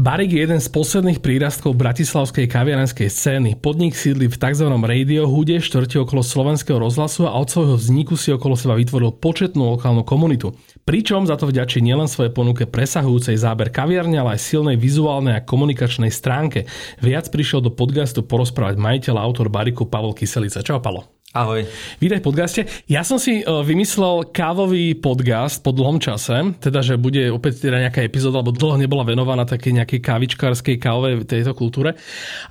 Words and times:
Barik 0.00 0.32
je 0.32 0.40
jeden 0.40 0.64
z 0.64 0.72
posledných 0.72 1.20
prírastkov 1.20 1.76
bratislavskej 1.76 2.48
kaviarenskej 2.48 3.12
scény. 3.12 3.60
Podnik 3.60 3.92
sídli 3.92 4.32
v 4.32 4.40
tzv. 4.40 4.64
Radiohude, 4.72 5.60
štvrte 5.60 6.00
okolo 6.00 6.24
slovenského 6.24 6.80
rozhlasu 6.80 7.28
a 7.28 7.36
od 7.36 7.52
svojho 7.52 7.76
vzniku 7.76 8.16
si 8.16 8.32
okolo 8.32 8.56
seba 8.56 8.80
vytvoril 8.80 9.12
početnú 9.12 9.76
lokálnu 9.76 10.00
komunitu. 10.08 10.56
Pričom 10.88 11.28
za 11.28 11.36
to 11.36 11.52
vďačí 11.52 11.84
nielen 11.84 12.08
svoje 12.08 12.32
ponuke 12.32 12.64
presahujúcej 12.64 13.36
záber 13.36 13.68
kaviarne, 13.68 14.16
ale 14.16 14.40
aj 14.40 14.48
silnej 14.48 14.80
vizuálnej 14.80 15.36
a 15.36 15.44
komunikačnej 15.44 16.08
stránke. 16.08 16.64
Viac 17.04 17.28
prišiel 17.28 17.60
do 17.60 17.68
podcastu 17.68 18.24
porozprávať 18.24 18.80
majiteľ 18.80 19.20
a 19.20 19.24
autor 19.28 19.52
Bariku 19.52 19.84
Pavel 19.84 20.16
Kyselica. 20.16 20.64
Čau 20.64 20.80
Palo. 20.80 21.19
Ahoj. 21.30 21.62
Vítaj 22.02 22.18
v 22.18 22.26
podcaste. 22.26 22.60
Ja 22.90 23.06
som 23.06 23.14
si 23.14 23.38
e, 23.38 23.46
vymyslel 23.46 24.34
kávový 24.34 24.98
podcast 24.98 25.62
po 25.62 25.70
dlhom 25.70 26.02
čase, 26.02 26.58
teda, 26.58 26.82
že 26.82 26.98
bude 26.98 27.30
opäť 27.30 27.70
teda 27.70 27.86
nejaká 27.86 28.02
epizóda, 28.02 28.42
lebo 28.42 28.50
dlho 28.50 28.74
nebola 28.74 29.06
venovaná 29.06 29.46
také 29.46 29.70
nejakej 29.70 30.02
kávičkárskej 30.02 30.82
kávovej 30.82 31.22
tejto 31.30 31.54
kultúre. 31.54 31.94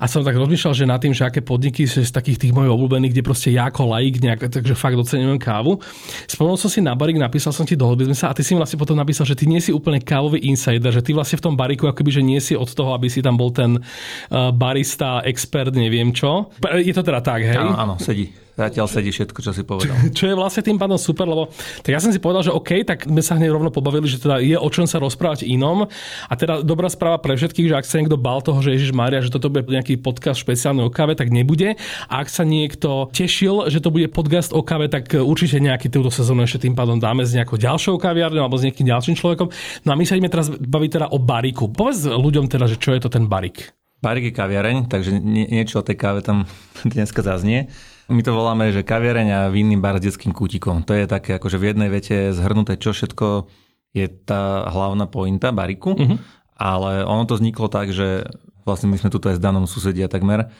A 0.00 0.08
som 0.08 0.24
tak 0.24 0.32
rozmýšľal, 0.32 0.72
že 0.72 0.88
nad 0.88 0.96
tým, 0.96 1.12
že 1.12 1.28
aké 1.28 1.44
podniky 1.44 1.84
sú 1.84 2.00
z 2.00 2.08
takých 2.08 2.40
tých 2.40 2.56
mojich 2.56 2.72
obľúbených, 2.72 3.12
kde 3.12 3.20
proste 3.20 3.52
ja 3.52 3.68
ako 3.68 3.92
laik 3.92 4.16
nejak, 4.16 4.48
takže 4.48 4.72
fakt 4.72 4.96
docenujem 4.96 5.36
kávu. 5.36 5.76
Spomenul 6.24 6.56
som 6.56 6.72
si 6.72 6.80
na 6.80 6.96
barik, 6.96 7.20
napísal 7.20 7.52
som 7.52 7.68
ti, 7.68 7.76
dohodli 7.76 8.08
sme 8.08 8.16
sa 8.16 8.32
a 8.32 8.36
ty 8.36 8.40
si 8.40 8.56
mi 8.56 8.64
vlastne 8.64 8.80
potom 8.80 8.96
napísal, 8.96 9.28
že 9.28 9.36
ty 9.36 9.44
nie 9.44 9.60
si 9.60 9.76
úplne 9.76 10.00
kávový 10.00 10.40
insider, 10.48 10.88
že 10.88 11.04
ty 11.04 11.12
vlastne 11.12 11.36
v 11.36 11.44
tom 11.44 11.52
bariku 11.52 11.84
akoby, 11.84 12.16
že 12.16 12.22
nie 12.24 12.40
si 12.40 12.56
od 12.56 12.72
toho, 12.72 12.96
aby 12.96 13.12
si 13.12 13.20
tam 13.20 13.36
bol 13.36 13.52
ten 13.52 13.76
uh, 13.76 14.48
barista, 14.56 15.20
expert, 15.28 15.76
neviem 15.76 16.16
čo. 16.16 16.48
Je 16.80 16.96
to 16.96 17.04
teda 17.04 17.20
tak, 17.20 17.44
hej? 17.44 17.60
Áno, 17.60 17.76
áno, 17.76 17.94
sedí. 18.00 18.32
Zatiaľ 18.58 18.86
sedí 18.90 19.10
všetko, 19.14 19.38
čo 19.40 19.52
si 19.54 19.62
povedal. 19.62 19.96
Čo 20.10 20.30
je 20.30 20.34
vlastne 20.34 20.62
tým 20.66 20.76
pádom 20.76 20.98
super, 21.00 21.24
lebo 21.24 21.48
tak 21.80 21.92
ja 21.94 22.00
som 22.02 22.10
si 22.10 22.20
povedal, 22.20 22.44
že 22.44 22.52
OK, 22.52 22.82
tak 22.84 23.06
sme 23.06 23.22
sa 23.22 23.38
hneď 23.38 23.54
rovno 23.54 23.70
pobavili, 23.72 24.10
že 24.10 24.20
teda 24.20 24.42
je 24.42 24.58
o 24.58 24.68
čom 24.68 24.84
sa 24.84 25.00
rozprávať 25.00 25.46
inom. 25.46 25.88
A 26.26 26.32
teda 26.34 26.60
dobrá 26.60 26.90
správa 26.90 27.16
pre 27.22 27.38
všetkých, 27.38 27.70
že 27.70 27.76
ak 27.78 27.86
sa 27.86 28.02
niekto 28.02 28.20
bal 28.20 28.42
toho, 28.44 28.60
že 28.60 28.76
Ježiš 28.76 28.92
Mária, 28.92 29.24
že 29.24 29.32
toto 29.32 29.48
bude 29.48 29.64
nejaký 29.70 30.02
podcast 30.02 30.42
špeciálny 30.42 30.84
o 30.84 30.90
káve, 30.92 31.16
tak 31.16 31.32
nebude. 31.32 31.78
A 32.10 32.14
ak 32.20 32.28
sa 32.28 32.44
niekto 32.44 33.08
tešil, 33.14 33.70
že 33.72 33.80
to 33.80 33.88
bude 33.94 34.10
podcast 34.12 34.52
o 34.52 34.60
káve, 34.60 34.90
tak 34.92 35.08
určite 35.14 35.62
nejaký 35.62 35.88
túto 35.88 36.12
sezónu 36.12 36.44
ešte 36.44 36.68
tým 36.68 36.76
pádom 36.76 37.00
dáme 37.00 37.24
s 37.24 37.32
nejakou 37.32 37.56
ďalšou 37.56 37.96
kaviarnou 37.96 38.44
alebo 38.44 38.58
s 38.58 38.66
nejakým 38.66 38.86
ďalším 38.86 39.14
človekom. 39.16 39.48
No 39.86 39.90
a 39.92 39.96
my 39.96 40.04
sa 40.04 40.18
ideme 40.18 40.32
teraz 40.32 40.52
baviť 40.52 40.90
teda 41.00 41.06
o 41.14 41.18
bariku. 41.22 41.70
Povedz 41.72 42.04
ľuďom 42.04 42.50
teda, 42.50 42.68
že 42.68 42.76
čo 42.76 42.92
je 42.92 43.00
to 43.00 43.08
ten 43.08 43.24
barik. 43.30 43.72
Barik 44.00 44.32
je 44.32 44.36
kaviareň, 44.36 44.88
takže 44.88 45.12
niečo 45.20 45.84
o 45.84 45.86
tej 45.86 46.00
káve 46.00 46.24
tam 46.24 46.48
dneska 46.94 47.20
zaznie. 47.20 47.68
My 48.10 48.26
to 48.26 48.34
voláme, 48.34 48.74
že 48.74 48.82
kaviareň 48.82 49.28
a 49.30 49.40
vinný 49.54 49.78
bar 49.78 50.02
s 50.02 50.04
detským 50.10 50.34
kútikom. 50.34 50.82
To 50.82 50.98
je 50.98 51.06
také 51.06 51.38
akože 51.38 51.62
v 51.62 51.70
jednej 51.70 51.88
vete 51.94 52.34
zhrnuté, 52.34 52.74
čo 52.74 52.90
všetko 52.90 53.46
je 53.94 54.06
tá 54.26 54.66
hlavná 54.66 55.06
pointa 55.06 55.54
bariku. 55.54 55.94
Uh-huh. 55.94 56.18
Ale 56.58 57.06
ono 57.06 57.22
to 57.30 57.38
vzniklo 57.38 57.70
tak, 57.70 57.94
že 57.94 58.26
vlastne 58.66 58.90
my 58.90 58.98
sme 58.98 59.14
tu 59.14 59.22
aj 59.22 59.38
s 59.38 59.42
Danom 59.42 59.70
susedia 59.70 60.10
takmer 60.10 60.50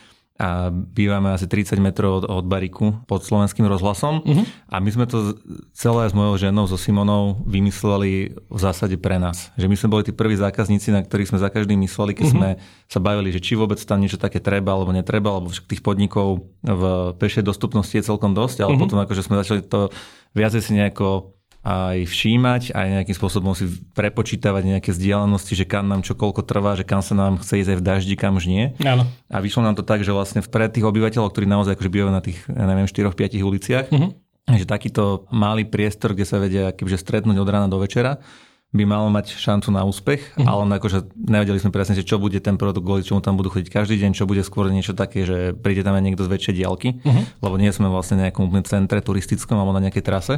a 0.40 0.72
bývame 0.72 1.36
asi 1.36 1.44
30 1.44 1.76
metrov 1.84 2.24
od, 2.24 2.32
od 2.32 2.44
bariku 2.48 2.96
pod 3.04 3.20
slovenským 3.20 3.68
rozhlasom. 3.68 4.24
Uh-huh. 4.24 4.44
A 4.72 4.80
my 4.80 4.88
sme 4.88 5.04
to 5.04 5.36
celé 5.76 6.08
s 6.08 6.16
mojou 6.16 6.40
ženou, 6.40 6.64
so 6.64 6.80
Simonou, 6.80 7.44
vymysleli 7.44 8.32
v 8.48 8.58
zásade 8.58 8.96
pre 8.96 9.20
nás. 9.20 9.52
Že 9.60 9.68
my 9.68 9.76
sme 9.76 9.88
boli 9.92 10.02
tí 10.08 10.16
prví 10.16 10.40
zákazníci, 10.40 10.96
na 10.96 11.04
ktorých 11.04 11.36
sme 11.36 11.44
za 11.44 11.52
každým 11.52 11.76
mysleli, 11.84 12.16
keď 12.16 12.24
uh-huh. 12.24 12.40
sme 12.40 12.48
sa 12.88 12.98
bavili, 13.04 13.28
že 13.36 13.44
či 13.44 13.52
vôbec 13.52 13.76
tam 13.84 14.00
niečo 14.00 14.16
také 14.16 14.40
treba 14.40 14.72
alebo 14.72 14.96
netreba, 14.96 15.28
alebo 15.28 15.52
však 15.52 15.68
tých 15.68 15.84
podnikov 15.84 16.48
v 16.64 17.12
pešej 17.20 17.44
dostupnosti 17.44 17.92
je 17.92 18.08
celkom 18.08 18.32
dosť, 18.32 18.64
ale 18.64 18.74
uh-huh. 18.74 18.82
potom 18.88 18.96
akože 19.04 19.20
sme 19.20 19.44
začali 19.44 19.60
to 19.60 19.92
viacej 20.32 20.62
si 20.62 20.72
nejako 20.78 21.36
aj 21.60 22.08
všímať, 22.08 22.72
aj 22.72 22.86
nejakým 22.88 23.16
spôsobom 23.16 23.52
si 23.52 23.68
prepočítavať 23.92 24.62
nejaké 24.64 24.96
vzdialenosti, 24.96 25.52
že 25.52 25.68
kam 25.68 25.92
nám 25.92 26.00
čo 26.00 26.16
koľko 26.16 26.40
trvá, 26.40 26.72
že 26.72 26.88
kam 26.88 27.04
sa 27.04 27.12
nám 27.12 27.36
chce 27.36 27.60
ísť 27.60 27.70
aj 27.76 27.78
v 27.78 27.84
daždi, 27.84 28.14
kam 28.16 28.40
už 28.40 28.48
nie. 28.48 28.72
Áno. 28.80 29.04
A 29.28 29.36
vyšlo 29.44 29.68
nám 29.68 29.76
to 29.76 29.84
tak, 29.84 30.00
že 30.00 30.16
vlastne 30.16 30.40
pre 30.40 30.72
tých 30.72 30.88
obyvateľov, 30.88 31.28
ktorí 31.28 31.44
naozaj 31.44 31.76
akože 31.76 31.92
bývajú 31.92 32.12
na 32.12 32.24
tých, 32.24 32.40
ja 32.48 32.64
neviem, 32.64 32.88
4-5 32.88 33.44
uliciach, 33.44 33.86
uh-huh. 33.92 34.10
že 34.56 34.64
takýto 34.64 35.28
malý 35.28 35.68
priestor, 35.68 36.16
kde 36.16 36.24
sa 36.24 36.40
vedia 36.40 36.72
kebyže 36.72 36.96
stretnúť 36.96 37.36
od 37.36 37.48
rána 37.52 37.68
do 37.68 37.76
večera, 37.76 38.24
by 38.70 38.86
malo 38.86 39.10
mať 39.12 39.34
šancu 39.36 39.68
na 39.68 39.84
úspech, 39.84 40.40
uh-huh. 40.40 40.48
ale 40.48 40.80
akože 40.80 41.12
nevedeli 41.12 41.60
sme 41.60 41.76
presne, 41.76 41.92
čo 42.00 42.16
bude 42.16 42.40
ten 42.40 42.56
produkt, 42.56 42.88
kvôli 42.88 43.04
čomu 43.04 43.20
tam 43.20 43.36
budú 43.36 43.52
chodiť 43.52 43.68
každý 43.68 44.00
deň, 44.00 44.16
čo 44.16 44.24
bude 44.24 44.40
skôr 44.40 44.72
niečo 44.72 44.96
také, 44.96 45.28
že 45.28 45.52
príde 45.58 45.84
tam 45.84 45.92
aj 45.92 46.08
niekto 46.08 46.24
z 46.24 46.32
väčšej 46.32 46.54
diálky, 46.56 46.88
uh-huh. 47.04 47.24
lebo 47.44 47.54
nie 47.60 47.68
sme 47.68 47.92
vlastne 47.92 48.16
v 48.16 48.32
nejakom 48.32 48.48
centre 48.64 49.04
turistickom 49.04 49.60
alebo 49.60 49.76
na 49.76 49.84
nejakej 49.84 50.04
trase. 50.08 50.34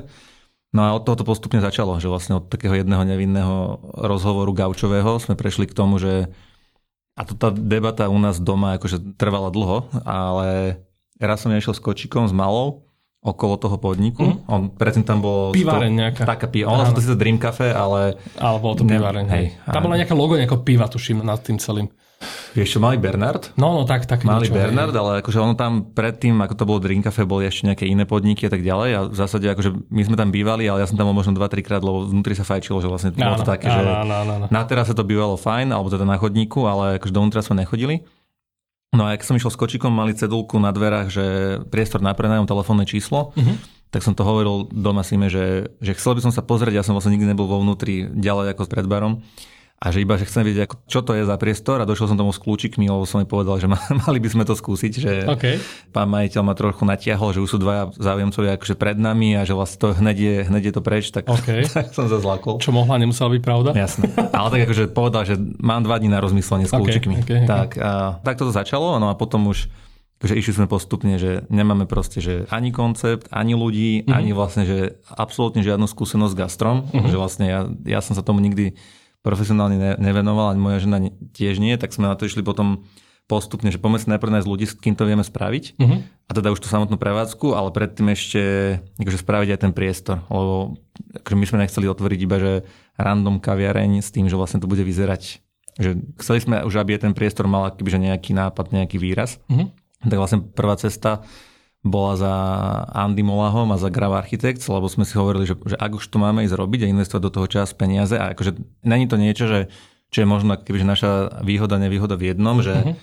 No 0.73 0.89
a 0.89 0.97
od 0.97 1.05
toho 1.05 1.21
to 1.21 1.29
postupne 1.29 1.61
začalo, 1.61 2.01
že 2.01 2.09
vlastne 2.09 2.41
od 2.41 2.49
takého 2.49 2.73
jedného 2.73 3.05
nevinného 3.05 3.79
rozhovoru 3.93 4.57
gaučového 4.57 5.21
sme 5.21 5.37
prešli 5.37 5.69
k 5.69 5.77
tomu, 5.77 6.01
že 6.01 6.33
a 7.13 7.29
to 7.29 7.37
tá 7.37 7.53
debata 7.53 8.09
u 8.09 8.17
nás 8.17 8.41
doma 8.41 8.81
akože 8.81 9.21
trvala 9.21 9.53
dlho, 9.53 9.85
ale 10.09 10.81
raz 11.21 11.45
som 11.45 11.53
nešiel 11.53 11.77
s 11.77 11.85
kočikom, 11.85 12.25
s 12.25 12.33
malou, 12.33 12.89
okolo 13.23 13.55
toho 13.61 13.77
podniku. 13.79 14.25
Mm. 14.25 14.37
On 14.51 14.61
predtým 14.73 15.05
tam 15.07 15.23
bol... 15.23 15.55
Piváreň 15.55 15.93
nejaká. 15.93 16.25
Taká 16.27 16.51
piva. 16.51 16.75
Ono 16.75 16.89
to 16.91 16.99
síce 16.99 17.15
Dream 17.15 17.39
Cafe, 17.39 17.71
ale... 17.71 18.19
Ale 18.35 18.57
bolo 18.59 18.75
to 18.75 18.89
piváreň. 18.89 19.27
Hej. 19.31 19.45
Tam 19.69 19.85
bola 19.87 20.01
nejaká 20.01 20.17
logo 20.17 20.35
nejakého 20.35 20.65
piva, 20.65 20.91
tuším, 20.91 21.23
nad 21.23 21.39
tým 21.39 21.61
celým. 21.63 21.87
Vieš 22.53 22.77
čo, 22.77 22.79
malý 22.79 23.01
Bernard? 23.01 23.53
No, 23.57 23.73
no, 23.77 23.83
tak, 23.85 24.05
tak. 24.05 24.23
Malý 24.23 24.49
niečo, 24.49 24.57
Bernard, 24.57 24.95
hej. 24.95 25.01
ale 25.01 25.11
akože 25.25 25.39
ono 25.41 25.55
tam 25.57 25.93
predtým, 25.93 26.39
ako 26.41 26.55
to 26.57 26.65
bolo 26.69 26.79
Drink 26.81 27.05
Cafe, 27.09 27.27
boli 27.29 27.49
ešte 27.49 27.69
nejaké 27.69 27.85
iné 27.89 28.05
podniky 28.05 28.47
a 28.47 28.51
tak 28.53 28.61
ďalej 28.61 28.91
a 28.95 29.01
v 29.11 29.17
zásade 29.17 29.47
akože 29.51 29.71
my 29.91 30.03
sme 30.07 30.17
tam 30.17 30.31
bývali, 30.31 30.69
ale 30.69 30.83
ja 30.83 30.89
som 30.89 30.97
tam 30.97 31.11
bol 31.11 31.17
možno 31.17 31.35
2-3 31.37 31.65
krát, 31.65 31.83
lebo 31.83 32.05
vnútri 32.07 32.37
sa 32.37 32.45
fajčilo, 32.45 32.81
že 32.81 32.89
vlastne 32.89 33.11
bolo 33.13 33.41
to 33.41 33.49
také, 33.49 33.69
že 33.69 33.83
no, 33.83 34.05
no, 34.07 34.19
no. 34.25 34.47
na 34.49 34.63
terase 34.65 34.93
to 34.93 35.05
bývalo 35.07 35.39
fajn, 35.39 35.73
alebo 35.73 35.89
teda 35.93 36.05
na 36.05 36.17
chodníku, 36.17 36.65
ale 36.69 37.03
akože 37.03 37.13
dovnútra 37.13 37.41
sme 37.41 37.63
nechodili. 37.63 38.05
No 38.93 39.09
a 39.09 39.17
ak 39.17 39.25
som 39.25 39.41
išiel 39.41 39.49
s 39.49 39.57
kočikom, 39.57 39.89
mali 39.89 40.13
cedulku 40.13 40.61
na 40.61 40.69
dverách, 40.69 41.09
že 41.09 41.25
priestor 41.73 42.05
na 42.05 42.13
prenajom, 42.13 42.45
telefónne 42.45 42.85
číslo, 42.85 43.33
uh-huh. 43.33 43.57
tak 43.89 44.05
som 44.05 44.13
to 44.13 44.21
hovoril 44.21 44.69
doma 44.69 45.01
si, 45.01 45.17
že, 45.33 45.73
že 45.81 45.93
chcel 45.97 46.21
by 46.21 46.29
som 46.29 46.33
sa 46.33 46.45
pozrieť, 46.45 46.77
ja 46.77 46.85
som 46.85 46.93
vlastne 46.93 47.17
nikdy 47.17 47.33
nebol 47.33 47.49
vo 47.49 47.65
vnútri 47.65 48.05
ďalej 48.13 48.53
ako 48.53 48.69
pred 48.69 48.85
barom 48.85 49.25
a 49.83 49.91
že 49.91 49.99
iba, 49.99 50.15
že 50.15 50.31
chcem 50.31 50.47
vedieť, 50.47 50.71
ako, 50.71 50.75
čo 50.87 51.01
to 51.03 51.19
je 51.19 51.27
za 51.27 51.35
priestor 51.35 51.83
a 51.83 51.89
došiel 51.89 52.07
som 52.07 52.15
tomu 52.15 52.31
s 52.31 52.39
kľúčikmi, 52.39 52.87
lebo 52.87 53.03
som 53.03 53.19
mi 53.19 53.27
povedal, 53.27 53.59
že 53.59 53.67
mali 54.07 54.19
by 54.23 54.29
sme 54.31 54.45
to 54.47 54.55
skúsiť, 54.55 54.93
že 54.95 55.13
okay. 55.27 55.59
pán 55.91 56.07
majiteľ 56.07 56.43
ma 56.47 56.55
trochu 56.55 56.87
natiahol, 56.87 57.35
že 57.35 57.43
už 57.43 57.51
sú 57.51 57.59
dvaja 57.59 57.91
záujemcovia 57.99 58.55
akože 58.55 58.79
pred 58.79 58.95
nami 58.95 59.35
a 59.35 59.43
že 59.43 59.59
vlastne 59.59 59.83
to 59.83 59.89
hneď 59.99 60.17
je, 60.23 60.37
hneď 60.47 60.63
je 60.71 60.75
to 60.79 60.83
preč, 60.87 61.11
tak, 61.11 61.27
okay. 61.27 61.67
tak 61.77 61.91
som 61.91 62.07
sa 62.07 62.23
zlakol. 62.23 62.63
Čo 62.63 62.71
mohla, 62.71 62.95
nemusela 63.03 63.35
byť 63.35 63.43
pravda? 63.43 63.75
Jasné. 63.75 64.07
Ale 64.31 64.49
tak 64.55 64.61
akože 64.71 64.85
povedal, 64.95 65.23
že 65.27 65.35
mám 65.59 65.83
dva 65.83 65.99
dní 65.99 66.15
na 66.15 66.23
rozmyslenie 66.23 66.71
s 66.71 66.73
kľúčikmi. 66.73 67.27
Okay, 67.27 67.43
okay, 67.43 67.51
tak, 67.51 67.75
a, 67.83 68.23
tak 68.23 68.39
toto 68.39 68.55
začalo, 68.55 69.03
no 69.03 69.11
a 69.11 69.19
potom 69.19 69.51
už 69.51 69.67
že 70.23 70.39
išli 70.39 70.55
sme 70.55 70.71
postupne, 70.71 71.19
že 71.19 71.43
nemáme 71.51 71.83
proste, 71.91 72.23
že 72.23 72.47
ani 72.47 72.71
koncept, 72.71 73.27
ani 73.35 73.59
ľudí, 73.59 74.07
mm-hmm. 74.07 74.15
ani 74.15 74.31
vlastne, 74.31 74.63
že 74.63 75.03
absolútne 75.11 75.67
žiadnu 75.67 75.91
skúsenosť 75.91 76.31
s 76.31 76.39
gastrom, 76.39 76.87
mm-hmm. 76.87 77.11
že 77.11 77.17
vlastne 77.19 77.47
ja, 77.51 77.61
ja 77.83 77.99
som 77.99 78.15
sa 78.15 78.23
tomu 78.23 78.39
nikdy 78.39 78.79
profesionálne 79.23 79.79
ne, 79.79 79.93
nevenoval, 79.99 80.53
ani 80.53 80.61
moja 80.61 80.79
žena 80.83 80.99
tiež 81.33 81.63
nie, 81.63 81.79
tak 81.79 81.95
sme 81.95 82.11
na 82.11 82.19
to 82.19 82.27
išli 82.27 82.43
potom 82.43 82.87
postupne, 83.31 83.71
že 83.71 83.79
poďme 83.79 83.99
si 84.03 84.11
najprv 84.11 84.35
nájsť 84.35 84.51
ľudí, 84.51 84.67
s 84.69 84.75
kým 84.77 84.99
to 84.99 85.07
vieme 85.07 85.23
spraviť. 85.25 85.79
Uh-huh. 85.79 86.05
A 86.27 86.31
teda 86.35 86.51
už 86.53 86.61
tú 86.61 86.69
samotnú 86.69 86.99
prevádzku, 86.99 87.55
ale 87.55 87.71
predtým 87.71 88.11
ešte 88.13 88.43
akože 88.99 89.19
spraviť 89.23 89.49
aj 89.57 89.61
ten 89.63 89.73
priestor. 89.73 90.27
Lebo 90.29 90.77
akože 91.23 91.37
my 91.39 91.47
sme 91.47 91.63
nechceli 91.65 91.87
otvoriť 91.89 92.19
iba, 92.19 92.37
že 92.37 92.53
random 92.99 93.39
kaviareň 93.39 94.03
s 94.03 94.13
tým, 94.13 94.27
že 94.27 94.37
vlastne 94.37 94.61
to 94.61 94.69
bude 94.69 94.83
vyzerať. 94.83 95.39
Že 95.81 95.91
chceli 96.21 96.39
sme 96.45 96.57
už, 96.67 96.75
aby 96.83 97.01
ten 97.01 97.17
priestor 97.17 97.49
mal 97.49 97.73
akýby, 97.73 97.95
nejaký 97.97 98.37
nápad, 98.37 98.75
nejaký 98.75 99.01
výraz. 99.01 99.41
Uh-huh. 99.49 99.71
Tak 100.03 100.19
vlastne 100.19 100.43
prvá 100.43 100.75
cesta 100.77 101.23
bola 101.83 102.15
za 102.15 102.35
Andy 102.95 103.27
Molahom 103.27 103.75
a 103.75 103.77
za 103.79 103.91
Grava 103.91 104.23
Architects, 104.23 104.71
lebo 104.71 104.87
sme 104.87 105.03
si 105.03 105.19
hovorili, 105.19 105.51
že, 105.51 105.59
že 105.67 105.75
ak 105.75 105.99
už 105.99 106.05
to 106.07 106.23
máme 106.23 106.47
ísť 106.47 106.55
robiť 106.55 106.87
a 106.87 106.91
investovať 106.95 107.23
do 107.27 107.35
toho 107.35 107.47
čas, 107.51 107.75
peniaze 107.75 108.15
a 108.15 108.31
akože 108.31 108.55
není 108.87 109.11
to 109.11 109.19
niečo, 109.19 109.51
že, 109.51 109.61
čo 110.15 110.23
je 110.23 110.27
možno 110.31 110.55
kebyže 110.55 110.87
naša 110.87 111.11
výhoda, 111.43 111.83
nevýhoda 111.83 112.15
v 112.15 112.31
jednom, 112.31 112.63
že 112.63 112.75
uh-huh. 112.79 112.95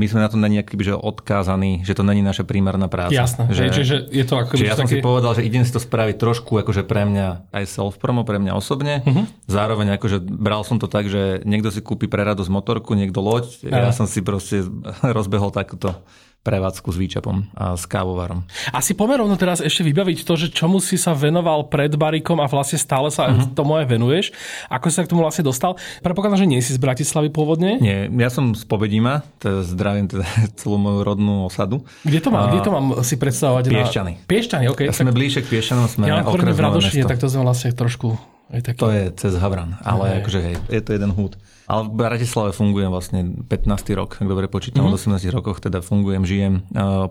my 0.00 0.04
sme 0.08 0.24
na 0.24 0.32
to 0.32 0.40
není 0.40 0.56
akýby, 0.64 0.80
že 0.80 0.96
odkázaní, 0.96 1.84
že 1.84 1.92
to 1.92 2.08
není 2.08 2.24
naša 2.24 2.48
primárna 2.48 2.88
práca. 2.88 3.12
Jasné, 3.12 3.52
že, 3.52 3.68
že, 3.68 3.82
že 3.84 3.96
je 4.08 4.24
to 4.24 4.40
ako... 4.40 4.56
Že 4.56 4.64
ja 4.64 4.80
som 4.80 4.88
si 4.88 5.04
povedal, 5.04 5.36
že 5.36 5.44
idem 5.44 5.68
si 5.68 5.72
to 5.76 5.84
spraviť 5.84 6.16
trošku 6.16 6.56
akože 6.56 6.88
pre 6.88 7.04
mňa 7.04 7.52
aj 7.52 7.64
self-promo, 7.68 8.24
pre 8.24 8.40
mňa 8.40 8.56
osobne. 8.56 9.04
Uh-huh. 9.04 9.28
Zároveň 9.44 10.00
akože 10.00 10.24
bral 10.24 10.64
som 10.64 10.80
to 10.80 10.88
tak, 10.88 11.04
že 11.12 11.44
niekto 11.44 11.68
si 11.68 11.84
kúpi 11.84 12.08
pre 12.08 12.24
radosť 12.24 12.48
motorku, 12.48 12.96
niekto 12.96 13.20
loď. 13.20 13.60
Ja 13.68 13.92
som 13.92 14.08
si 14.08 14.24
proste 14.24 14.64
rozbehol 15.20 15.52
takúto 15.52 16.00
prevádzku 16.42 16.90
s 16.90 16.98
výčapom 16.98 17.46
a 17.54 17.78
s 17.78 17.86
kávovarom. 17.86 18.42
Asi 18.74 18.98
pomerovno 18.98 19.38
teraz 19.38 19.62
ešte 19.62 19.86
vybaviť 19.86 20.26
to, 20.26 20.34
že 20.34 20.50
čomu 20.50 20.82
si 20.82 20.98
sa 20.98 21.14
venoval 21.14 21.70
pred 21.70 21.94
barikom 21.94 22.42
a 22.42 22.50
vlastne 22.50 22.82
stále 22.82 23.14
sa 23.14 23.30
uh-huh. 23.30 23.54
tomu 23.54 23.78
aj 23.78 23.86
venuješ. 23.86 24.34
Ako 24.66 24.90
si 24.90 24.98
sa 24.98 25.06
k 25.06 25.10
tomu 25.14 25.22
vlastne 25.22 25.46
dostal? 25.46 25.78
Predpokladám, 26.02 26.42
že 26.42 26.50
nie 26.50 26.58
si 26.58 26.74
z 26.74 26.82
Bratislavy 26.82 27.30
pôvodne? 27.30 27.78
Nie, 27.78 28.10
ja 28.10 28.30
som 28.30 28.58
z 28.58 28.66
Povedíma, 28.66 29.22
teda 29.38 29.62
zdravím 29.62 30.10
teda 30.10 30.26
celú 30.58 30.82
moju 30.82 31.06
rodnú 31.06 31.46
osadu. 31.46 31.86
Kde 32.02 32.18
to 32.18 32.28
mám, 32.34 32.48
a... 32.48 32.50
kde 32.50 32.60
to 32.66 32.70
mám 32.74 32.86
si 33.06 33.14
predstavovať? 33.14 33.62
Piešťany. 33.70 34.12
Na... 34.18 34.26
Piešťany, 34.26 34.64
OK. 34.74 34.80
Ja 34.90 34.94
sme 34.94 35.14
bližšie 35.14 35.46
k 35.46 35.48
Piešťanom, 35.48 35.86
sme 35.86 36.04
ja 36.10 36.26
okres 36.26 36.58
v 36.58 36.60
Radošine, 36.60 37.04
tak 37.06 37.22
to 37.22 37.30
sme 37.30 37.46
vlastne 37.46 37.70
trošku 37.70 38.31
aj 38.52 38.60
taký... 38.62 38.78
To 38.84 38.92
je 38.92 39.04
cez 39.16 39.32
Havran, 39.40 39.80
ale 39.80 40.20
akože 40.20 40.40
hej, 40.44 40.56
je 40.68 40.82
to 40.84 40.92
jeden 40.92 41.10
húd. 41.16 41.40
Ale 41.64 41.88
v 41.88 41.96
Bratislave 41.96 42.52
fungujem 42.52 42.92
vlastne 42.92 43.24
15. 43.48 43.96
rok, 43.96 44.20
ak 44.20 44.28
dobre 44.28 44.46
počítam, 44.52 44.84
mm-hmm. 44.84 45.16
od 45.16 45.24
18 45.24 45.32
rokoch 45.32 45.58
teda 45.64 45.80
fungujem, 45.80 46.28
žijem, 46.28 46.54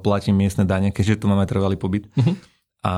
platím 0.06 0.38
miestne 0.38 0.70
dane, 0.70 0.94
keďže 0.94 1.26
tu 1.26 1.26
máme 1.26 1.50
trvalý 1.50 1.82
pobyt. 1.82 2.06
Mm-hmm. 2.14 2.62
A 2.82 2.94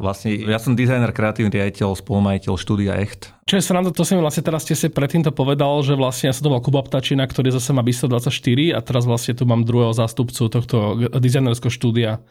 vlastne 0.00 0.32
ja 0.40 0.56
som 0.56 0.72
dizajner, 0.72 1.12
kreatívny 1.12 1.52
riaditeľ, 1.52 1.92
spolumajiteľ 2.00 2.56
štúdia 2.56 2.96
Echt. 2.96 3.28
Čo 3.44 3.60
je 3.60 3.64
sranda, 3.64 3.92
to 3.92 4.00
som 4.00 4.16
vlastne 4.24 4.40
teraz 4.40 4.64
ste 4.64 4.72
si 4.72 4.88
predtým 4.88 5.20
to 5.20 5.36
povedal, 5.36 5.84
že 5.84 6.00
vlastne 6.00 6.32
ja 6.32 6.34
som 6.36 6.48
to 6.48 6.52
mal 6.52 6.64
Kuba 6.64 6.80
Ptačina, 6.80 7.28
ktorý 7.28 7.52
zase 7.52 7.76
má 7.76 7.84
BISO 7.84 8.08
24 8.08 8.32
a 8.72 8.80
teraz 8.80 9.04
vlastne 9.04 9.36
tu 9.36 9.44
mám 9.44 9.68
druhého 9.68 9.92
zástupcu 9.92 10.48
tohto 10.48 10.96
dizajnerského 11.12 11.68
štúdia 11.68 12.24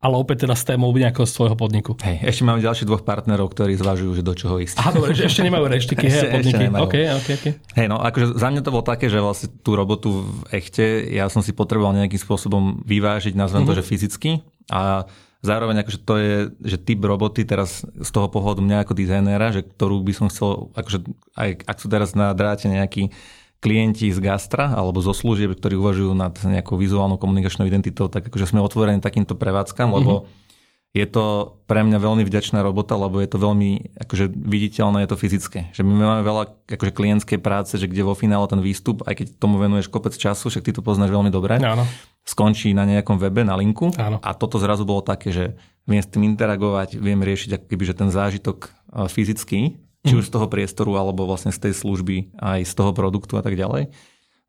ale 0.00 0.14
opäť 0.16 0.48
teda 0.48 0.56
s 0.56 0.64
témou 0.64 0.88
nejakého 0.96 1.28
svojho 1.28 1.52
podniku. 1.52 1.92
Hej, 2.00 2.24
ešte 2.24 2.42
máme 2.48 2.64
ďalších 2.64 2.88
dvoch 2.88 3.04
partnerov, 3.04 3.52
ktorí 3.52 3.76
zvažujú, 3.76 4.16
že 4.16 4.22
do 4.24 4.32
čoho 4.32 4.56
ísť. 4.56 4.80
Aha, 4.80 4.96
dobre, 4.96 5.12
že 5.12 5.28
ešte 5.28 5.44
nemajú 5.44 5.68
reštiky, 5.68 6.08
hej, 6.08 6.16
ešte, 6.16 6.26
podniky. 6.32 6.48
Ešte 6.48 6.64
nemajú. 6.64 6.82
Okay, 6.88 7.04
okay, 7.12 7.34
okay. 7.36 7.52
Hej, 7.76 7.86
no 7.92 8.00
akože 8.00 8.26
za 8.40 8.48
mňa 8.48 8.60
to 8.64 8.72
bolo 8.72 8.84
také, 8.84 9.12
že 9.12 9.20
vlastne 9.20 9.52
tú 9.60 9.76
robotu 9.76 10.24
v 10.24 10.56
echte 10.56 11.04
ja 11.12 11.28
som 11.28 11.44
si 11.44 11.52
potreboval 11.52 11.92
nejakým 12.00 12.16
spôsobom 12.16 12.80
vyvážiť, 12.88 13.36
nazvem 13.36 13.68
mm-hmm. 13.68 13.68
to, 13.68 13.72
mhm. 13.76 13.78
že 13.84 13.88
fyzicky 13.92 14.30
a 14.72 15.04
zároveň 15.44 15.84
akože 15.84 15.98
to 16.00 16.14
je, 16.16 16.34
že 16.64 16.76
typ 16.80 17.00
roboty 17.04 17.44
teraz 17.44 17.84
z 17.84 18.10
toho 18.12 18.32
pohľadu 18.32 18.64
mňa 18.64 18.88
ako 18.88 18.92
dizajnéra, 18.96 19.52
že 19.52 19.68
ktorú 19.68 20.00
by 20.00 20.12
som 20.16 20.26
chcel, 20.32 20.72
akože 20.76 21.04
aj 21.36 21.50
ak 21.64 21.76
sú 21.76 21.92
teraz 21.92 22.16
na 22.16 22.32
dráte 22.32 22.68
nejaký 22.72 23.12
klienti 23.60 24.08
z 24.08 24.18
gastra 24.18 24.72
alebo 24.72 25.04
zo 25.04 25.12
služieb, 25.12 25.52
ktorí 25.52 25.76
uvažujú 25.76 26.16
nad 26.16 26.32
nejakou 26.40 26.80
vizuálnou 26.80 27.20
komunikačnou 27.20 27.68
identitou, 27.68 28.08
tak 28.08 28.32
akože 28.32 28.48
sme 28.48 28.64
otvorení 28.64 29.04
takýmto 29.04 29.36
prevádzkam, 29.36 29.92
lebo 29.92 30.24
mm-hmm. 30.24 30.96
je 30.96 31.06
to 31.06 31.24
pre 31.68 31.84
mňa 31.84 32.00
veľmi 32.00 32.24
vďačná 32.24 32.64
robota, 32.64 32.96
lebo 32.96 33.20
je 33.20 33.28
to 33.28 33.36
veľmi 33.36 34.00
akože 34.00 34.32
viditeľné, 34.32 35.04
je 35.04 35.10
to 35.12 35.20
fyzické. 35.20 35.68
Že 35.76 35.84
my 35.84 35.92
máme 35.92 36.22
veľa 36.24 36.42
akože 36.72 36.92
klientskej 36.96 37.38
práce, 37.38 37.76
že 37.76 37.84
kde 37.84 38.00
vo 38.00 38.16
finále 38.16 38.48
ten 38.48 38.64
výstup, 38.64 39.04
aj 39.04 39.20
keď 39.20 39.26
tomu 39.36 39.60
venuješ 39.60 39.92
kopec 39.92 40.16
času, 40.16 40.48
však 40.48 40.64
ty 40.64 40.72
to 40.72 40.80
poznáš 40.80 41.12
veľmi 41.12 41.28
dobre, 41.28 41.60
Áno. 41.60 41.84
skončí 42.24 42.72
na 42.72 42.88
nejakom 42.88 43.20
webe, 43.20 43.44
na 43.44 43.60
linku 43.60 43.92
Áno. 44.00 44.24
a 44.24 44.32
toto 44.32 44.56
zrazu 44.56 44.88
bolo 44.88 45.04
také, 45.04 45.36
že 45.36 45.44
viem 45.84 46.00
s 46.00 46.08
tým 46.08 46.24
interagovať, 46.32 46.96
viem 46.96 47.20
riešiť 47.20 47.60
akoby, 47.60 47.84
že 47.84 47.92
ten 47.92 48.08
zážitok 48.08 48.72
eh, 48.72 49.04
fyzický, 49.04 49.89
či 50.06 50.16
už 50.16 50.28
z 50.28 50.32
toho 50.32 50.46
priestoru, 50.48 50.96
alebo 50.96 51.28
vlastne 51.28 51.52
z 51.52 51.68
tej 51.68 51.72
služby, 51.76 52.36
aj 52.40 52.64
z 52.64 52.72
toho 52.72 52.90
produktu 52.96 53.36
a 53.36 53.42
tak 53.44 53.56
ďalej. 53.56 53.92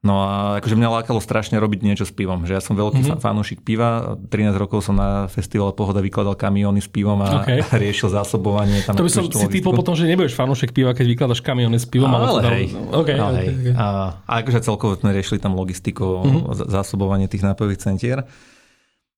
No 0.01 0.17
a 0.17 0.57
akože 0.57 0.73
mňa 0.81 0.89
lákalo 0.97 1.21
strašne 1.21 1.61
robiť 1.61 1.85
niečo 1.85 2.09
s 2.09 2.13
pivom, 2.13 2.49
že 2.49 2.57
ja 2.57 2.61
som 2.61 2.73
veľký 2.73 3.05
mm-hmm. 3.05 3.21
fanúšik 3.21 3.61
piva, 3.61 4.17
13 4.33 4.57
rokov 4.57 4.81
som 4.81 4.97
na 4.97 5.29
festivale 5.29 5.77
Pohoda 5.77 6.01
vykladal 6.01 6.33
kamióny 6.33 6.81
s 6.81 6.89
pivom 6.89 7.21
a, 7.21 7.45
okay. 7.45 7.61
riešil 7.85 8.09
zásobovanie. 8.09 8.81
Tam 8.81 8.97
to 8.97 9.05
by 9.05 9.13
som 9.13 9.29
si 9.29 9.61
typol 9.61 9.77
potom, 9.77 9.93
že 9.93 10.09
nebudeš 10.09 10.33
fanúšik 10.33 10.73
piva, 10.73 10.97
keď 10.97 11.05
vykladaš 11.05 11.45
kamióny 11.45 11.77
s 11.77 11.85
pivom. 11.85 12.09
Ale, 12.09 12.33
ale 12.33 12.41
hej. 12.49 12.65
Okay, 12.73 13.13
ale 13.13 13.29
okay, 13.29 13.45
hej. 13.45 13.47
Okay. 13.61 13.73
A, 13.77 13.85
a 14.25 14.31
akože 14.41 14.59
celkovo 14.65 14.97
sme 14.97 15.13
riešili 15.13 15.37
tam 15.37 15.53
logistiku, 15.53 16.25
mm-hmm. 16.25 16.65
zásobovanie 16.65 17.29
tých 17.29 17.45
nápojových 17.45 17.85
centier. 17.85 18.25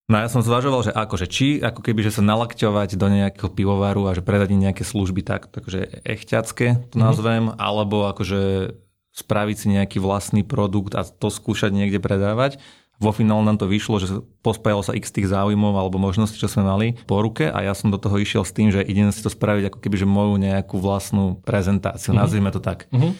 No 0.04 0.20
ja 0.20 0.28
som 0.28 0.44
zvažoval, 0.44 0.84
že 0.84 0.92
akože 0.92 1.26
či 1.32 1.64
ako 1.64 1.80
keby, 1.80 2.04
že 2.04 2.20
sa 2.20 2.22
nalakťovať 2.22 3.00
do 3.00 3.08
nejakého 3.08 3.48
pivovaru 3.48 4.04
a 4.04 4.12
že 4.12 4.20
predať 4.20 4.52
nejaké 4.52 4.84
služby 4.84 5.24
tak, 5.24 5.48
takže 5.48 6.04
echťacké 6.04 6.92
to 6.92 6.96
mhm. 7.00 7.02
nazvem, 7.02 7.44
mm-hmm. 7.48 7.60
alebo 7.60 8.04
akože 8.12 8.74
spraviť 9.14 9.56
si 9.56 9.66
nejaký 9.72 9.98
vlastný 10.02 10.42
produkt 10.42 10.92
a 10.98 11.06
to 11.06 11.30
skúšať 11.30 11.72
niekde 11.72 12.02
predávať. 12.02 12.60
Vo 13.02 13.10
finále 13.10 13.42
nám 13.42 13.58
to 13.58 13.66
vyšlo, 13.66 13.98
že 13.98 14.22
pospájalo 14.42 14.86
sa 14.86 14.94
x 14.94 15.10
tých 15.10 15.26
záujmov 15.26 15.74
alebo 15.74 15.98
možností, 15.98 16.38
čo 16.38 16.46
sme 16.46 16.62
mali 16.62 16.94
po 17.10 17.18
ruke 17.18 17.50
a 17.50 17.58
ja 17.62 17.74
som 17.74 17.90
do 17.90 17.98
toho 17.98 18.18
išiel 18.22 18.46
s 18.46 18.54
tým, 18.54 18.70
že 18.70 18.86
idem 18.86 19.10
si 19.10 19.18
to 19.18 19.30
spraviť 19.30 19.70
ako 19.70 19.78
keby, 19.82 19.96
že 19.98 20.06
moju 20.06 20.38
nejakú 20.38 20.78
vlastnú 20.78 21.42
prezentáciu, 21.42 22.14
mm-hmm. 22.14 22.22
nazvime 22.22 22.50
to 22.54 22.62
tak. 22.62 22.86
Mm-hmm. 22.90 23.12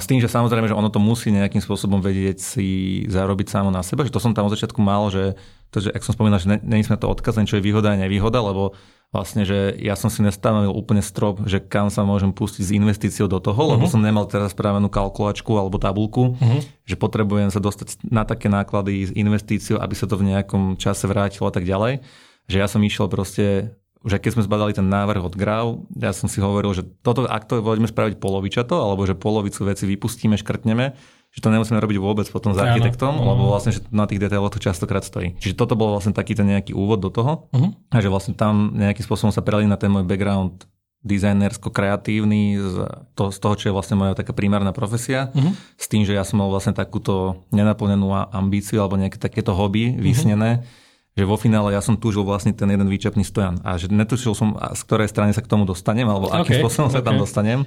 S 0.00 0.08
tým, 0.08 0.24
že 0.24 0.32
samozrejme, 0.32 0.72
že 0.72 0.78
ono 0.78 0.88
to 0.88 0.96
musí 0.96 1.28
nejakým 1.28 1.60
spôsobom 1.60 2.00
vedieť 2.00 2.40
si 2.40 2.68
zarobiť 3.12 3.52
samo 3.52 3.68
na 3.68 3.84
seba, 3.84 4.08
že 4.08 4.14
to 4.14 4.22
som 4.22 4.32
tam 4.32 4.48
od 4.48 4.56
začiatku 4.56 4.80
mal, 4.80 5.12
že 5.12 5.36
to, 5.70 5.78
že 5.82 5.94
ak 5.94 6.02
som 6.02 6.14
spomínal, 6.14 6.42
že 6.42 6.50
není 6.62 6.82
sme 6.82 6.98
to 6.98 7.06
odkazaní, 7.06 7.46
čo 7.46 7.58
je 7.58 7.66
výhoda 7.66 7.94
a 7.94 7.98
nevýhoda, 7.98 8.42
lebo 8.42 8.74
vlastne, 9.10 9.42
že 9.42 9.74
ja 9.82 9.98
som 9.98 10.06
si 10.06 10.22
nestanovil 10.22 10.70
úplne 10.70 11.02
strop, 11.02 11.42
že 11.46 11.58
kam 11.58 11.90
sa 11.90 12.06
môžem 12.06 12.30
pustiť 12.30 12.62
s 12.62 12.74
investíciou 12.74 13.26
do 13.26 13.42
toho, 13.42 13.58
uh-huh. 13.58 13.74
lebo 13.78 13.86
mhm. 13.86 13.90
som 13.90 14.00
nemal 14.02 14.26
teraz 14.30 14.54
spravenú 14.54 14.86
kalkulačku 14.86 15.50
alebo 15.58 15.82
tabulku, 15.82 16.38
uh-huh. 16.38 16.60
že 16.86 16.94
potrebujem 16.94 17.50
sa 17.50 17.58
dostať 17.58 18.06
na 18.06 18.22
také 18.22 18.46
náklady 18.46 19.10
s 19.10 19.12
investíciou, 19.14 19.82
aby 19.82 19.94
sa 19.98 20.06
to 20.06 20.14
v 20.14 20.30
nejakom 20.34 20.78
čase 20.78 21.10
vrátilo 21.10 21.50
a 21.50 21.54
tak 21.54 21.66
ďalej. 21.66 22.02
Že 22.50 22.56
ja 22.58 22.66
som 22.66 22.82
išiel 22.82 23.06
proste 23.06 23.74
že 24.00 24.16
keď 24.16 24.30
sme 24.32 24.46
zbadali 24.48 24.72
ten 24.72 24.88
návrh 24.88 25.20
od 25.20 25.34
Grau, 25.36 25.84
ja 25.92 26.16
som 26.16 26.24
si 26.24 26.40
hovoril, 26.40 26.72
že 26.72 26.88
toto, 27.04 27.28
ak 27.28 27.44
to 27.44 27.60
poďme 27.60 27.84
spraviť 27.84 28.16
polovičato, 28.16 28.72
alebo 28.72 29.04
že 29.04 29.12
polovicu 29.12 29.68
veci 29.68 29.84
vypustíme, 29.84 30.40
škrtneme, 30.40 30.96
že 31.30 31.38
to 31.38 31.48
nemusíme 31.54 31.78
robiť 31.78 31.98
vôbec 32.02 32.26
potom 32.26 32.50
s 32.50 32.58
architektom, 32.58 33.14
ano. 33.14 33.34
lebo 33.34 33.42
vlastne 33.54 33.70
že 33.70 33.86
na 33.94 34.10
tých 34.10 34.18
detailoch 34.18 34.50
to 34.50 34.58
častokrát 34.58 35.06
stojí. 35.06 35.38
Čiže 35.38 35.54
toto 35.54 35.78
bol 35.78 35.94
vlastne 35.94 36.10
taký 36.10 36.34
ten 36.34 36.50
nejaký 36.50 36.74
úvod 36.74 36.98
do 36.98 37.10
toho, 37.10 37.46
uh-huh. 37.54 37.70
a 37.94 37.96
že 38.02 38.10
vlastne 38.10 38.34
tam 38.34 38.74
nejakým 38.74 39.06
spôsobom 39.06 39.30
sa 39.30 39.42
prelí 39.42 39.70
na 39.70 39.78
ten 39.78 39.94
môj 39.94 40.02
background 40.02 40.66
dizajnersko-kreatívny 41.00 42.60
z, 42.60 42.76
to, 43.16 43.32
z 43.32 43.38
toho, 43.40 43.54
čo 43.56 43.64
je 43.70 43.72
vlastne 43.72 43.96
moja 43.96 44.12
taká 44.12 44.36
primárna 44.36 44.74
profesia, 44.74 45.32
uh-huh. 45.32 45.54
s 45.78 45.86
tým, 45.88 46.04
že 46.04 46.12
ja 46.12 46.26
som 46.26 46.42
mal 46.42 46.50
vlastne 46.52 46.76
takúto 46.76 47.46
nenaplnenú 47.54 48.10
ambíciu 48.34 48.82
alebo 48.82 49.00
nejaké 49.00 49.16
takéto 49.16 49.54
hobby 49.56 49.96
vysnené, 49.96 50.60
uh-huh 50.60 50.88
že 51.18 51.26
vo 51.26 51.36
finále 51.36 51.74
ja 51.74 51.82
som 51.82 51.98
túžil 51.98 52.22
vlastne 52.22 52.54
ten 52.54 52.70
jeden 52.70 52.86
výčepný 52.86 53.26
stojan 53.26 53.58
a 53.66 53.74
že 53.74 53.90
netušil 53.90 54.32
som, 54.32 54.54
z 54.56 54.80
ktorej 54.86 55.10
strany 55.10 55.34
sa 55.34 55.42
k 55.42 55.50
tomu 55.50 55.66
dostanem 55.66 56.06
alebo 56.06 56.30
akým 56.30 56.56
okay, 56.56 56.60
spôsobom 56.62 56.88
okay. 56.88 57.02
sa 57.02 57.04
tam 57.04 57.18
dostanem. 57.18 57.66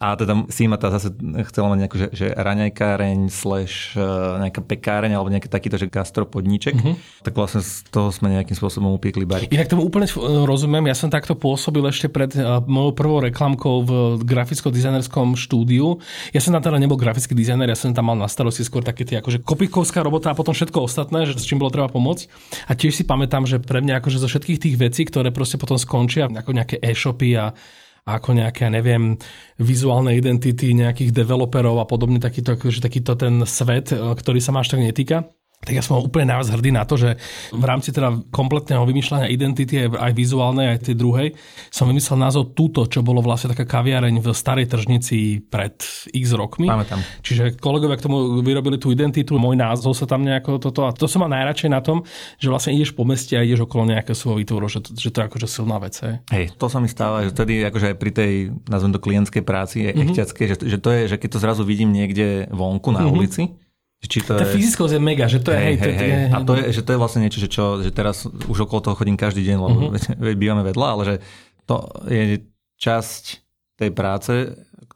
A 0.00 0.16
teda 0.16 0.48
Sima 0.48 0.80
tá 0.80 0.88
zase 0.88 1.12
chcela 1.52 1.68
mať 1.68 1.78
nejakú, 1.84 1.96
že, 2.00 2.08
že 2.16 2.26
raňajkáreň 2.32 3.28
slash 3.28 3.92
e, 3.92 4.00
nejaká 4.40 4.64
pekáreň 4.64 5.12
alebo 5.12 5.28
nejaký 5.28 5.52
takýto, 5.52 5.76
že 5.76 5.92
gastropodníček. 5.92 6.72
Mm-hmm. 6.72 7.20
Tak 7.20 7.36
vlastne 7.36 7.60
z 7.60 7.84
toho 7.92 8.08
sme 8.08 8.32
nejakým 8.32 8.56
spôsobom 8.56 8.96
upiekli 8.96 9.28
barik. 9.28 9.52
Inak 9.52 9.68
tomu 9.68 9.84
úplne 9.84 10.08
rozumiem. 10.48 10.88
Ja 10.88 10.96
som 10.96 11.12
takto 11.12 11.36
pôsobil 11.36 11.84
ešte 11.84 12.08
pred 12.08 12.32
e, 12.32 12.40
mojou 12.64 12.96
prvou 12.96 13.20
reklamkou 13.20 13.84
v 13.84 13.92
graficko-dizajnerskom 14.24 15.36
štúdiu. 15.36 16.00
Ja 16.32 16.40
som 16.40 16.56
tam 16.56 16.64
teda 16.64 16.80
nebol 16.80 16.96
grafický 16.96 17.36
dizajner, 17.36 17.68
ja 17.68 17.76
som 17.76 17.92
tam 17.92 18.08
mal 18.08 18.16
na 18.16 18.24
starosti 18.24 18.64
skôr 18.64 18.80
také 18.80 19.04
tie 19.04 19.20
akože 19.20 19.44
kopikovská 19.44 20.00
robota 20.00 20.32
a 20.32 20.38
potom 20.38 20.56
všetko 20.56 20.80
ostatné, 20.80 21.28
že 21.28 21.36
s 21.36 21.44
čím 21.44 21.60
bolo 21.60 21.68
treba 21.68 21.92
pomôcť. 21.92 22.24
A 22.66 22.72
tiež 22.72 22.96
si 22.96 23.04
pamätám, 23.04 23.44
že 23.44 23.60
pre 23.60 23.84
mňa 23.84 24.00
akože 24.00 24.16
zo 24.16 24.32
všetkých 24.32 24.64
tých 24.64 24.76
vecí, 24.80 25.04
ktoré 25.04 25.28
proste 25.28 25.60
potom 25.60 25.76
skončia, 25.76 26.24
ako 26.24 26.56
nejaké 26.56 26.80
e-shopy 26.80 27.36
a 27.36 27.52
ako 28.16 28.38
nejaké, 28.38 28.66
neviem, 28.72 29.14
vizuálne 29.60 30.16
identity 30.16 30.72
nejakých 30.74 31.14
developerov 31.14 31.82
a 31.82 31.86
podobne, 31.86 32.18
takýto, 32.18 32.58
akože 32.58 32.82
takýto 32.82 33.14
ten 33.14 33.44
svet, 33.46 33.94
e, 33.94 33.98
ktorý 33.98 34.40
sa 34.42 34.50
ma 34.50 34.64
až 34.64 34.74
tak 34.74 34.82
netýka 34.82 35.30
tak 35.60 35.76
ja 35.76 35.84
som 35.84 36.00
úplne 36.00 36.32
najviac 36.32 36.56
hrdý 36.56 36.72
na 36.72 36.88
to, 36.88 36.96
že 36.96 37.20
v 37.52 37.64
rámci 37.68 37.92
teda 37.92 38.32
kompletného 38.32 38.80
vymýšľania 38.88 39.28
identity, 39.28 39.92
aj 39.92 40.12
vizuálnej, 40.16 40.72
aj 40.72 40.88
tej 40.88 40.96
druhej, 40.96 41.28
som 41.68 41.84
vymyslel 41.84 42.16
názov 42.16 42.56
túto, 42.56 42.88
čo 42.88 43.04
bolo 43.04 43.20
vlastne 43.20 43.52
taká 43.52 43.68
kaviareň 43.68 44.24
v 44.24 44.32
starej 44.32 44.72
tržnici 44.72 45.44
pred 45.44 45.76
x 46.16 46.32
rokmi. 46.32 46.64
Tam. 46.64 47.04
Čiže 47.20 47.60
kolegovia 47.60 48.00
k 48.00 48.08
tomu 48.08 48.40
vyrobili 48.40 48.80
tú 48.80 48.88
identitu, 48.88 49.36
môj 49.36 49.60
názov 49.60 49.92
sa 49.92 50.08
tam 50.08 50.24
nejako 50.24 50.64
toto. 50.64 50.88
A 50.88 50.96
to 50.96 51.04
som 51.04 51.28
mal 51.28 51.30
najradšej 51.36 51.68
na 51.68 51.84
tom, 51.84 52.08
že 52.40 52.48
vlastne 52.48 52.72
ideš 52.72 52.96
po 52.96 53.04
meste 53.04 53.36
a 53.36 53.44
ideš 53.44 53.68
okolo 53.68 53.84
nejakého 53.84 54.16
svojho 54.16 54.40
výtvoru, 54.40 54.64
že, 54.64 54.80
to, 54.80 54.96
že 54.96 55.12
to 55.12 55.20
je 55.20 55.24
akože 55.28 55.44
silná 55.44 55.76
vec. 55.76 55.92
Hej. 56.00 56.24
hej, 56.32 56.44
to 56.56 56.72
sa 56.72 56.80
mi 56.80 56.88
stáva, 56.88 57.28
že 57.28 57.36
tedy 57.36 57.60
akože 57.68 57.92
aj 57.92 57.96
pri 58.00 58.10
tej, 58.16 58.32
nazvem 58.64 58.96
to 58.96 59.00
klientskej 59.04 59.44
práci, 59.44 59.92
mm-hmm. 59.92 60.16
že, 60.16 60.56
že 60.56 60.78
to 60.80 60.88
je, 60.88 61.00
že 61.12 61.16
keď 61.20 61.28
to 61.36 61.38
zrazu 61.44 61.62
vidím 61.68 61.92
niekde 61.92 62.48
vonku 62.48 62.96
na 62.96 63.04
mm-hmm. 63.04 63.12
ulici, 63.12 63.44
či 64.00 64.24
to 64.24 64.32
tá 64.32 64.48
je... 64.48 64.56
fyzickosť 64.56 64.96
je 64.96 65.00
mega, 65.02 65.28
že 65.28 65.44
to 65.44 65.52
je... 65.52 65.60
Hej, 65.60 65.76
hej, 65.76 65.94
hej. 65.94 66.12
A 66.32 66.40
to 66.40 66.56
je, 66.56 66.72
že 66.72 66.80
to 66.80 66.96
je 66.96 66.98
vlastne 66.98 67.20
niečo, 67.20 67.36
že, 67.36 67.48
čo, 67.52 67.84
že 67.84 67.92
teraz 67.92 68.24
už 68.24 68.64
okolo 68.64 68.80
toho 68.80 68.96
chodím 68.96 69.20
každý 69.20 69.44
deň, 69.44 69.56
lebo 69.60 69.78
uh-huh. 69.92 70.36
bývame 70.40 70.64
vedľa, 70.64 70.86
ale 70.88 71.02
že 71.04 71.14
to 71.68 71.84
je 72.08 72.40
časť 72.80 73.24
tej 73.76 73.90
práce, 73.92 74.32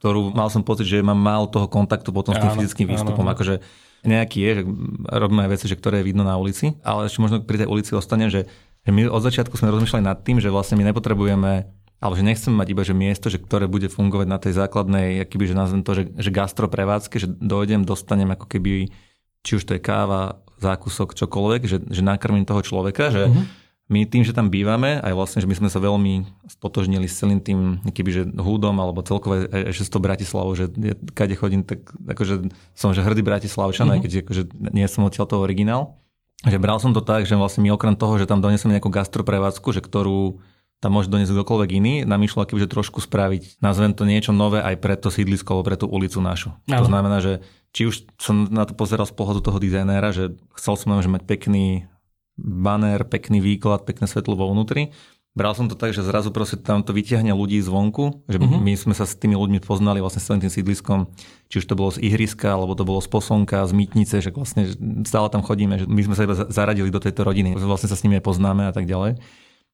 ktorú 0.01 0.33
mal 0.33 0.49
som 0.49 0.65
pocit, 0.65 0.89
že 0.89 1.05
mám 1.05 1.17
málo 1.17 1.45
toho 1.49 1.69
kontaktu 1.69 2.09
potom 2.09 2.33
s 2.33 2.41
tým 2.41 2.49
áno, 2.49 2.57
fyzickým 2.57 2.87
výstupom. 2.89 3.25
Áno. 3.25 3.33
Akože 3.37 3.61
nejaký 4.05 4.37
je, 4.41 4.51
že 4.61 4.63
robíme 5.09 5.41
aj 5.45 5.51
veci, 5.53 5.65
že 5.65 5.77
ktoré 5.77 6.01
je 6.01 6.07
vidno 6.09 6.21
na 6.21 6.37
ulici, 6.37 6.77
ale 6.85 7.09
ešte 7.09 7.21
možno 7.21 7.41
pri 7.41 7.65
tej 7.65 7.67
ulici 7.69 7.93
ostane, 7.97 8.29
že, 8.29 8.45
že 8.85 8.89
my 8.93 9.09
od 9.09 9.21
začiatku 9.21 9.57
sme 9.57 9.73
rozmýšľali 9.73 10.03
nad 10.05 10.21
tým, 10.21 10.37
že 10.37 10.53
vlastne 10.53 10.77
my 10.77 10.85
nepotrebujeme 10.93 11.65
alebo 12.05 12.13
že 12.13 12.21
nechceme 12.21 12.53
mať 12.53 12.67
iba 12.69 12.83
že 12.85 12.93
miesto, 12.93 13.33
že 13.33 13.41
ktoré 13.41 13.65
bude 13.65 13.89
fungovať 13.89 14.27
na 14.29 14.37
tej 14.37 14.53
základnej, 14.53 15.25
akýby, 15.25 15.49
že 15.49 15.57
nazvem 15.57 15.81
to, 15.81 15.97
že, 15.97 16.03
že 16.13 16.29
gastro 16.29 16.69
prevádzke, 16.69 17.17
že 17.17 17.25
dojdem, 17.25 17.81
dostanem 17.81 18.29
ako 18.29 18.45
keby, 18.45 18.93
či 19.41 19.51
už 19.57 19.65
to 19.65 19.73
je 19.73 19.81
káva, 19.81 20.45
zákusok, 20.61 21.17
čokoľvek, 21.17 21.61
že, 21.65 21.77
že 21.89 22.05
nakrmím 22.05 22.45
toho 22.45 22.61
človeka, 22.61 23.09
že 23.09 23.25
uh-huh 23.25 23.65
my 23.85 24.01
tým, 24.09 24.25
že 24.25 24.33
tam 24.33 24.49
bývame, 24.49 24.97
aj 24.97 25.13
vlastne, 25.13 25.45
že 25.45 25.49
my 25.49 25.61
sme 25.61 25.69
sa 25.69 25.77
veľmi 25.77 26.25
stotožnili 26.49 27.05
s 27.05 27.21
celým 27.21 27.37
tým, 27.37 27.85
keby, 27.85 28.09
že 28.09 28.23
húdom, 28.33 28.73
alebo 28.81 29.05
celkové 29.05 29.45
ešte 29.69 29.85
s 29.85 29.93
tou 29.93 30.01
Bratislavou, 30.01 30.57
že 30.57 30.73
kade 31.13 31.37
chodím, 31.37 31.61
tak 31.61 31.85
akože 31.93 32.49
som 32.73 32.97
že 32.97 33.05
hrdý 33.05 33.21
Bratislavčan, 33.21 33.85
mm-hmm. 33.85 34.01
aj 34.01 34.01
keď 34.01 34.11
akože 34.25 34.43
nie 34.73 34.89
som 34.89 35.05
odtiaľ 35.05 35.29
toho 35.29 35.45
originál. 35.45 36.01
Že 36.41 36.57
bral 36.57 36.81
som 36.81 36.97
to 36.97 37.01
tak, 37.05 37.29
že 37.29 37.37
vlastne 37.37 37.61
my 37.61 37.77
okrem 37.77 37.93
toho, 37.93 38.17
že 38.17 38.25
tam 38.25 38.41
donesem 38.41 38.73
nejakú 38.73 38.89
gastroprevádzku, 38.89 39.69
že 39.69 39.85
ktorú 39.85 40.41
tam 40.85 41.01
môže 41.01 41.09
doniesť 41.09 41.33
kdokoľvek 41.33 41.69
iný, 41.81 41.93
nám 42.05 42.21
išlo 42.21 42.45
že 42.45 42.69
trošku 42.69 43.01
spraviť, 43.01 43.57
nazvem 43.57 43.97
to 43.97 44.05
niečo 44.05 44.29
nové 44.29 44.61
aj 44.61 44.77
pre 44.77 44.93
to 44.93 45.09
sídlisko, 45.09 45.57
alebo 45.57 45.65
pre 45.65 45.81
tú 45.81 45.89
ulicu 45.89 46.21
našu. 46.21 46.53
Ale. 46.69 46.85
To 46.85 46.93
znamená, 46.93 47.17
že 47.25 47.41
či 47.73 47.89
už 47.89 48.05
som 48.21 48.45
na 48.53 48.69
to 48.69 48.77
pozeral 48.77 49.09
z 49.09 49.17
pohľadu 49.17 49.41
toho 49.41 49.57
dizajnéra, 49.57 50.13
že 50.13 50.37
chcel 50.53 50.77
som 50.77 50.93
že 51.01 51.09
mať 51.09 51.25
pekný 51.25 51.89
banner, 52.37 53.01
pekný 53.01 53.41
výklad, 53.41 53.81
pekné 53.81 54.05
svetlo 54.05 54.37
vo 54.37 54.53
vnútri. 54.53 54.93
Bral 55.35 55.57
som 55.57 55.67
to 55.67 55.75
tak, 55.75 55.91
že 55.91 56.05
zrazu 56.05 56.31
proste 56.31 56.55
tam 56.55 56.79
to 56.85 56.95
vyťahne 56.95 57.33
ľudí 57.33 57.59
zvonku, 57.59 58.23
že 58.29 58.39
uh-huh. 58.39 58.61
my 58.61 58.71
sme 58.77 58.93
sa 58.95 59.03
s 59.03 59.19
tými 59.19 59.35
ľuďmi 59.35 59.59
poznali 59.59 59.99
vlastne 59.99 60.23
s 60.23 60.31
celým 60.31 60.47
tým 60.47 60.53
sídliskom, 60.53 61.11
či 61.51 61.59
už 61.59 61.67
to 61.67 61.75
bolo 61.75 61.91
z 61.91 61.99
ihriska, 62.07 62.55
alebo 62.55 62.71
to 62.77 62.87
bolo 62.87 63.03
z 63.03 63.11
posonka, 63.11 63.67
z 63.67 63.73
mýtnice, 63.75 64.23
že 64.23 64.31
vlastne 64.31 64.71
stále 65.03 65.27
tam 65.27 65.43
chodíme, 65.43 65.81
že 65.81 65.89
my 65.91 66.01
sme 66.07 66.15
sa 66.15 66.23
iba 66.23 66.37
zaradili 66.37 66.87
do 66.87 67.03
tejto 67.03 67.27
rodiny, 67.27 67.57
vlastne 67.59 67.91
sa 67.91 67.99
s 67.99 68.07
nimi 68.07 68.15
aj 68.15 68.23
poznáme 68.23 68.63
a 68.69 68.71
tak 68.71 68.87
ďalej. 68.87 69.19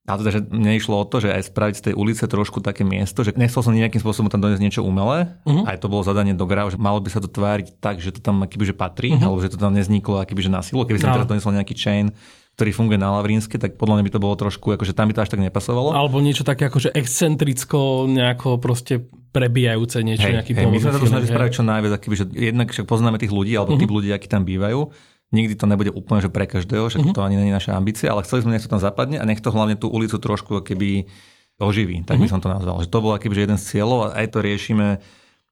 A 0.09 0.17
teda, 0.17 0.33
že 0.33 0.41
mne 0.49 0.81
išlo 0.81 0.97
o 0.97 1.05
to, 1.05 1.21
že 1.21 1.29
aj 1.29 1.53
spraviť 1.53 1.75
z 1.77 1.83
tej 1.87 1.93
ulice 1.93 2.25
trošku 2.25 2.57
také 2.57 2.81
miesto, 2.81 3.21
že 3.21 3.37
nechcel 3.37 3.61
som 3.61 3.69
nejakým 3.69 4.01
spôsobom 4.01 4.33
tam 4.33 4.41
doniesť 4.41 4.63
niečo 4.65 4.81
umelé, 4.81 5.37
uh-huh. 5.45 5.69
aj 5.69 5.77
to 5.77 5.93
bolo 5.93 6.01
zadanie 6.01 6.33
do 6.33 6.49
grav, 6.49 6.73
že 6.73 6.81
malo 6.81 6.97
by 6.97 7.13
sa 7.13 7.21
to 7.21 7.29
tváriť 7.29 7.77
tak, 7.77 8.01
že 8.01 8.09
to 8.09 8.19
tam 8.19 8.41
akýby, 8.41 8.65
že 8.65 8.73
patrí, 8.73 9.13
uh-huh. 9.13 9.29
alebo 9.29 9.45
že 9.45 9.53
to 9.53 9.61
tam 9.61 9.77
nezniklo 9.77 10.17
akýby, 10.17 10.41
že 10.41 10.49
na 10.49 10.65
silu. 10.65 10.89
Keby 10.89 10.97
som 10.97 11.13
no. 11.13 11.21
teraz 11.21 11.29
doniesol 11.29 11.53
nejaký 11.53 11.77
chain, 11.77 12.09
ktorý 12.57 12.73
funguje 12.73 12.97
na 12.97 13.13
Lavrinske, 13.13 13.61
tak 13.61 13.77
podľa 13.77 14.01
mňa 14.01 14.05
by 14.09 14.11
to 14.11 14.23
bolo 14.25 14.35
trošku, 14.35 14.73
akože 14.73 14.97
tam 14.97 15.07
by 15.07 15.13
to 15.15 15.21
až 15.21 15.29
tak 15.37 15.41
nepasovalo. 15.45 15.93
Alebo 15.93 16.17
niečo 16.17 16.41
také 16.41 16.67
akože 16.67 16.97
excentricko, 16.97 18.09
nejako 18.09 18.57
proste 18.57 19.05
prebijajúce 19.31 20.03
niečo, 20.03 20.27
hej, 20.27 20.33
nejaký 20.35 20.51
hej, 20.57 20.67
my 20.67 20.77
sme 20.81 20.91
sa 20.91 20.99
to 20.99 21.07
snažili 21.07 21.31
spraviť 21.31 21.53
čo 21.55 21.63
najviac, 21.63 21.93
akýby, 21.95 22.15
že 22.19 22.25
jednak 22.35 22.67
však 22.75 22.83
poznáme 22.83 23.15
tých 23.15 23.31
ľudí, 23.31 23.55
alebo 23.55 23.77
uh-huh. 23.77 23.85
tí 23.85 23.87
ľudí, 23.87 24.09
akí 24.11 24.27
tam 24.27 24.43
bývajú. 24.43 24.91
Nikdy 25.31 25.55
to 25.55 25.65
nebude 25.65 25.91
úplne 25.95 26.19
že 26.19 26.27
pre 26.27 26.43
každého, 26.43 26.91
že 26.91 26.99
uh-huh. 26.99 27.15
to 27.15 27.23
ani 27.23 27.39
je 27.39 27.55
naša 27.55 27.79
ambícia, 27.79 28.11
ale 28.11 28.27
chceli 28.27 28.43
sme, 28.43 28.51
nech 28.55 28.67
to 28.67 28.71
tam 28.71 28.83
zapadne 28.83 29.15
a 29.15 29.23
nech 29.23 29.39
to 29.39 29.47
hlavne 29.47 29.79
tú 29.79 29.87
ulicu 29.87 30.19
trošku 30.19 30.59
keby 30.59 31.07
oživí, 31.55 32.03
tak 32.03 32.19
uh-huh. 32.19 32.27
by 32.27 32.31
som 32.31 32.43
to 32.43 32.51
nazval. 32.51 32.83
Že 32.83 32.91
to 32.91 32.99
bol 32.99 33.15
akýby, 33.15 33.47
jeden 33.47 33.55
z 33.55 33.79
cieľov 33.79 34.11
a 34.11 34.19
aj 34.19 34.27
to 34.35 34.39
riešime 34.43 34.99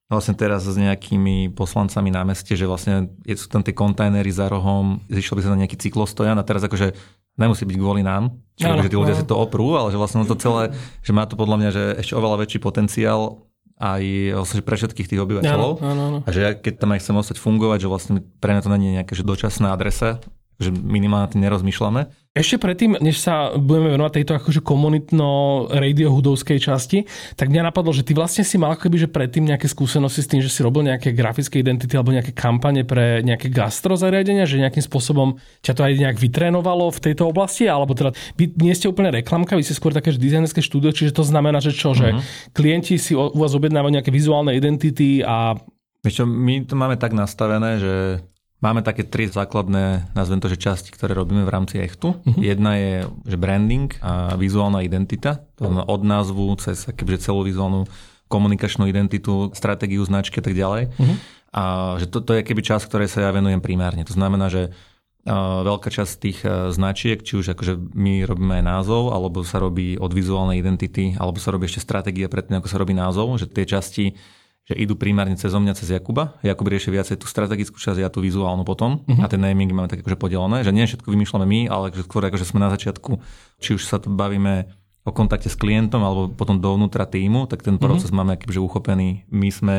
vlastne 0.10 0.34
teraz 0.34 0.66
s 0.66 0.74
nejakými 0.74 1.54
poslancami 1.54 2.10
na 2.10 2.26
meste, 2.26 2.58
že 2.58 2.66
vlastne 2.66 3.14
sú 3.30 3.46
tam 3.46 3.62
tie 3.62 3.78
kontajnery 3.78 4.34
za 4.34 4.50
rohom, 4.50 5.06
zišiel 5.06 5.38
by 5.38 5.42
sa 5.46 5.54
na 5.54 5.60
nejaký 5.64 5.78
cyklostojan 5.78 6.34
a 6.34 6.44
teraz 6.44 6.66
akože 6.66 6.98
nemusí 7.38 7.64
byť 7.64 7.78
kvôli 7.78 8.02
nám, 8.02 8.36
čiže 8.58 8.74
no, 8.74 8.84
že 8.84 8.92
tí 8.92 8.98
ľudia 8.98 9.16
no. 9.16 9.20
si 9.22 9.26
to 9.30 9.38
oprú, 9.38 9.78
ale 9.78 9.94
že 9.94 10.02
vlastne 10.02 10.26
to 10.26 10.36
celé, 10.36 10.74
že 11.06 11.14
má 11.14 11.30
to 11.30 11.38
podľa 11.38 11.56
mňa 11.62 11.70
že 11.72 11.84
ešte 12.02 12.18
oveľa 12.18 12.42
väčší 12.42 12.60
potenciál 12.60 13.49
aj 13.80 14.04
vlastne 14.36 14.60
pre 14.60 14.76
všetkých 14.76 15.08
tých 15.08 15.22
obyvateľov. 15.24 15.80
Áno, 15.80 15.88
áno, 15.88 16.02
áno. 16.12 16.20
A 16.28 16.30
že 16.36 16.40
ja, 16.44 16.52
keď 16.52 16.84
tam 16.84 16.92
aj 16.92 17.00
chcem 17.00 17.16
ostať 17.16 17.38
fungovať, 17.40 17.88
že 17.88 17.88
vlastne 17.88 18.20
pre 18.44 18.52
mňa 18.52 18.62
to 18.62 18.70
nie 18.76 18.92
je 18.92 18.98
nejaká 19.00 19.14
že 19.16 19.24
dočasná 19.24 19.72
adresa, 19.72 20.20
že 20.60 20.76
minimálne 20.76 21.32
tým 21.32 21.40
nerozmýšľame. 21.48 22.12
Ešte 22.30 22.62
predtým, 22.62 22.94
než 23.02 23.26
sa 23.26 23.58
budeme 23.58 23.90
venovať 23.98 24.22
tejto 24.22 24.38
akože 24.38 24.62
komunitno 24.62 25.66
radio 25.74 26.14
hudovskej 26.14 26.62
časti, 26.62 27.10
tak 27.34 27.50
mňa 27.50 27.74
napadlo, 27.74 27.90
že 27.90 28.06
ty 28.06 28.14
vlastne 28.14 28.46
si 28.46 28.62
mal 28.62 28.78
akoby, 28.78 29.02
že 29.02 29.10
predtým 29.10 29.50
nejaké 29.50 29.66
skúsenosti 29.66 30.22
s 30.22 30.30
tým, 30.30 30.38
že 30.38 30.54
si 30.54 30.62
robil 30.62 30.86
nejaké 30.86 31.10
grafické 31.10 31.58
identity 31.58 31.98
alebo 31.98 32.14
nejaké 32.14 32.38
kampane 32.38 32.86
pre 32.86 33.26
nejaké 33.26 33.50
gastro 33.50 33.98
zariadenia, 33.98 34.46
že 34.46 34.62
nejakým 34.62 34.86
spôsobom 34.86 35.42
ťa 35.66 35.74
to 35.74 35.82
aj 35.82 35.94
nejak 35.98 36.18
vytrénovalo 36.22 36.94
v 36.94 37.02
tejto 37.02 37.34
oblasti, 37.34 37.66
alebo 37.66 37.98
teda 37.98 38.14
vy 38.38 38.54
nie 38.62 38.78
ste 38.78 38.94
úplne 38.94 39.10
reklamka, 39.10 39.58
vy 39.58 39.66
ste 39.66 39.74
skôr 39.74 39.90
také 39.90 40.14
dizajnerské 40.14 40.62
štúdio, 40.62 40.94
čiže 40.94 41.18
to 41.18 41.26
znamená, 41.26 41.58
že 41.58 41.74
čo, 41.74 41.98
že 41.98 42.14
mhm. 42.14 42.22
klienti 42.54 43.02
si 43.02 43.18
u 43.18 43.34
vás 43.34 43.58
objednávajú 43.58 43.90
nejaké 43.90 44.14
vizuálne 44.14 44.54
identity 44.54 45.26
a 45.26 45.58
Vieš 46.00 46.24
čo, 46.24 46.26
my 46.26 46.64
to 46.64 46.80
máme 46.80 46.96
tak 46.96 47.12
nastavené, 47.12 47.76
že 47.76 48.24
Máme 48.60 48.84
také 48.84 49.08
tri 49.08 49.24
základné, 49.32 50.12
nazvem 50.12 50.44
to, 50.44 50.52
že 50.52 50.60
časti, 50.60 50.92
ktoré 50.92 51.16
robíme 51.16 51.48
v 51.48 51.52
rámci 51.52 51.80
Echtu. 51.80 52.20
Uh-huh. 52.20 52.44
Jedna 52.44 52.76
je 52.76 53.08
že 53.24 53.40
branding 53.40 53.88
a 54.04 54.36
vizuálna 54.36 54.84
identita. 54.84 55.48
To 55.56 55.72
znamená 55.72 55.88
od 55.88 56.02
názvu 56.04 56.44
cez 56.60 56.84
akéže 56.92 57.32
celú 57.32 57.48
vizuálnu 57.48 57.88
komunikačnú 58.28 58.84
identitu, 58.92 59.48
stratégiu 59.56 60.04
značky 60.04 60.44
a 60.44 60.46
tak 60.46 60.60
ďalej. 60.60 60.92
Uh-huh. 60.92 61.16
A 61.56 61.64
že 62.04 62.12
to, 62.12 62.20
to 62.20 62.36
je 62.36 62.44
keby 62.44 62.60
čas, 62.60 62.84
ktoré 62.84 63.08
sa 63.08 63.24
ja 63.24 63.32
venujem 63.32 63.64
primárne. 63.64 64.04
To 64.04 64.12
znamená, 64.12 64.52
že 64.52 64.76
uh, 64.76 65.64
veľká 65.64 65.88
časť 65.88 66.14
tých 66.20 66.40
uh, 66.44 66.68
značiek, 66.76 67.24
či 67.24 67.40
už 67.40 67.56
akože 67.56 67.96
my 67.96 68.28
robíme 68.28 68.60
aj 68.60 68.64
názov, 68.68 69.16
alebo 69.16 69.40
sa 69.48 69.64
robí 69.64 69.96
od 69.96 70.12
vizuálnej 70.12 70.60
identity, 70.60 71.16
alebo 71.16 71.40
sa 71.40 71.56
robí 71.56 71.64
ešte 71.64 71.80
stratégia 71.80 72.28
predtým, 72.28 72.60
ako 72.60 72.68
sa 72.68 72.76
robí 72.76 72.92
názov, 72.92 73.40
že 73.40 73.48
tie 73.48 73.64
časti 73.64 74.20
že 74.70 74.78
idú 74.78 74.94
primárne 74.94 75.34
cez 75.34 75.50
mňa, 75.50 75.74
cez 75.74 75.90
Jakuba. 75.90 76.38
Jakub 76.46 76.70
rieši 76.70 76.94
viacej 76.94 77.18
tú 77.18 77.26
strategickú 77.26 77.82
časť, 77.82 78.06
ja 78.06 78.14
tú 78.14 78.22
vizuálnu 78.22 78.62
potom. 78.62 79.02
Uh-huh. 79.02 79.26
A 79.26 79.26
ten 79.26 79.42
naming 79.42 79.74
máme 79.74 79.90
tak 79.90 80.06
akože 80.06 80.14
podelené, 80.14 80.62
že 80.62 80.70
nie 80.70 80.86
všetko 80.86 81.10
vymýšľame 81.10 81.46
my, 81.50 81.60
ale 81.74 81.90
že 81.90 82.06
skôr 82.06 82.22
akože 82.30 82.46
sme 82.46 82.62
na 82.62 82.70
začiatku, 82.70 83.18
či 83.58 83.74
už 83.74 83.82
sa 83.82 83.98
to 83.98 84.14
bavíme 84.14 84.70
o 85.04 85.12
kontakte 85.12 85.50
s 85.50 85.58
klientom 85.58 86.06
alebo 86.06 86.30
potom 86.30 86.62
dovnútra 86.62 87.10
týmu, 87.10 87.50
tak 87.50 87.66
ten 87.66 87.82
mhm. 87.82 87.82
proces 87.82 88.14
uh-huh. 88.14 88.22
máme 88.22 88.38
akože 88.38 88.62
uchopený. 88.62 89.26
My 89.34 89.50
sme 89.50 89.76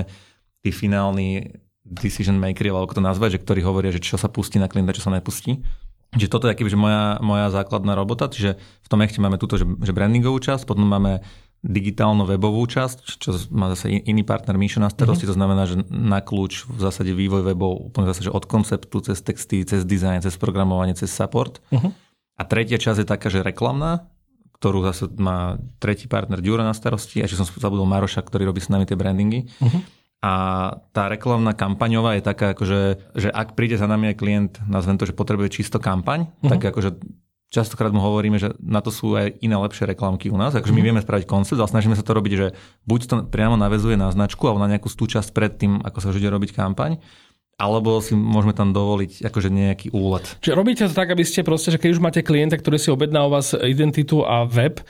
tí 0.67 0.75
finálni 0.75 1.63
decision 1.87 2.35
makers, 2.43 2.75
alebo 2.75 2.91
ako 2.91 2.99
to 2.99 3.07
nazvať, 3.07 3.31
že 3.39 3.43
ktorí 3.47 3.61
hovoria, 3.63 3.95
že 3.95 4.03
čo 4.03 4.19
sa 4.19 4.27
pustí 4.27 4.59
na 4.59 4.67
klienta, 4.67 4.91
čo 4.91 5.07
sa 5.07 5.15
nepustí. 5.15 5.63
Čiže 6.11 6.27
toto 6.27 6.51
je 6.51 6.59
akýby, 6.59 6.75
že 6.75 6.79
moja, 6.79 7.23
moja 7.23 7.55
základná 7.55 7.95
robota, 7.95 8.27
čiže 8.27 8.59
v 8.59 8.89
tom 8.91 8.99
ešte 9.07 9.23
máme 9.23 9.39
túto, 9.39 9.55
že, 9.55 9.63
že 9.63 9.95
brandingovú 9.95 10.43
časť, 10.43 10.67
potom 10.67 10.83
máme 10.83 11.23
digitálnu 11.61 12.25
webovú 12.25 12.65
časť, 12.65 13.21
čo 13.21 13.37
má 13.53 13.69
zase 13.77 14.01
iný 14.01 14.25
partner 14.25 14.57
Míšo 14.57 14.81
na 14.81 14.89
starosti, 14.89 15.29
mm-hmm. 15.29 15.37
to 15.37 15.39
znamená, 15.39 15.63
že 15.69 15.77
na 15.93 16.25
kľúč 16.25 16.65
v 16.65 16.81
zásade 16.81 17.13
vývoj 17.13 17.45
webov 17.53 17.93
úplne 17.93 18.09
zase, 18.09 18.25
že 18.25 18.33
od 18.33 18.49
konceptu, 18.49 19.05
cez 19.05 19.21
texty, 19.21 19.61
cez 19.69 19.85
design, 19.85 20.25
cez 20.25 20.41
programovanie, 20.41 20.97
cez 20.97 21.13
support. 21.13 21.61
Mm-hmm. 21.69 21.93
A 22.41 22.43
tretia 22.49 22.81
časť 22.81 23.05
je 23.05 23.09
taká, 23.09 23.29
že 23.29 23.45
reklamná, 23.45 24.09
ktorú 24.57 24.89
zase 24.89 25.13
má 25.21 25.61
tretí 25.77 26.09
partner 26.09 26.41
Ďuro 26.41 26.65
na 26.65 26.73
starosti, 26.73 27.21
a 27.21 27.29
ešte 27.29 27.45
som 27.45 27.49
zabudol 27.49 27.85
Maroša, 27.85 28.25
ktorý 28.25 28.49
robí 28.49 28.65
s 28.65 28.73
nami 28.73 28.89
tie 28.89 28.97
brandingy. 28.97 29.45
Mm-hmm. 29.61 30.01
A 30.21 30.33
tá 30.93 31.09
reklamná 31.09 31.53
kampaňová 31.53 32.17
je 32.17 32.25
taká, 32.25 32.53
akože, 32.57 32.81
že 33.17 33.29
ak 33.33 33.57
príde 33.57 33.77
za 33.77 33.89
nami 33.89 34.13
aj 34.13 34.17
klient, 34.17 34.53
nazvem 34.65 34.97
to, 34.97 35.09
že 35.09 35.17
potrebuje 35.17 35.61
čisto 35.61 35.77
kampaň, 35.77 36.29
mm-hmm. 36.29 36.51
tak 36.53 36.61
akože 36.73 36.91
častokrát 37.51 37.91
mu 37.91 37.99
hovoríme, 37.99 38.39
že 38.39 38.55
na 38.63 38.79
to 38.79 38.95
sú 38.95 39.19
aj 39.19 39.43
iné 39.43 39.59
lepšie 39.59 39.91
reklamky 39.91 40.31
u 40.31 40.39
nás. 40.39 40.55
Takže 40.55 40.71
my 40.71 40.81
mhm. 40.81 40.87
vieme 40.87 41.05
spraviť 41.05 41.27
koncept, 41.27 41.59
ale 41.59 41.69
snažíme 41.69 41.99
sa 41.99 42.07
to 42.07 42.15
robiť, 42.15 42.33
že 42.33 42.47
buď 42.87 43.01
to 43.05 43.15
priamo 43.29 43.59
navezuje 43.59 43.99
na 43.99 44.09
značku 44.09 44.47
alebo 44.47 44.63
na 44.63 44.71
nejakú 44.71 44.89
tú 44.89 45.11
časť 45.11 45.35
predtým, 45.35 45.83
ako 45.83 45.99
sa 45.99 46.09
už 46.15 46.23
ide 46.23 46.31
robiť 46.31 46.55
kampaň, 46.55 47.03
alebo 47.61 48.01
si 48.01 48.17
môžeme 48.17 48.57
tam 48.57 48.73
dovoliť 48.73 49.27
akože 49.29 49.53
nejaký 49.53 49.87
úlet. 49.93 50.25
Čiže 50.41 50.57
robíte 50.57 50.89
to 50.89 50.97
tak, 50.97 51.13
aby 51.13 51.27
ste 51.27 51.45
proste, 51.45 51.75
že 51.75 51.79
keď 51.83 51.91
už 51.93 52.01
máte 52.01 52.21
klienta, 52.25 52.57
ktorý 52.57 52.81
si 52.81 52.89
objedná 52.89 53.29
u 53.29 53.31
vás 53.35 53.53
identitu 53.53 54.25
a 54.25 54.49
web, 54.49 54.81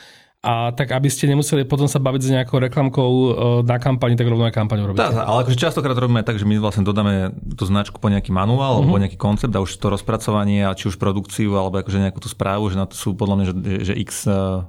a 0.41 0.73
tak 0.73 0.97
aby 0.97 1.13
ste 1.13 1.29
nemuseli 1.29 1.69
potom 1.69 1.85
sa 1.85 2.01
baviť 2.01 2.23
s 2.25 2.33
nejakou 2.33 2.65
reklamkou 2.65 3.11
e, 3.13 3.29
na 3.69 3.77
kampani, 3.77 4.17
tak 4.17 4.25
rovno 4.25 4.49
aj 4.49 4.57
kampaň 4.57 4.89
robíte. 4.89 5.05
Tá, 5.05 5.13
ale 5.13 5.45
akože 5.45 5.61
častokrát 5.61 5.93
robíme 5.93 6.25
tak, 6.25 6.41
že 6.41 6.49
my 6.49 6.57
vlastne 6.57 6.81
dodáme 6.81 7.37
tú 7.61 7.69
značku 7.69 8.01
po 8.01 8.09
nejaký 8.09 8.33
manuál 8.33 8.81
uh-huh. 8.81 8.89
alebo 8.89 8.97
mhm. 8.97 9.03
nejaký 9.05 9.19
koncept 9.21 9.53
a 9.53 9.61
už 9.61 9.77
to 9.77 9.93
rozpracovanie 9.93 10.65
a 10.65 10.73
či 10.73 10.89
už 10.89 10.97
produkciu 10.97 11.53
alebo 11.61 11.85
akože 11.85 12.01
nejakú 12.01 12.25
tú 12.25 12.33
správu, 12.33 12.73
že 12.73 12.81
na 12.81 12.89
to 12.89 12.97
sú 12.97 13.13
podľa 13.13 13.35
mňa, 13.37 13.45
že, 13.45 13.55
že 13.93 13.95
x 14.01 14.25
e, 14.25 14.65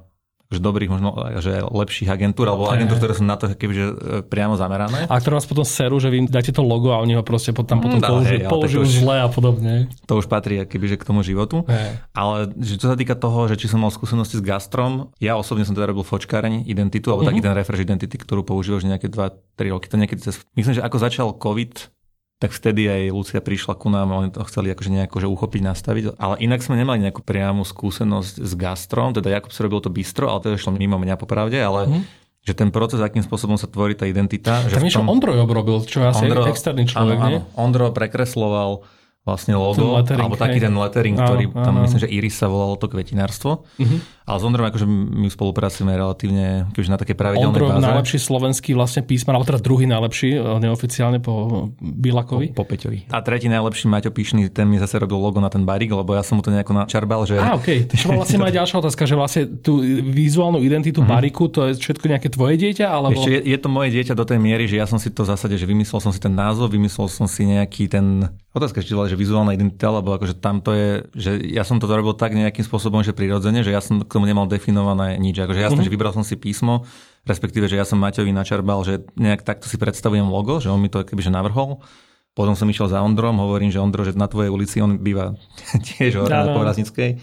že 0.52 0.60
dobrých, 0.60 0.90
možno 0.92 1.16
že 1.40 1.64
lepších 1.64 2.08
agentúr, 2.12 2.48
alebo 2.52 2.68
agentúr, 2.68 3.00
ktoré 3.00 3.12
sú 3.16 3.24
na 3.24 3.40
to 3.40 3.50
kebyže 3.52 3.84
e, 3.84 3.94
priamo 4.26 4.54
zamerané. 4.60 5.08
A 5.08 5.18
ktoré 5.18 5.40
vás 5.40 5.48
potom 5.48 5.64
serú, 5.64 5.96
že 5.96 6.12
vy 6.12 6.28
dáte 6.28 6.52
to 6.52 6.60
logo 6.60 6.92
a 6.92 7.00
oni 7.00 7.16
ho 7.16 7.24
proste 7.24 7.50
tam 7.52 7.80
potom 7.80 7.98
mm, 7.98 8.04
použijú, 8.04 8.38
hej, 8.38 8.50
použijú 8.50 8.80
už, 8.84 8.90
zle 9.04 9.16
a 9.24 9.28
podobne. 9.32 9.88
To 10.06 10.20
už 10.20 10.28
patrí 10.28 10.60
kebyže 10.68 11.00
k 11.00 11.04
tomu 11.08 11.24
životu. 11.24 11.64
Hej. 11.66 12.02
Ale 12.12 12.52
že 12.60 12.76
čo 12.76 12.86
sa 12.92 12.96
týka 12.96 13.16
toho, 13.16 13.48
že 13.48 13.56
či 13.56 13.66
som 13.66 13.80
mal 13.80 13.90
skúsenosti 13.90 14.38
s 14.38 14.42
gastrom, 14.44 15.10
ja 15.18 15.38
osobne 15.40 15.64
som 15.64 15.72
teda 15.72 15.90
robil 15.90 16.04
fočkáreň 16.04 16.68
identitu, 16.68 17.10
alebo 17.10 17.24
mm-hmm. 17.24 17.40
taký 17.40 17.40
ten 17.40 17.54
refresh 17.56 17.82
identity, 17.82 18.16
ktorú 18.20 18.44
používaš 18.44 18.84
nejaké 18.84 19.08
2-3 19.08 19.72
roky. 19.72 19.86
To 19.88 19.96
niekedy 19.96 20.20
cez... 20.20 20.44
Myslím, 20.52 20.76
že 20.76 20.82
ako 20.84 20.96
začal 21.00 21.28
COVID, 21.38 22.01
tak 22.42 22.50
vtedy 22.50 22.90
aj 22.90 23.02
Lucia 23.14 23.38
prišla 23.38 23.78
ku 23.78 23.86
nám 23.86 24.10
oni 24.10 24.34
to 24.34 24.42
chceli 24.50 24.74
akože 24.74 24.90
nejako 24.90 25.22
že 25.22 25.30
uchopiť, 25.30 25.62
nastaviť. 25.62 26.18
Ale 26.18 26.42
inak 26.42 26.58
sme 26.58 26.74
nemali 26.74 27.06
nejakú 27.06 27.22
priamu 27.22 27.62
skúsenosť 27.62 28.42
s 28.42 28.52
gastrom, 28.58 29.14
teda 29.14 29.30
Jakub 29.30 29.54
si 29.54 29.62
robil 29.62 29.78
to 29.78 29.94
bistro, 29.94 30.26
ale 30.26 30.42
to 30.42 30.50
je 30.50 30.58
šlo 30.58 30.74
mimo 30.74 30.98
mňa 30.98 31.14
popravde, 31.14 31.54
ale 31.62 31.86
mm. 31.86 32.02
že 32.42 32.58
ten 32.58 32.74
proces, 32.74 32.98
akým 32.98 33.22
spôsobom 33.22 33.54
sa 33.54 33.70
tvorí 33.70 33.94
tá 33.94 34.10
identita. 34.10 34.58
Že 34.66 34.74
tam 34.74 34.82
niečo 34.82 35.00
tom... 35.06 35.14
Ondro 35.14 35.30
obrobil, 35.38 35.86
čo 35.86 36.02
asi 36.02 36.26
Ondro, 36.26 36.50
externý 36.50 36.90
človek, 36.90 37.18
áno, 37.22 37.28
nie? 37.30 37.38
Áno, 37.38 37.46
Ondro 37.54 37.94
prekresloval 37.94 38.82
vlastne 39.22 39.54
logo, 39.54 39.94
alebo 40.02 40.34
taký 40.34 40.58
hej. 40.58 40.66
ten 40.66 40.74
lettering, 40.74 41.14
ktorý 41.14 41.44
áno, 41.54 41.62
tam 41.62 41.78
myslím, 41.86 42.00
že 42.02 42.10
Iris 42.10 42.42
sa 42.42 42.50
volalo 42.50 42.74
to 42.74 42.90
kvetinárstvo. 42.90 43.62
Uh-huh. 43.62 43.98
Ale 44.26 44.36
s 44.38 44.44
Ondrom 44.46 44.66
akože 44.66 44.86
my 44.86 45.30
spolupracujeme 45.30 45.94
relatívne 45.94 46.70
keďže 46.74 46.90
na 46.90 46.98
také 46.98 47.14
pravidelnej 47.14 47.54
Ondro, 47.54 47.70
báze. 47.70 47.86
najlepší 47.86 48.18
slovenský 48.18 48.74
vlastne 48.74 49.06
písma, 49.06 49.34
alebo 49.34 49.46
teda 49.46 49.62
druhý 49.62 49.86
najlepší, 49.86 50.38
e, 50.38 50.62
neoficiálne 50.62 51.22
po 51.22 51.70
Bilakovi. 51.78 52.50
Po, 52.50 52.62
po 52.62 52.74
Peťovi. 52.74 53.10
A 53.14 53.22
tretí 53.22 53.46
najlepší 53.46 53.86
Maťo 53.86 54.10
Píšny, 54.10 54.50
ten 54.50 54.66
mi 54.66 54.82
zase 54.82 54.98
robil 54.98 55.18
logo 55.18 55.38
na 55.38 55.50
ten 55.50 55.62
barík, 55.62 55.94
lebo 55.94 56.18
ja 56.18 56.26
som 56.26 56.38
mu 56.38 56.42
to 56.42 56.50
nejako 56.50 56.74
načarbal, 56.74 57.22
že... 57.22 57.38
Á. 57.38 57.58
Okay. 57.58 57.86
To 58.02 58.18
vlastne 58.18 58.42
moja 58.42 58.58
ďalšia 58.58 58.82
otázka, 58.82 59.06
že 59.06 59.14
vlastne 59.14 59.42
tú 59.62 59.78
vizuálnu 60.02 60.58
identitu 60.58 61.02
uh-huh. 61.02 61.14
bariku, 61.14 61.46
to 61.46 61.70
je 61.70 61.78
všetko 61.78 62.10
nejaké 62.10 62.28
tvoje 62.34 62.58
dieťa, 62.58 62.90
alebo... 62.90 63.14
Ešte 63.14 63.30
je, 63.30 63.40
je, 63.46 63.58
to 63.58 63.68
moje 63.70 63.94
dieťa 63.94 64.18
do 64.18 64.26
tej 64.26 64.42
miery, 64.42 64.66
že 64.66 64.82
ja 64.82 64.86
som 64.90 64.98
si 64.98 65.14
to 65.14 65.22
v 65.22 65.30
zásade, 65.30 65.54
že 65.54 65.66
vymyslel 65.66 66.02
som 66.02 66.10
si 66.10 66.18
ten 66.18 66.34
názov, 66.34 66.74
vymyslel 66.74 67.06
som 67.06 67.30
si 67.30 67.46
nejaký 67.46 67.86
ten 67.86 68.26
Otázka 68.52 68.84
či 68.84 68.92
že 69.12 69.20
vizuálna 69.20 69.52
identita, 69.52 69.92
lebo 69.92 70.16
akože 70.16 70.40
tam 70.40 70.64
to 70.64 70.72
je, 70.72 70.88
že 71.12 71.30
ja 71.52 71.68
som 71.68 71.76
to 71.76 71.84
robil 71.84 72.16
tak 72.16 72.32
nejakým 72.32 72.64
spôsobom, 72.64 73.04
že 73.04 73.12
prirodzene, 73.12 73.60
že 73.60 73.68
ja 73.68 73.84
som 73.84 74.00
k 74.00 74.08
tomu 74.08 74.24
nemal 74.24 74.48
definované 74.48 75.20
nič. 75.20 75.36
Akože 75.36 75.60
jasné, 75.60 75.84
mm-hmm. 75.84 75.92
že 75.92 75.94
vybral 75.94 76.16
som 76.16 76.24
si 76.24 76.40
písmo, 76.40 76.88
respektíve, 77.28 77.68
že 77.68 77.76
ja 77.76 77.84
som 77.84 78.00
Maťovi 78.00 78.32
načarbal, 78.32 78.80
že 78.88 79.04
nejak 79.20 79.44
takto 79.44 79.68
si 79.68 79.76
predstavujem 79.76 80.24
logo, 80.24 80.64
že 80.64 80.72
on 80.72 80.80
mi 80.80 80.88
to 80.88 81.04
kebyže 81.04 81.28
navrhol. 81.28 81.84
Potom 82.32 82.56
som 82.56 82.64
išiel 82.64 82.88
za 82.88 83.04
Ondrom, 83.04 83.36
hovorím, 83.36 83.68
že 83.68 83.76
Ondro, 83.76 84.08
že 84.08 84.16
na 84.16 84.24
tvojej 84.24 84.48
ulici 84.48 84.80
on 84.80 84.96
býva 84.96 85.36
tiež 85.92 86.24
na 86.24 86.56
Povraznickej. 86.56 87.20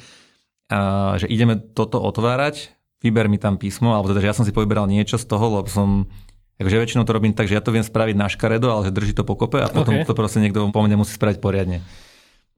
A 0.70 0.80
že 1.18 1.26
ideme 1.26 1.58
toto 1.58 1.98
otvárať, 1.98 2.70
vyber 3.02 3.26
mi 3.26 3.42
tam 3.42 3.58
písmo, 3.58 3.98
alebo 3.98 4.14
teda, 4.14 4.22
že 4.22 4.30
ja 4.30 4.38
som 4.38 4.46
si 4.46 4.54
povyberal 4.54 4.86
niečo 4.86 5.18
z 5.18 5.26
toho, 5.26 5.60
lebo 5.60 5.66
som 5.66 6.06
Takže 6.60 6.76
väčšinou 6.76 7.08
to 7.08 7.16
robím 7.16 7.32
tak, 7.32 7.48
že 7.48 7.56
ja 7.56 7.64
to 7.64 7.72
viem 7.72 7.88
spraviť 7.88 8.16
na 8.20 8.28
škaredo, 8.28 8.68
ale 8.68 8.92
že 8.92 8.96
drží 8.96 9.16
to 9.16 9.24
pokope 9.24 9.64
a 9.64 9.72
potom 9.72 9.96
okay. 9.96 10.04
to 10.04 10.12
proste 10.12 10.44
niekto 10.44 10.68
po 10.68 10.82
mne 10.84 11.00
musí 11.00 11.16
spraviť 11.16 11.40
poriadne. 11.40 11.80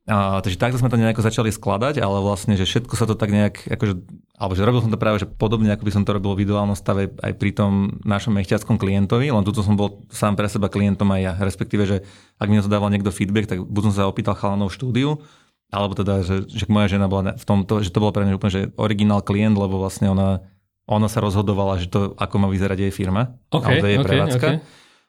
A, 0.10 0.42
takže 0.42 0.58
takto 0.58 0.82
sme 0.82 0.90
to 0.90 0.98
nejako 0.98 1.22
začali 1.22 1.54
skladať, 1.54 2.02
ale 2.02 2.18
vlastne, 2.26 2.58
že 2.58 2.66
všetko 2.66 2.98
sa 2.98 3.06
to 3.06 3.14
tak 3.14 3.30
nejak, 3.30 3.70
akože, 3.70 4.02
alebo 4.34 4.58
že 4.58 4.66
robil 4.66 4.82
som 4.82 4.90
to 4.90 4.98
práve, 4.98 5.22
že 5.22 5.30
podobne, 5.30 5.70
ako 5.70 5.86
by 5.86 5.94
som 5.94 6.02
to 6.02 6.18
robil 6.18 6.34
v 6.34 6.50
ideálnom 6.50 6.74
stave 6.74 7.14
aj 7.22 7.38
pri 7.38 7.54
tom 7.54 8.02
našom 8.02 8.34
mechťackom 8.34 8.82
klientovi, 8.82 9.30
len 9.30 9.46
tuto 9.46 9.62
som 9.62 9.78
bol 9.78 10.02
sám 10.10 10.34
pre 10.34 10.50
seba 10.50 10.74
klientom 10.74 11.06
aj 11.14 11.22
ja. 11.22 11.34
Respektíve, 11.38 11.86
že 11.86 12.02
ak 12.42 12.50
mi 12.50 12.58
to 12.58 12.66
dával 12.66 12.90
niekto 12.90 13.14
feedback, 13.14 13.46
tak 13.46 13.62
buď 13.62 13.94
som 13.94 13.94
sa 13.94 14.10
opýtal 14.10 14.34
chalanov 14.34 14.74
štúdiu, 14.74 15.22
alebo 15.70 15.94
teda, 15.94 16.26
že, 16.26 16.50
že 16.50 16.66
moja 16.66 16.90
žena 16.90 17.06
bola 17.06 17.38
v 17.38 17.46
tomto, 17.46 17.86
že 17.86 17.94
to 17.94 18.02
bolo 18.02 18.10
pre 18.10 18.26
mňa 18.26 18.42
úplne, 18.42 18.54
že 18.58 18.64
originál 18.82 19.22
klient, 19.22 19.54
lebo 19.54 19.78
vlastne 19.78 20.10
ona 20.10 20.42
ona 20.90 21.08
sa 21.08 21.22
rozhodovala, 21.22 21.80
že 21.82 21.88
to, 21.88 22.18
ako 22.18 22.36
má 22.42 22.48
vyzerať 22.50 22.90
jej 22.90 22.94
firma, 22.94 23.38
okay, 23.54 23.80
alebo 23.80 23.86
jej 23.86 23.98
okay, 23.98 24.08
prevádzka. 24.08 24.48
Okay. 24.48 24.58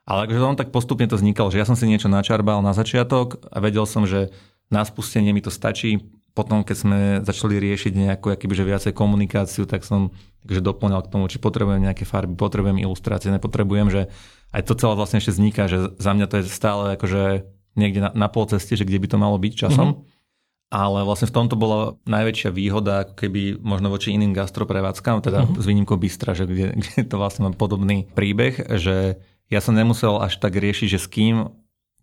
Ale 0.03 0.19
akože 0.27 0.41
on 0.43 0.59
tak 0.59 0.75
postupne 0.75 1.07
to 1.07 1.15
vznikalo, 1.15 1.49
že 1.55 1.63
ja 1.63 1.67
som 1.67 1.79
si 1.79 1.87
niečo 1.87 2.11
načarbal 2.11 2.59
na 2.61 2.75
začiatok 2.75 3.39
a 3.49 3.63
vedel 3.63 3.87
som, 3.87 4.03
že 4.03 4.35
na 4.67 4.83
spustenie 4.83 5.31
mi 5.31 5.39
to 5.39 5.53
stačí. 5.53 6.03
Potom, 6.33 6.65
keď 6.65 6.77
sme 6.77 6.99
začali 7.23 7.61
riešiť 7.61 7.93
nejakú 7.93 8.33
akýby, 8.33 8.57
že 8.57 8.65
viacej 8.65 8.93
komunikáciu, 8.97 9.69
tak 9.69 9.85
som 9.85 10.11
takže 10.43 10.65
doplňal 10.65 11.05
k 11.07 11.13
tomu, 11.13 11.29
či 11.29 11.39
potrebujem 11.39 11.85
nejaké 11.85 12.09
farby, 12.09 12.35
potrebujem 12.35 12.81
ilustrácie, 12.83 13.31
nepotrebujem, 13.31 13.93
že 13.93 14.03
aj 14.51 14.65
to 14.65 14.75
celé 14.75 14.97
vlastne 14.97 15.21
ešte 15.21 15.39
vzniká, 15.39 15.69
že 15.69 15.93
za 16.01 16.11
mňa 16.17 16.27
to 16.27 16.35
je 16.41 16.45
stále 16.49 16.97
akože 16.99 17.47
niekde 17.77 18.01
na, 18.01 18.11
na 18.17 18.29
pol 18.33 18.49
ceste, 18.49 18.75
že 18.75 18.89
kde 18.89 18.99
by 18.99 19.07
to 19.13 19.17
malo 19.21 19.37
byť 19.39 19.53
časom. 19.55 19.89
Mm-hmm 19.93 20.12
ale 20.73 21.05
vlastne 21.05 21.29
v 21.29 21.37
tomto 21.37 21.53
bola 21.61 22.01
najväčšia 22.09 22.49
výhoda, 22.49 23.05
ako 23.05 23.13
keby 23.13 23.61
možno 23.61 23.93
voči 23.93 24.17
iným 24.17 24.33
gastroprevádzkam, 24.33 25.21
teda 25.21 25.45
uh-huh. 25.45 25.61
s 25.61 25.65
výnimkou 25.69 26.01
Bystra, 26.01 26.33
že 26.33 26.49
kde, 26.49 26.73
kde 26.81 27.05
to 27.05 27.21
vlastne 27.21 27.45
má 27.45 27.53
podobný 27.53 28.09
príbeh, 28.17 28.57
že 28.81 29.21
ja 29.53 29.61
som 29.61 29.77
nemusel 29.77 30.17
až 30.17 30.41
tak 30.41 30.57
riešiť, 30.57 30.89
že 30.97 30.99
s 30.99 31.07
kým 31.13 31.53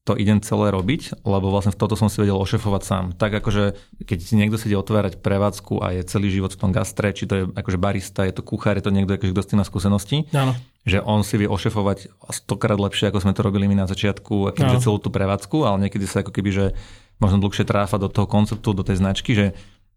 to 0.08 0.18
idem 0.18 0.42
celé 0.42 0.74
robiť, 0.74 1.22
lebo 1.22 1.54
vlastne 1.54 1.70
v 1.70 1.78
toto 1.78 1.94
som 1.94 2.10
si 2.10 2.18
vedel 2.18 2.34
ošefovať 2.34 2.82
sám. 2.82 3.06
Tak 3.14 3.44
akože, 3.44 3.78
keď 4.10 4.18
si 4.18 4.34
niekto 4.40 4.58
si 4.58 4.66
ide 4.72 4.80
otvárať 4.80 5.22
prevádzku 5.22 5.86
a 5.86 5.94
je 5.94 6.02
celý 6.08 6.34
život 6.34 6.50
v 6.50 6.62
tom 6.66 6.72
gastre, 6.74 7.14
či 7.14 7.30
to 7.30 7.34
je 7.36 7.44
akože 7.54 7.78
barista, 7.78 8.26
je 8.26 8.34
to 8.34 8.42
kuchár, 8.42 8.74
je 8.82 8.90
to 8.90 8.96
niekto, 8.96 9.14
akože, 9.14 9.34
kto 9.38 9.44
s 9.46 9.50
tým 9.54 9.60
má 9.62 9.66
skúsenosti, 9.68 10.26
Áno. 10.34 10.58
že 10.82 10.98
on 11.06 11.22
si 11.22 11.38
vie 11.38 11.46
ošefovať 11.46 12.10
stokrát 12.34 12.82
lepšie, 12.82 13.14
ako 13.14 13.22
sme 13.22 13.38
to 13.38 13.46
robili 13.46 13.70
my 13.70 13.86
na 13.86 13.86
začiatku, 13.86 14.50
aký 14.50 14.82
celú 14.82 14.98
tú 14.98 15.14
prevádzku, 15.14 15.62
ale 15.62 15.86
niekedy 15.86 16.10
sa 16.10 16.26
ako 16.26 16.34
keby, 16.34 16.50
že 16.50 16.66
možno 17.20 17.44
dlhšie 17.44 17.68
tráfa 17.68 18.00
do 18.00 18.08
toho 18.08 18.26
konceptu, 18.26 18.72
do 18.72 18.84
tej 18.84 19.00
značky, 19.00 19.36
že 19.36 19.46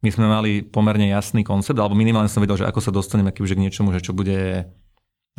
my 0.03 0.11
sme 0.11 0.27
mali 0.27 0.67
pomerne 0.67 1.07
jasný 1.07 1.47
koncept, 1.47 1.79
alebo 1.79 1.95
minimálne 1.95 2.27
som 2.27 2.43
vedel, 2.43 2.59
že 2.59 2.67
ako 2.67 2.83
sa 2.83 2.91
dostaneme 2.91 3.31
k 3.31 3.43
niečomu, 3.43 3.95
že 3.95 4.03
čo 4.03 4.13
bude 4.13 4.67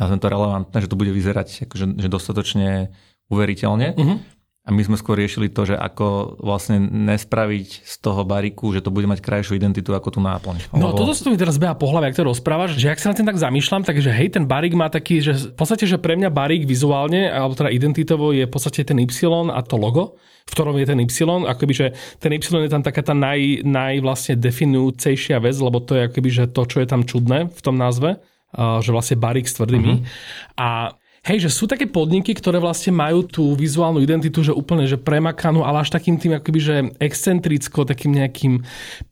nazvem 0.00 0.18
to 0.18 0.26
relevantné, 0.26 0.76
že 0.82 0.90
to 0.90 0.98
bude 0.98 1.12
vyzerať 1.14 1.70
akože, 1.70 2.00
že 2.02 2.08
dostatočne 2.10 2.90
uveriteľne. 3.30 3.94
Uh-huh. 3.94 4.16
A 4.64 4.72
my 4.72 4.80
sme 4.80 4.96
skôr 4.96 5.20
riešili 5.20 5.52
to, 5.52 5.68
že 5.68 5.76
ako 5.76 6.40
vlastne 6.40 6.80
nespraviť 6.88 7.84
z 7.84 7.94
toho 8.00 8.24
bariku, 8.24 8.72
že 8.72 8.80
to 8.80 8.88
bude 8.88 9.04
mať 9.04 9.20
krajšiu 9.20 9.60
identitu 9.60 9.92
ako 9.92 10.16
tú 10.16 10.20
náplň. 10.24 10.72
No 10.72 10.88
Lebo... 10.88 11.04
toto 11.04 11.12
sa 11.12 11.28
mi 11.28 11.36
teraz 11.36 11.60
beha 11.60 11.76
po 11.76 11.84
hlave, 11.92 12.08
ak 12.08 12.16
to 12.16 12.24
rozprávaš, 12.24 12.80
že 12.80 12.88
ak 12.88 12.96
sa 12.96 13.12
na 13.12 13.16
tým 13.20 13.28
tak 13.28 13.36
zamýšľam, 13.36 13.84
takže 13.84 14.08
hej, 14.08 14.32
ten 14.32 14.48
barik 14.48 14.72
má 14.72 14.88
taký, 14.88 15.20
že 15.20 15.52
v 15.52 15.56
podstate, 15.56 15.84
že 15.84 16.00
pre 16.00 16.16
mňa 16.16 16.32
barik 16.32 16.64
vizuálne, 16.64 17.28
alebo 17.28 17.52
teda 17.52 17.68
identitovo 17.68 18.32
je 18.32 18.48
v 18.48 18.52
podstate 18.52 18.88
ten 18.88 18.96
Y 18.96 19.52
a 19.52 19.60
to 19.60 19.76
logo 19.76 20.16
v 20.44 20.52
ktorom 20.52 20.76
je 20.76 20.84
ten 20.84 21.00
Y, 21.00 21.24
akoby, 21.48 21.72
že 21.72 21.86
ten 22.20 22.28
Y 22.36 22.44
je 22.44 22.68
tam 22.68 22.84
taká 22.84 23.00
tá 23.00 23.16
naj, 23.16 23.64
naj 23.64 24.04
vlastne 24.04 24.36
definujúcejšia 24.36 25.40
vec, 25.40 25.56
lebo 25.56 25.80
to 25.80 25.96
je 25.96 26.02
akoby, 26.04 26.28
že 26.28 26.44
to, 26.52 26.68
čo 26.68 26.84
je 26.84 26.88
tam 26.88 27.08
čudné 27.08 27.48
v 27.48 27.60
tom 27.64 27.80
názve, 27.80 28.20
že 28.54 28.90
vlastne 28.92 29.16
barík 29.16 29.48
s 29.48 29.56
tvrdými. 29.56 29.92
Uh-huh. 29.98 30.60
A 30.60 30.68
Hej, 31.24 31.48
že 31.48 31.56
sú 31.56 31.64
také 31.64 31.88
podniky, 31.88 32.36
ktoré 32.36 32.60
vlastne 32.60 32.92
majú 32.92 33.24
tú 33.24 33.56
vizuálnu 33.56 33.96
identitu, 34.04 34.44
že 34.44 34.52
úplne 34.52 34.84
že 34.84 35.00
premakanú, 35.00 35.64
ale 35.64 35.80
až 35.80 35.88
takým 35.88 36.20
tým 36.20 36.36
akoby, 36.36 36.60
že 36.60 36.76
excentricko, 37.00 37.88
takým 37.88 38.12
nejakým 38.12 38.60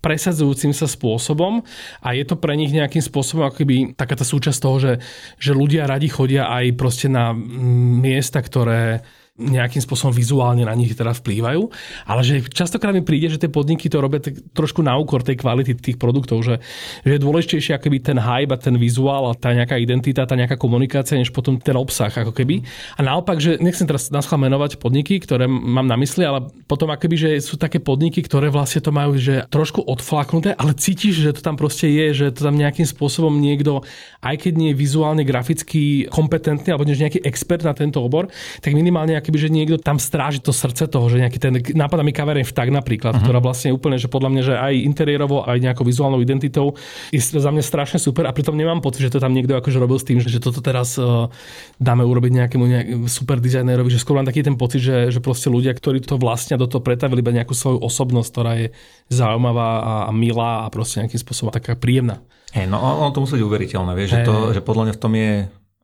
presadzujúcim 0.04 0.76
sa 0.76 0.84
spôsobom. 0.84 1.64
A 2.04 2.12
je 2.12 2.28
to 2.28 2.36
pre 2.36 2.52
nich 2.52 2.68
nejakým 2.68 3.00
spôsobom 3.00 3.48
akoby 3.48 3.96
taká 3.96 4.12
tá 4.12 4.28
súčasť 4.28 4.58
toho, 4.60 4.76
že, 4.76 4.92
že 5.40 5.56
ľudia 5.56 5.88
radi 5.88 6.12
chodia 6.12 6.52
aj 6.52 6.76
proste 6.76 7.08
na 7.08 7.32
miesta, 7.32 8.44
ktoré 8.44 9.00
nejakým 9.42 9.82
spôsobom 9.82 10.14
vizuálne 10.14 10.62
na 10.62 10.74
nich 10.78 10.94
teda 10.94 11.10
vplývajú, 11.12 11.62
ale 12.06 12.20
že 12.22 12.46
častokrát 12.46 12.94
mi 12.94 13.02
príde, 13.02 13.32
že 13.32 13.40
tie 13.42 13.50
podniky 13.50 13.90
to 13.90 13.98
robia 13.98 14.22
trošku 14.54 14.80
na 14.80 14.94
úkor 14.94 15.26
tej 15.26 15.42
kvality 15.42 15.74
tých 15.74 15.98
produktov, 15.98 16.42
že, 16.46 16.62
že 17.02 17.18
je 17.18 17.24
dôležitejšie 17.24 17.74
akoby 17.76 17.98
ten 17.98 18.18
hype 18.18 18.54
a 18.54 18.58
ten 18.58 18.78
vizuál 18.78 19.30
a 19.30 19.36
tá 19.36 19.50
nejaká 19.50 19.76
identita, 19.78 20.28
tá 20.28 20.38
nejaká 20.38 20.54
komunikácia, 20.54 21.18
než 21.18 21.34
potom 21.34 21.58
ten 21.58 21.74
obsah 21.74 22.12
ako 22.12 22.30
keby. 22.30 22.62
A 22.96 23.00
naopak, 23.02 23.42
že 23.42 23.58
nechcem 23.58 23.84
teraz 23.84 24.08
naschal 24.14 24.38
menovať 24.38 24.78
podniky, 24.78 25.18
ktoré 25.18 25.50
mám 25.50 25.90
na 25.90 25.98
mysli, 25.98 26.22
ale 26.22 26.48
potom 26.70 26.88
akoby, 26.88 27.16
že 27.18 27.30
sú 27.42 27.58
také 27.58 27.82
podniky, 27.82 28.22
ktoré 28.22 28.48
vlastne 28.48 28.80
to 28.80 28.94
majú 28.94 29.18
že 29.18 29.44
trošku 29.52 29.84
odflaknuté, 29.84 30.56
ale 30.56 30.72
cítiš, 30.72 31.20
že 31.20 31.30
to 31.36 31.40
tam 31.44 31.58
proste 31.58 31.90
je, 31.90 32.06
že 32.14 32.26
to 32.32 32.48
tam 32.48 32.56
nejakým 32.56 32.86
spôsobom 32.88 33.34
niekto, 33.36 33.84
aj 34.24 34.48
keď 34.48 34.52
nie 34.56 34.68
je 34.72 34.80
vizuálne 34.80 35.22
graficky 35.26 36.06
kompetentný 36.08 36.72
alebo 36.72 36.88
nejaký 36.88 37.24
expert 37.24 37.64
na 37.64 37.74
tento 37.74 38.00
obor, 38.00 38.28
tak 38.60 38.74
minimálne 38.76 39.16
keby, 39.32 39.40
že 39.40 39.48
niekto 39.48 39.76
tam 39.80 39.96
stráži 39.96 40.44
to 40.44 40.52
srdce 40.52 40.92
toho, 40.92 41.08
že 41.08 41.16
nejaký 41.16 41.40
ten, 41.40 41.56
napadá 41.72 42.04
mi 42.04 42.12
kavereň 42.12 42.44
vták 42.44 42.68
napríklad, 42.68 43.16
uh-huh. 43.16 43.24
ktorá 43.24 43.40
vlastne 43.40 43.72
úplne, 43.72 43.96
že 43.96 44.12
podľa 44.12 44.28
mňa, 44.28 44.42
že 44.44 44.54
aj 44.60 44.74
interiérovo, 44.84 45.48
aj 45.48 45.56
nejakou 45.56 45.88
vizuálnou 45.88 46.20
identitou 46.20 46.76
je 47.08 47.16
za 47.16 47.48
mňa 47.48 47.64
strašne 47.64 47.96
super 47.96 48.28
a 48.28 48.36
pritom 48.36 48.52
nemám 48.52 48.84
pocit, 48.84 49.08
že 49.08 49.16
to 49.16 49.24
tam 49.24 49.32
niekto 49.32 49.56
akože 49.56 49.80
robil 49.80 49.96
s 49.96 50.04
tým, 50.04 50.20
že 50.20 50.36
toto 50.36 50.60
teraz 50.60 51.00
uh, 51.00 51.32
dáme 51.80 52.04
urobiť 52.04 52.44
nejakému 52.44 52.64
nejak, 52.68 52.86
super 53.08 53.40
dizajnerovi, 53.40 53.88
že 53.88 53.96
skôr 53.96 54.20
mám 54.20 54.28
taký 54.28 54.44
ten 54.44 54.60
pocit, 54.60 54.84
že, 54.84 55.08
že 55.08 55.24
proste 55.24 55.48
ľudia, 55.48 55.72
ktorí 55.72 56.04
to 56.04 56.20
vlastne 56.20 56.60
do 56.60 56.68
toho 56.68 56.84
pretavili 56.84 57.24
iba 57.24 57.32
nejakú 57.32 57.56
svoju 57.56 57.80
osobnosť, 57.80 58.28
ktorá 58.28 58.52
je 58.60 58.68
zaujímavá 59.08 59.70
a, 59.80 59.94
a 60.06 60.10
milá 60.12 60.68
a 60.68 60.70
proste 60.70 61.00
nejakým 61.00 61.24
spôsobom 61.24 61.48
taká 61.48 61.72
príjemná. 61.72 62.20
Hej, 62.52 62.68
no 62.68 62.76
ono 62.76 63.08
to 63.16 63.24
musí 63.24 63.40
byť 63.40 63.44
uveriteľné, 63.48 63.96
vieš, 63.96 64.12
hey. 64.12 64.16
že, 64.20 64.28
to, 64.28 64.34
že 64.52 64.60
podľa 64.60 64.92
mňa 64.92 64.94
v 64.98 65.00
tom 65.00 65.12
je 65.16 65.32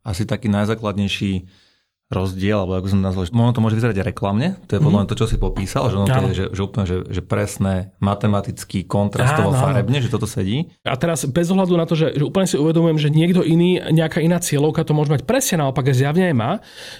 asi 0.04 0.22
taký 0.28 0.52
najzákladnejší 0.52 1.32
rozdiel, 2.08 2.64
alebo 2.64 2.80
ako 2.80 2.88
som 2.88 3.04
nazval, 3.04 3.28
že 3.28 3.32
ono 3.36 3.52
to 3.52 3.60
môže 3.60 3.76
vyzerať 3.76 4.00
reklamne, 4.00 4.56
to 4.64 4.76
je 4.76 4.80
podľa 4.80 5.04
mňa 5.04 5.08
to, 5.12 5.18
čo 5.20 5.26
si 5.28 5.36
popísal, 5.36 5.92
že 5.92 5.96
ono 6.00 6.08
to 6.08 6.32
je 6.32 6.36
že, 6.40 6.46
že 6.56 6.60
úplne, 6.64 6.84
že, 6.88 6.96
že 7.04 7.20
presné, 7.20 7.92
matematický, 8.00 8.88
kontrastovo, 8.88 9.52
farebne, 9.52 10.00
že 10.00 10.08
toto 10.08 10.24
sedí. 10.24 10.72
A 10.88 10.96
teraz 10.96 11.28
bez 11.28 11.52
ohľadu 11.52 11.76
na 11.76 11.84
to, 11.84 11.92
že, 11.92 12.16
že 12.16 12.24
úplne 12.24 12.48
si 12.48 12.56
uvedomujem, 12.56 12.96
že 12.96 13.12
niekto 13.12 13.44
iný, 13.44 13.84
nejaká 13.92 14.24
iná 14.24 14.40
cieľovka 14.40 14.88
to 14.88 14.96
môže 14.96 15.12
mať 15.12 15.28
presne 15.28 15.60
naopak, 15.60 15.92
zjavne 15.92 16.32
aj 16.32 16.36
má, 16.36 16.50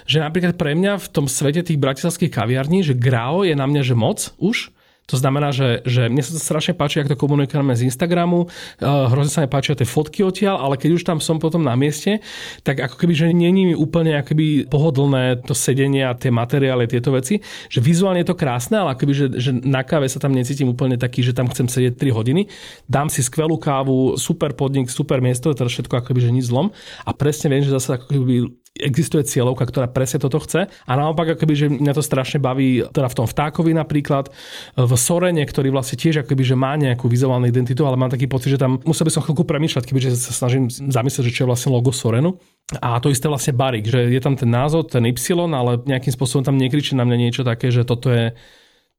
že 0.05 0.21
napríklad 0.21 0.53
pre 0.61 0.77
mňa 0.77 1.01
v 1.01 1.07
tom 1.09 1.25
svete 1.25 1.65
tých 1.65 1.81
bratislavských 1.81 2.29
kaviarní, 2.29 2.85
že 2.85 2.93
grao 2.93 3.41
je 3.41 3.57
na 3.57 3.65
mňa, 3.65 3.81
že 3.81 3.97
moc 3.97 4.29
už, 4.37 4.69
to 5.09 5.17
znamená, 5.17 5.49
že, 5.49 5.81
že 5.89 6.05
mne 6.05 6.21
sa 6.21 6.37
to 6.37 6.39
strašne 6.39 6.77
páči, 6.77 7.01
ako 7.01 7.17
to 7.17 7.21
komunikujeme 7.25 7.73
z 7.73 7.89
Instagramu, 7.89 8.45
uh, 8.45 9.09
hrozne 9.09 9.33
sa 9.33 9.41
mi 9.41 9.49
páčia 9.49 9.73
tie 9.73 9.89
fotky 9.89 10.21
odtiaľ, 10.21 10.61
ale 10.61 10.77
keď 10.77 11.01
už 11.01 11.03
tam 11.03 11.17
som 11.17 11.41
potom 11.41 11.65
na 11.65 11.73
mieste, 11.73 12.21
tak 12.61 12.77
ako 12.77 12.95
keby, 13.01 13.13
že 13.17 13.25
není 13.33 13.73
mi 13.73 13.75
úplne 13.75 14.21
akoby 14.21 14.69
pohodlné 14.69 15.41
to 15.49 15.57
sedenie 15.57 16.05
a 16.05 16.13
tie 16.13 16.29
materiály, 16.29 16.85
tieto 16.85 17.09
veci, 17.09 17.41
že 17.67 17.81
vizuálne 17.81 18.21
je 18.21 18.29
to 18.29 18.37
krásne, 18.37 18.77
ale 18.77 18.93
akoby, 18.93 19.13
že, 19.17 19.25
že 19.41 19.51
na 19.51 19.81
káve 19.81 20.05
sa 20.05 20.21
tam 20.21 20.37
necítim 20.37 20.69
úplne 20.69 20.95
taký, 20.95 21.25
že 21.25 21.33
tam 21.33 21.49
chcem 21.49 21.65
sedieť 21.65 21.97
3 21.97 22.13
hodiny, 22.13 22.45
dám 22.85 23.09
si 23.09 23.25
skvelú 23.25 23.57
kávu, 23.57 24.13
super 24.21 24.53
podnik, 24.53 24.93
super 24.93 25.17
miesto, 25.25 25.49
to 25.57 25.65
je 25.65 25.73
všetko 25.73 26.05
akoby, 26.05 26.19
že 26.21 26.29
nič 26.29 26.45
zlom. 26.53 26.69
A 27.07 27.11
presne 27.17 27.49
viem, 27.49 27.65
že 27.65 27.73
zase 27.73 27.97
akoby 27.97 28.45
existuje 28.77 29.25
cieľovka, 29.27 29.67
ktorá 29.67 29.89
presne 29.91 30.21
toto 30.21 30.39
chce. 30.39 30.69
A 30.69 30.91
naopak, 30.93 31.35
akoby, 31.35 31.53
že 31.53 31.65
mňa 31.67 31.93
to 31.93 32.03
strašne 32.05 32.39
baví, 32.39 32.85
teda 32.89 33.11
v 33.11 33.17
tom 33.17 33.27
vtákovi 33.27 33.75
napríklad, 33.75 34.31
v 34.77 34.91
Sorene, 34.95 35.43
ktorý 35.43 35.73
vlastne 35.73 35.99
tiež 35.99 36.23
akoby, 36.23 36.43
že 36.45 36.55
má 36.55 36.77
nejakú 36.79 37.09
vizuálnu 37.09 37.49
identitu, 37.49 37.83
ale 37.83 37.99
mám 37.99 38.13
taký 38.13 38.29
pocit, 38.29 38.55
že 38.55 38.61
tam 38.61 38.79
musel 38.87 39.09
by 39.09 39.11
som 39.11 39.21
chvíľku 39.25 39.43
premýšľať, 39.43 39.83
kebyže 39.83 40.09
sa 40.15 40.31
snažím 40.31 40.69
zamyslieť, 40.69 41.27
že 41.27 41.33
čo 41.35 41.41
je 41.45 41.49
vlastne 41.49 41.69
logo 41.73 41.91
Sorenu. 41.91 42.39
A 42.79 43.01
to 43.01 43.09
isté 43.09 43.25
vlastne 43.25 43.57
Barik, 43.57 43.89
že 43.89 44.13
je 44.13 44.21
tam 44.21 44.37
ten 44.37 44.47
názov, 44.47 44.93
ten 44.93 45.03
Y, 45.03 45.33
ale 45.33 45.81
nejakým 45.83 46.13
spôsobom 46.13 46.45
tam 46.45 46.55
nekričí 46.55 46.93
na 46.93 47.03
mňa 47.03 47.17
niečo 47.17 47.41
také, 47.41 47.73
že 47.73 47.81
toto 47.81 48.13
je 48.13 48.37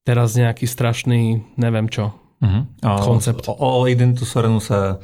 teraz 0.02 0.34
nejaký 0.34 0.66
strašný, 0.66 1.46
neviem 1.54 1.86
čo, 1.86 2.10
uh-huh. 2.42 2.66
koncept. 3.06 3.46
O, 3.46 3.54
o 3.54 3.86
identitu 3.86 4.26
Sorenu 4.26 4.58
sa 4.58 4.98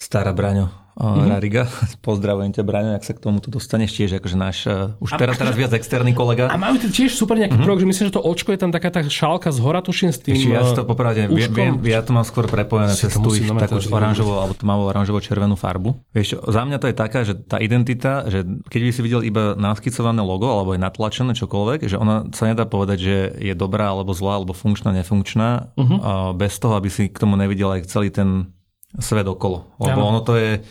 stará 0.00 0.32
Braňo 0.32 0.85
mm-hmm. 0.96 1.28
Rariga. 1.28 1.62
Pozdravujem 2.06 2.50
ťa, 2.56 2.62
Braňo, 2.64 2.92
ak 2.96 3.04
sa 3.04 3.12
k 3.12 3.20
tomu 3.20 3.38
tu 3.44 3.52
dostaneš 3.52 3.92
tiež, 3.92 4.18
akože 4.18 4.36
náš 4.36 4.64
uh, 4.64 4.96
už 4.98 5.16
teraz, 5.20 5.36
teraz 5.36 5.52
viac 5.52 5.72
externý 5.76 6.16
kolega. 6.16 6.48
A 6.48 6.56
majú 6.56 6.80
tiež 6.80 7.12
super 7.12 7.36
nejaký 7.36 7.56
mm-hmm. 7.56 7.64
projekt, 7.64 7.82
že 7.84 7.88
myslím, 7.88 8.04
že 8.08 8.14
to 8.16 8.22
očko 8.24 8.48
je 8.56 8.60
tam 8.60 8.70
taká 8.72 8.88
tá 8.88 9.00
šálka 9.04 9.52
z 9.52 9.58
hora, 9.60 9.84
tuším 9.84 10.10
s 10.10 10.18
tým 10.24 10.34
Ja 10.50 10.64
to 10.64 10.88
popravde, 10.88 11.28
viem, 11.28 11.52
viem, 11.52 11.74
ja 11.84 12.00
to 12.00 12.16
mám 12.16 12.24
skôr 12.24 12.48
prepojené 12.48 12.96
cez 12.96 13.12
tú 13.12 13.28
takú 13.60 13.76
oranžovú 13.92 14.32
alebo 14.40 14.54
tmavú 14.56 14.88
oranžovo-červenú 14.88 15.54
farbu. 15.54 16.00
Vieš 16.16 16.40
za 16.40 16.62
mňa 16.64 16.78
to 16.80 16.86
je 16.88 16.96
taká, 16.96 17.20
že 17.22 17.36
tá 17.36 17.60
identita, 17.60 18.24
že 18.26 18.44
keď 18.72 18.80
by 18.80 18.90
si 18.90 19.00
videl 19.04 19.20
iba 19.26 19.52
naskicované 19.58 20.24
logo 20.24 20.48
alebo 20.48 20.72
je 20.72 20.80
natlačené 20.80 21.36
čokoľvek, 21.36 21.88
že 21.88 21.96
ona 22.00 22.28
sa 22.32 22.48
nedá 22.48 22.64
povedať, 22.64 22.98
že 22.98 23.16
je 23.36 23.54
dobrá 23.56 23.92
alebo 23.92 24.16
zlá 24.16 24.40
alebo 24.40 24.56
funkčná, 24.56 24.94
nefunkčná, 24.96 25.76
uh-huh. 25.76 26.32
bez 26.36 26.56
toho, 26.56 26.78
aby 26.78 26.88
si 26.88 27.08
k 27.12 27.16
tomu 27.20 27.36
nevidel 27.36 27.72
aj 27.76 27.88
celý 27.90 28.08
ten 28.08 28.56
svet 28.98 29.26
okolo. 29.28 29.76
Lebo 29.82 30.00
ano. 30.00 30.10
ono 30.16 30.20
to 30.24 30.38
je, 30.38 30.62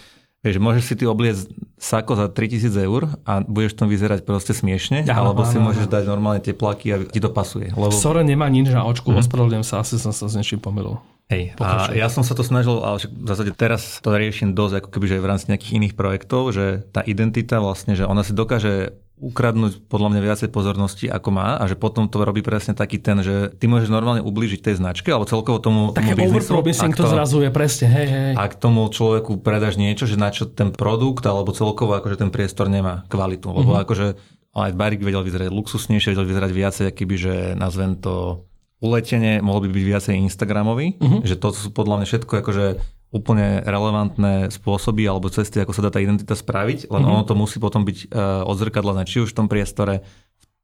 Vieš, 0.46 0.62
môžeš 0.62 0.84
si 0.86 0.94
ty 0.94 1.10
obliecť 1.10 1.50
sako 1.82 2.14
za 2.22 2.30
3000 2.30 2.70
eur 2.86 3.18
a 3.26 3.42
budeš 3.42 3.74
tam 3.74 3.90
vyzerať 3.90 4.22
proste 4.22 4.54
smiešne, 4.54 5.02
ja, 5.02 5.18
alebo 5.18 5.42
áno, 5.42 5.50
si 5.50 5.58
áno. 5.58 5.66
môžeš 5.74 5.90
dať 5.90 6.06
normálne 6.06 6.38
tie 6.38 6.54
plaky 6.54 6.88
a 6.94 7.02
ti 7.02 7.18
to 7.18 7.34
pasuje. 7.34 7.74
Lebo... 7.74 7.90
Sore 7.90 8.22
nemá 8.22 8.46
nič 8.46 8.70
na 8.70 8.86
očku, 8.86 9.10
mm-hmm. 9.10 9.26
ospravedlňujem 9.26 9.66
sa, 9.66 9.82
asi 9.82 9.98
som 9.98 10.14
sa 10.14 10.30
s 10.30 10.38
niečím 10.38 10.62
pomýlil. 10.62 11.02
Hej, 11.26 11.58
a 11.58 11.90
ja 11.98 12.06
som 12.06 12.22
sa 12.22 12.38
to 12.38 12.46
snažil, 12.46 12.86
ale 12.86 13.02
v 13.02 13.26
zásade 13.26 13.50
teraz 13.58 13.98
to 14.06 14.14
riešim 14.14 14.54
dosť, 14.54 14.86
ako 14.86 14.90
keby, 14.94 15.06
že 15.10 15.18
v 15.18 15.30
rámci 15.34 15.46
nejakých 15.50 15.76
iných 15.82 15.94
projektov, 15.98 16.54
že 16.54 16.86
tá 16.94 17.02
identita 17.02 17.58
vlastne, 17.58 17.98
že 17.98 18.06
ona 18.06 18.22
si 18.22 18.38
dokáže 18.38 18.94
ukradnúť 19.16 19.88
podľa 19.88 20.12
mňa 20.12 20.22
viacej 20.22 20.50
pozornosti, 20.52 21.08
ako 21.08 21.30
má 21.32 21.56
a 21.56 21.64
že 21.72 21.80
potom 21.80 22.12
to 22.12 22.20
robí 22.20 22.44
presne 22.44 22.76
taký 22.76 23.00
ten, 23.00 23.24
že 23.24 23.48
ty 23.56 23.72
môžeš 23.72 23.88
normálne 23.88 24.20
ublížiť 24.20 24.60
tej 24.60 24.76
značke 24.84 25.08
alebo 25.08 25.24
celkovo 25.24 25.64
tomu, 25.64 25.96
Také 25.96 26.20
tomu 26.20 26.36
biznisu. 26.36 26.52
to, 26.92 27.08
to 27.08 27.08
zrazuje 27.08 27.48
presne, 27.48 27.88
hej, 27.88 28.08
hej. 28.12 28.32
Ak 28.36 28.60
tomu 28.60 28.84
človeku 28.92 29.40
predáš 29.40 29.80
niečo, 29.80 30.04
že 30.04 30.20
na 30.20 30.36
čo 30.36 30.52
ten 30.52 30.76
produkt 30.76 31.24
alebo 31.24 31.56
celkovo 31.56 31.96
akože 31.96 32.20
ten 32.20 32.28
priestor 32.28 32.68
nemá 32.68 33.08
kvalitu, 33.08 33.56
lebo 33.56 33.72
mm-hmm. 33.72 33.84
akože 33.88 34.08
aj 34.56 34.72
Barik 34.76 35.00
vedel 35.04 35.24
vyzerať 35.24 35.48
luxusnejšie, 35.52 36.12
vedel 36.12 36.28
vyzerať 36.28 36.52
viacej, 36.52 36.86
akýby, 36.92 37.16
že 37.16 37.34
nazvem 37.56 37.96
to 37.96 38.44
uletenie, 38.84 39.40
mohol 39.40 39.64
by 39.64 39.70
byť 39.72 39.86
viacej 39.96 40.14
Instagramový, 40.28 41.00
mm-hmm. 41.00 41.22
že 41.24 41.40
to 41.40 41.56
sú 41.56 41.72
podľa 41.72 42.04
mňa 42.04 42.08
všetko 42.12 42.34
akože 42.44 42.66
úplne 43.14 43.64
relevantné 43.64 44.52
spôsoby 44.52 45.08
alebo 45.08 45.32
cesty, 45.32 45.62
ako 45.62 45.72
sa 45.72 45.86
dá 45.88 45.92
tá 45.94 46.04
identita 46.04 46.36
spraviť, 46.36 46.92
len 46.92 47.02
mm-hmm. 47.02 47.14
ono 47.16 47.24
to 47.24 47.34
musí 47.38 47.58
potom 47.62 47.86
byť 47.88 47.98
uh, 48.12 48.44
odzrkadlené 48.50 49.08
či 49.08 49.24
už 49.24 49.32
v 49.32 49.38
tom 49.44 49.48
priestore, 49.48 50.04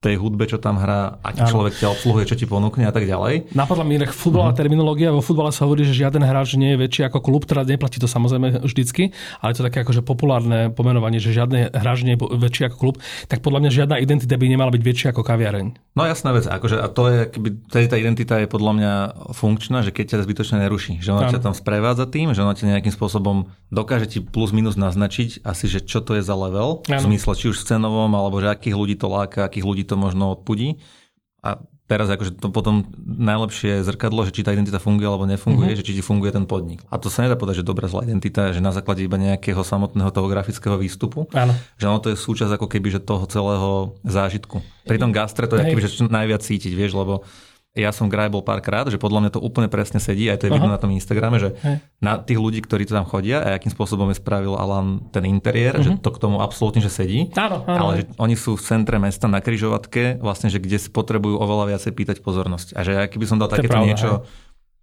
tej 0.01 0.17
hudbe, 0.17 0.49
čo 0.49 0.57
tam 0.57 0.81
hrá, 0.81 1.21
aký 1.21 1.45
ano. 1.45 1.51
človek 1.53 1.73
ťa 1.77 1.93
obsluhuje, 1.93 2.25
čo 2.25 2.33
ti 2.33 2.49
ponúkne 2.49 2.89
a 2.89 2.93
tak 2.93 3.05
ďalej. 3.05 3.53
Napadla 3.53 3.85
mi 3.85 4.01
futbalová 4.01 4.49
uh-huh. 4.49 4.57
terminológia. 4.57 5.13
Vo 5.13 5.21
futbale 5.21 5.53
sa 5.53 5.69
hovorí, 5.69 5.85
že 5.85 5.93
žiaden 5.93 6.25
hráč 6.25 6.57
nie 6.57 6.73
je 6.73 6.81
väčší 6.81 7.05
ako 7.05 7.21
klub, 7.21 7.45
teda 7.45 7.69
neplatí 7.69 8.01
to 8.01 8.09
samozrejme 8.09 8.65
vždycky, 8.65 9.13
ale 9.45 9.53
to 9.53 9.61
také 9.61 9.85
akože 9.85 10.01
populárne 10.01 10.73
pomenovanie, 10.73 11.21
že 11.21 11.37
žiadny 11.37 11.69
hráč 11.69 12.01
nie 12.01 12.17
je 12.17 12.19
väčší 12.33 12.73
ako 12.73 12.77
klub, 12.81 12.95
tak 13.29 13.45
podľa 13.45 13.61
mňa 13.61 13.71
žiadna 13.77 13.95
identita 14.01 14.41
by 14.41 14.45
nemala 14.49 14.73
byť 14.73 14.81
väčšia 14.81 15.07
ako 15.13 15.21
kaviareň. 15.21 15.93
No 15.93 16.01
jasná 16.09 16.33
vec, 16.33 16.49
akože 16.49 16.81
a 16.81 16.87
to 16.89 17.03
je, 17.05 17.19
keby, 17.29 17.49
tá 17.69 17.93
identita 17.99 18.41
je 18.41 18.47
podľa 18.49 18.71
mňa 18.73 18.93
funkčná, 19.37 19.85
že 19.85 19.93
keď 19.93 20.17
ťa 20.17 20.25
zbytočne 20.25 20.57
neruší, 20.65 20.97
že 20.97 21.13
ona 21.13 21.29
ťa 21.29 21.45
tam 21.45 21.53
sprevádza 21.53 22.09
tým, 22.09 22.33
že 22.33 22.41
ona 22.41 22.57
ťa 22.57 22.73
nejakým 22.73 22.95
spôsobom 22.95 23.53
dokáže 23.69 24.17
ti 24.17 24.19
plus 24.23 24.49
minus 24.49 24.79
naznačiť 24.79 25.45
asi, 25.45 25.65
že 25.67 25.83
čo 25.83 26.01
to 26.01 26.17
je 26.17 26.23
za 26.23 26.33
level, 26.33 26.81
ano. 26.87 26.97
v 26.97 27.01
zmysle 27.11 27.37
či 27.37 27.45
už 27.53 27.61
scénovom, 27.61 28.09
alebo 28.15 28.39
že 28.39 28.49
akých 28.49 28.75
ľudí 28.75 28.95
to 28.97 29.11
láka, 29.11 29.45
akých 29.45 29.67
ľudí 29.67 29.83
to 29.91 29.99
možno 29.99 30.31
odpudí. 30.31 30.79
A 31.43 31.59
teraz 31.91 32.07
akože 32.07 32.39
to 32.39 32.47
potom 32.55 32.87
najlepšie 33.03 33.83
zrkadlo, 33.83 34.23
že 34.23 34.31
či 34.31 34.47
tá 34.47 34.55
identita 34.55 34.79
funguje 34.79 35.03
alebo 35.03 35.27
nefunguje, 35.27 35.75
mm-hmm. 35.75 35.79
že 35.83 35.87
či 35.91 35.99
ti 35.99 36.03
funguje 36.05 36.31
ten 36.31 36.47
podnik. 36.47 36.79
A 36.87 36.95
to 36.95 37.11
sa 37.11 37.27
nedá 37.27 37.35
povedať, 37.35 37.59
že 37.59 37.67
dobrá 37.67 37.91
zlá 37.91 38.07
identita, 38.07 38.55
že 38.55 38.63
na 38.63 38.71
základe 38.71 39.03
iba 39.03 39.19
nejakého 39.19 39.59
samotného 39.59 40.07
toho 40.15 40.31
grafického 40.31 40.79
výstupu. 40.79 41.27
Áno. 41.35 41.51
Že 41.75 41.85
ono 41.91 41.99
to 41.99 42.09
je 42.15 42.17
súčasť 42.17 42.55
ako 42.55 42.71
keby 42.71 42.95
že 42.95 43.03
toho 43.03 43.27
celého 43.27 43.99
zážitku. 44.07 44.63
Pri 44.87 44.95
tom 44.95 45.11
gastre 45.11 45.51
to 45.51 45.59
je 45.59 45.75
keby, 45.75 45.83
že 45.83 46.07
najviac 46.07 46.39
cítiť, 46.39 46.71
vieš, 46.71 46.95
lebo 46.95 47.27
ja 47.71 47.95
som 47.95 48.11
graj 48.11 48.27
bol 48.27 48.43
párkrát, 48.43 48.83
že 48.91 48.99
podľa 48.99 49.19
mňa 49.23 49.31
to 49.31 49.39
úplne 49.39 49.71
presne 49.71 50.03
sedí, 50.03 50.27
aj 50.27 50.43
to 50.43 50.45
je 50.47 50.51
Aha. 50.51 50.55
vidno 50.59 50.67
na 50.67 50.75
tom 50.75 50.91
Instagrame, 50.91 51.39
že 51.39 51.55
Hej. 51.63 51.79
na 52.03 52.19
tých 52.19 52.35
ľudí, 52.35 52.59
ktorí 52.59 52.83
to 52.83 52.99
tam 52.99 53.07
chodia 53.07 53.39
a 53.39 53.55
akým 53.55 53.71
spôsobom 53.71 54.11
je 54.11 54.19
spravil 54.19 54.59
Alan 54.59 55.07
ten 55.15 55.23
interiér, 55.23 55.79
uh-huh. 55.79 55.85
že 55.87 55.91
mhm. 55.95 55.99
to 56.03 56.09
k 56.11 56.19
tomu 56.19 56.43
absolútne 56.43 56.83
že 56.83 56.91
sedí. 56.91 57.31
Áno, 57.39 57.63
áno. 57.63 57.79
Ale 57.87 57.91
že 58.03 58.11
oni 58.19 58.35
sú 58.35 58.59
v 58.59 58.63
centre 58.67 58.99
mesta 58.99 59.31
na 59.31 59.39
kryžovatke, 59.39 60.19
vlastne, 60.19 60.51
že 60.51 60.59
kde 60.59 60.83
si 60.83 60.91
potrebujú 60.91 61.39
oveľa 61.39 61.75
viacej 61.75 61.91
pýtať 61.95 62.17
pozornosť. 62.19 62.75
A 62.75 62.83
že 62.83 62.93
keby 63.07 63.23
som 63.23 63.39
dal 63.39 63.47
takéto 63.47 63.79
niečo 63.79 64.09
hej. 64.19 64.27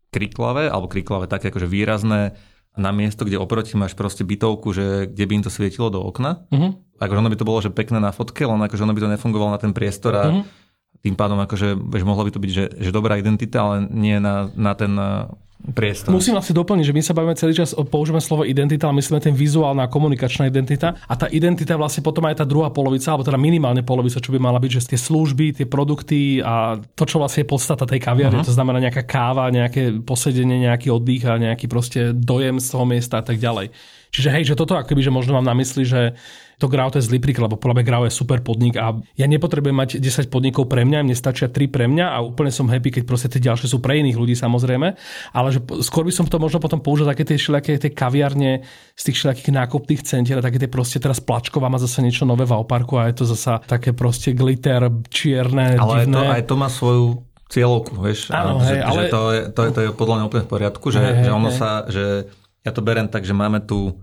kriklavé, 0.08 0.72
alebo 0.72 0.88
kriklavé, 0.88 1.28
také 1.28 1.52
akože 1.52 1.68
výrazné, 1.68 2.40
na 2.78 2.94
miesto, 2.94 3.26
kde 3.26 3.42
oproti 3.42 3.74
máš 3.74 3.98
proste 3.98 4.22
bytovku, 4.22 4.70
že 4.70 5.10
kde 5.10 5.24
by 5.26 5.32
im 5.34 5.42
to 5.42 5.50
svietilo 5.50 5.90
do 5.90 5.98
okna. 5.98 6.46
Uh-huh. 6.46 6.78
Akože 7.02 7.18
ono 7.18 7.26
by 7.26 7.38
to 7.42 7.48
bolo, 7.48 7.58
že 7.58 7.74
pekné 7.74 7.98
na 7.98 8.14
fotke, 8.14 8.46
len 8.46 8.54
akože 8.62 8.86
ono 8.86 8.94
by 8.94 9.02
to 9.02 9.12
nefungovalo 9.18 9.50
na 9.50 9.58
ten 9.58 9.74
priestor 9.74 10.14
a 10.14 10.24
uh-huh 10.30 10.57
tým 11.02 11.14
pádom 11.14 11.38
akože, 11.38 11.78
vieš, 11.78 12.04
mohlo 12.04 12.26
by 12.26 12.30
to 12.34 12.42
byť, 12.42 12.50
že, 12.50 12.64
že 12.78 12.90
dobrá 12.90 13.16
identita, 13.16 13.62
ale 13.62 13.86
nie 13.86 14.18
na, 14.18 14.50
na 14.58 14.74
ten 14.74 14.92
eh, 14.98 15.30
priestor. 15.70 16.14
Musím 16.14 16.38
asi 16.38 16.54
doplniť, 16.54 16.84
že 16.90 16.94
my 16.94 17.02
sa 17.02 17.12
bavíme 17.14 17.34
celý 17.38 17.54
čas, 17.54 17.74
používame 17.74 18.22
slovo 18.22 18.46
identita, 18.46 18.90
ale 18.90 18.98
myslíme 18.98 19.22
ten 19.22 19.34
vizuálna 19.34 19.90
komunikačná 19.90 20.46
identita. 20.46 20.98
A 21.06 21.14
tá 21.18 21.26
identita 21.30 21.74
vlastne 21.74 22.02
potom 22.02 22.26
aj 22.26 22.42
tá 22.42 22.44
druhá 22.46 22.70
polovica, 22.70 23.14
alebo 23.14 23.26
teda 23.26 23.38
minimálne 23.38 23.82
polovica, 23.82 24.22
čo 24.22 24.30
by 24.34 24.38
mala 24.42 24.58
byť, 24.62 24.70
že 24.70 24.94
tie 24.94 25.00
služby, 25.00 25.62
tie 25.62 25.66
produkty 25.66 26.42
a 26.42 26.78
to, 26.94 27.04
čo 27.06 27.22
vlastne 27.22 27.46
je 27.46 27.50
podstata 27.50 27.86
tej 27.86 28.02
kaviarne, 28.02 28.42
uh-huh. 28.42 28.50
to 28.50 28.54
znamená 28.54 28.78
nejaká 28.82 29.02
káva, 29.06 29.50
nejaké 29.54 30.02
posedenie, 30.02 30.66
nejaký 30.66 30.90
oddych 30.94 31.26
a 31.26 31.38
nejaký 31.38 31.66
proste 31.66 32.14
dojem 32.14 32.62
z 32.62 32.66
toho 32.74 32.84
miesta 32.86 33.22
a 33.22 33.24
tak 33.26 33.38
ďalej. 33.38 33.70
Čiže 34.08 34.28
hej, 34.32 34.44
že 34.54 34.58
toto 34.58 34.72
akoby, 34.72 35.04
že 35.04 35.12
možno 35.12 35.36
mám 35.36 35.44
na 35.44 35.52
mysli, 35.52 35.84
že 35.84 36.16
to 36.58 36.66
Grau 36.66 36.90
to 36.90 36.98
je 36.98 37.06
zlý 37.06 37.22
príklad, 37.22 37.46
lebo 37.46 37.56
podľa 37.56 37.80
mňa 37.80 37.86
Grau 37.86 38.02
je 38.02 38.12
super 38.12 38.42
podnik 38.42 38.74
a 38.74 38.98
ja 39.14 39.26
nepotrebujem 39.30 39.78
mať 39.78 39.90
10 40.02 40.26
podnikov 40.26 40.66
pre 40.66 40.82
mňa, 40.82 41.06
mne 41.06 41.14
stačia 41.14 41.46
3 41.46 41.70
pre 41.70 41.86
mňa 41.86 42.06
a 42.10 42.18
úplne 42.18 42.50
som 42.50 42.66
happy, 42.66 42.90
keď 42.90 43.02
proste 43.06 43.30
tie 43.30 43.38
ďalšie 43.38 43.70
sú 43.70 43.78
pre 43.78 44.02
iných 44.02 44.18
ľudí 44.18 44.34
samozrejme, 44.34 44.88
ale 45.30 45.48
že 45.54 45.62
skôr 45.86 46.02
by 46.02 46.10
som 46.10 46.26
to 46.26 46.42
možno 46.42 46.58
potom 46.58 46.82
použil 46.82 47.06
také 47.06 47.22
tie 47.22 47.38
všelijaké 47.38 47.78
tie 47.78 47.94
kaviarne 47.94 48.66
z 48.98 49.02
tých 49.06 49.16
všelijakých 49.22 49.54
nákupných 49.54 50.02
centier 50.02 50.42
a 50.42 50.44
také 50.44 50.58
tie 50.58 50.66
proste 50.66 50.98
teraz 50.98 51.22
plačková 51.22 51.70
má 51.70 51.78
zase 51.78 52.02
niečo 52.02 52.26
nové 52.26 52.42
v 52.42 52.58
Auparku 52.58 52.98
a 52.98 53.06
je 53.06 53.22
to 53.22 53.24
zase 53.30 53.62
také 53.70 53.94
proste 53.94 54.34
glitter, 54.34 54.90
čierne, 55.14 55.78
ale 55.78 56.10
divné. 56.10 56.18
to, 56.18 56.22
aj 56.26 56.42
to 56.42 56.54
má 56.58 56.66
svoju 56.66 57.22
cieľovku, 57.48 57.94
vieš. 58.02 58.34
Áno, 58.34 58.58
hej, 58.66 58.82
že, 58.82 58.84
ale... 58.84 58.98
že 58.98 59.02
to, 59.08 59.20
je, 59.30 59.40
to, 59.54 59.60
je, 59.62 59.70
to 59.70 59.80
je 59.80 59.88
podľa 59.94 60.14
mňa 60.20 60.24
úplne 60.26 60.44
v 60.44 60.50
poriadku, 60.50 60.86
že, 60.90 61.00
hej, 61.00 61.14
že 61.22 61.30
ono 61.30 61.50
hej. 61.54 61.56
sa, 61.56 61.70
že 61.86 62.28
ja 62.66 62.70
to 62.74 62.82
berem 62.84 63.06
tak, 63.06 63.24
že 63.24 63.32
máme 63.32 63.62
tu 63.64 63.96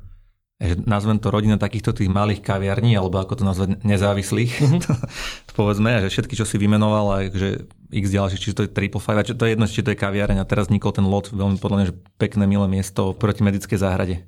nazvem 0.64 1.20
to 1.20 1.28
rodina 1.28 1.60
takýchto 1.60 1.92
tých 1.92 2.08
malých 2.08 2.40
kaviarní, 2.40 2.96
alebo 2.96 3.20
ako 3.20 3.40
to 3.40 3.44
nazvať, 3.44 3.84
nezávislých, 3.84 4.52
mm-hmm. 4.60 4.82
povedzme, 5.52 6.08
že 6.08 6.12
všetky, 6.12 6.34
čo 6.40 6.48
si 6.48 6.56
vymenoval, 6.56 7.06
a 7.12 7.18
že 7.28 7.68
x 7.92 8.06
ďalších, 8.08 8.42
či 8.42 8.56
to 8.56 8.64
je 8.64 8.72
triple 8.72 9.04
five, 9.04 9.20
a 9.20 9.24
to 9.28 9.44
je 9.44 9.52
jedno, 9.52 9.68
či 9.68 9.84
to 9.84 9.92
je 9.92 10.00
kaviareň, 10.00 10.40
a 10.40 10.48
teraz 10.48 10.72
vznikol 10.72 10.96
ten 10.96 11.04
lot, 11.04 11.28
veľmi 11.28 11.60
podľa 11.60 11.76
mňa, 11.76 11.90
že 11.92 11.98
pekné, 12.16 12.48
milé 12.48 12.68
miesto 12.72 13.12
proti 13.12 13.44
medickej 13.44 13.80
záhrade. 13.80 14.24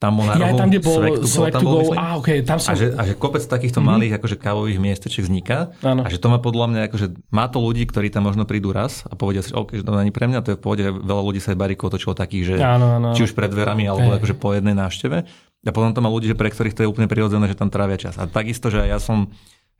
Tam 0.00 0.16
bol 0.16 0.24
na 0.24 0.32
ja, 0.40 0.56
tam, 0.56 0.72
kde 0.72 0.80
bol 0.80 1.28
Swag 1.28 1.52
to 1.52 1.60
go, 1.60 1.92
a, 1.92 2.16
okay, 2.16 2.40
tam 2.40 2.56
som... 2.56 2.72
a, 2.72 2.74
že, 2.74 2.96
a 2.96 3.04
že 3.04 3.12
kopec 3.20 3.44
takýchto 3.44 3.84
mm-hmm. 3.84 4.00
malých 4.00 4.12
akože 4.16 4.36
kávových 4.40 4.80
miesteček 4.80 5.28
vzniká 5.28 5.76
ano. 5.84 6.00
a 6.00 6.08
že 6.08 6.16
to 6.16 6.32
má 6.32 6.40
podľa 6.40 6.72
mňa, 6.72 6.80
akože 6.88 7.06
má 7.28 7.44
to 7.52 7.60
ľudí, 7.60 7.84
ktorí 7.84 8.08
tam 8.08 8.24
možno 8.24 8.48
prídu 8.48 8.72
raz 8.72 9.04
a 9.04 9.12
povedia 9.12 9.44
si, 9.44 9.52
OK, 9.52 9.76
že 9.76 9.84
to 9.84 9.92
není 9.92 10.08
pre 10.08 10.24
mňa, 10.24 10.40
to 10.40 10.50
je 10.52 10.56
v 10.56 10.62
pohode, 10.64 10.84
veľa 10.88 11.20
ľudí 11.20 11.44
sa 11.44 11.52
aj 11.52 11.60
barikov 11.60 11.92
točilo 11.92 12.16
takých, 12.16 12.44
že 12.48 12.54
ano, 12.64 12.96
ano. 12.96 13.08
či 13.12 13.28
už 13.28 13.36
pred 13.36 13.52
dverami, 13.52 13.84
alebo 13.92 14.08
hey. 14.08 14.16
akože 14.16 14.34
po 14.40 14.56
jednej 14.56 14.72
návšteve. 14.72 15.28
A 15.68 15.70
potom 15.76 15.92
to 15.92 16.00
má 16.00 16.08
ľudí, 16.08 16.32
že 16.32 16.36
pre 16.40 16.48
ktorých 16.48 16.72
to 16.72 16.80
je 16.80 16.88
úplne 16.88 17.04
prirodzené, 17.04 17.44
že 17.44 17.60
tam 17.60 17.68
trávia 17.68 18.00
čas. 18.00 18.16
A 18.16 18.24
takisto, 18.24 18.72
že 18.72 18.80
ja 18.80 18.96
som 18.96 19.28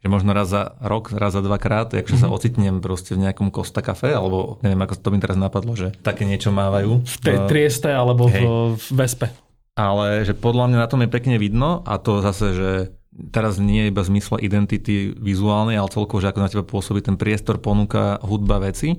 že 0.00 0.08
možno 0.08 0.32
raz 0.32 0.48
za 0.48 0.80
rok, 0.80 1.12
raz 1.12 1.36
za 1.36 1.44
dvakrát, 1.44 1.92
takže 1.92 2.16
mm-hmm. 2.16 2.24
sa 2.24 2.32
mhm. 2.32 2.36
ocitnem 2.36 2.74
proste 2.80 3.12
v 3.16 3.28
nejakom 3.28 3.52
Costa 3.52 3.84
Cafe, 3.84 4.12
alebo 4.12 4.56
neviem, 4.64 4.80
ako 4.80 4.96
to 4.96 5.08
mi 5.12 5.20
teraz 5.20 5.36
napadlo, 5.36 5.76
že 5.76 5.92
také 6.00 6.24
niečo 6.24 6.52
mávajú. 6.52 7.04
V 7.04 7.16
tej 7.20 7.36
Trieste 7.48 7.92
alebo 7.92 8.28
hej. 8.28 8.44
v, 8.44 8.80
v 8.80 8.88
Vespe. 8.96 9.28
Ale 9.78 10.26
že 10.26 10.34
podľa 10.34 10.72
mňa 10.72 10.78
na 10.82 10.88
tom 10.90 11.02
je 11.02 11.10
pekne 11.10 11.36
vidno 11.38 11.84
a 11.86 11.96
to 11.96 12.20
zase, 12.20 12.46
že 12.52 12.70
teraz 13.30 13.58
nie 13.58 13.86
je 13.86 13.90
iba 13.90 14.02
zmysle 14.02 14.38
identity 14.42 15.14
vizuálnej, 15.14 15.78
ale 15.78 15.92
celkovo, 15.92 16.22
že 16.22 16.30
ako 16.30 16.40
na 16.42 16.50
teba 16.50 16.64
pôsobí 16.66 17.02
ten 17.02 17.18
priestor, 17.18 17.58
ponúka 17.62 18.18
hudba 18.22 18.60
veci 18.60 18.98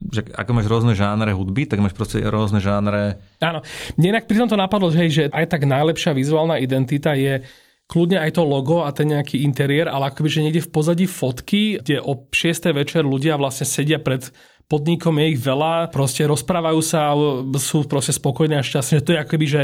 že 0.00 0.24
ako 0.32 0.50
máš 0.56 0.66
rôzne 0.72 0.96
žánre 0.96 1.36
hudby, 1.36 1.68
tak 1.68 1.84
máš 1.84 1.92
proste 1.92 2.24
rôzne 2.24 2.56
žánre... 2.56 3.20
Áno. 3.44 3.60
Mne 4.00 4.16
inak 4.16 4.24
pri 4.24 4.40
tomto 4.40 4.56
napadlo, 4.56 4.88
že, 4.88 4.98
hej, 5.04 5.10
že 5.12 5.24
aj 5.28 5.52
tak 5.52 5.68
najlepšia 5.68 6.16
vizuálna 6.16 6.56
identita 6.56 7.12
je 7.12 7.44
kľudne 7.84 8.16
aj 8.16 8.40
to 8.40 8.42
logo 8.46 8.80
a 8.86 8.94
ten 8.96 9.12
nejaký 9.12 9.44
interiér, 9.44 9.92
ale 9.92 10.08
akoby, 10.08 10.28
že 10.32 10.44
niekde 10.46 10.64
v 10.64 10.72
pozadí 10.72 11.04
fotky, 11.04 11.84
kde 11.84 12.00
o 12.00 12.16
6. 12.32 12.72
večer 12.72 13.04
ľudia 13.04 13.36
vlastne 13.36 13.68
sedia 13.68 14.00
pred 14.00 14.24
podnikom, 14.70 15.18
je 15.20 15.36
ich 15.36 15.40
veľa, 15.42 15.90
proste 15.90 16.24
rozprávajú 16.24 16.80
sa, 16.80 17.12
sú 17.58 17.84
proste 17.90 18.14
spokojní 18.14 18.56
a 18.56 18.64
šťastní, 18.64 19.02
to 19.02 19.12
je 19.12 19.20
akoby, 19.20 19.46
že 19.50 19.62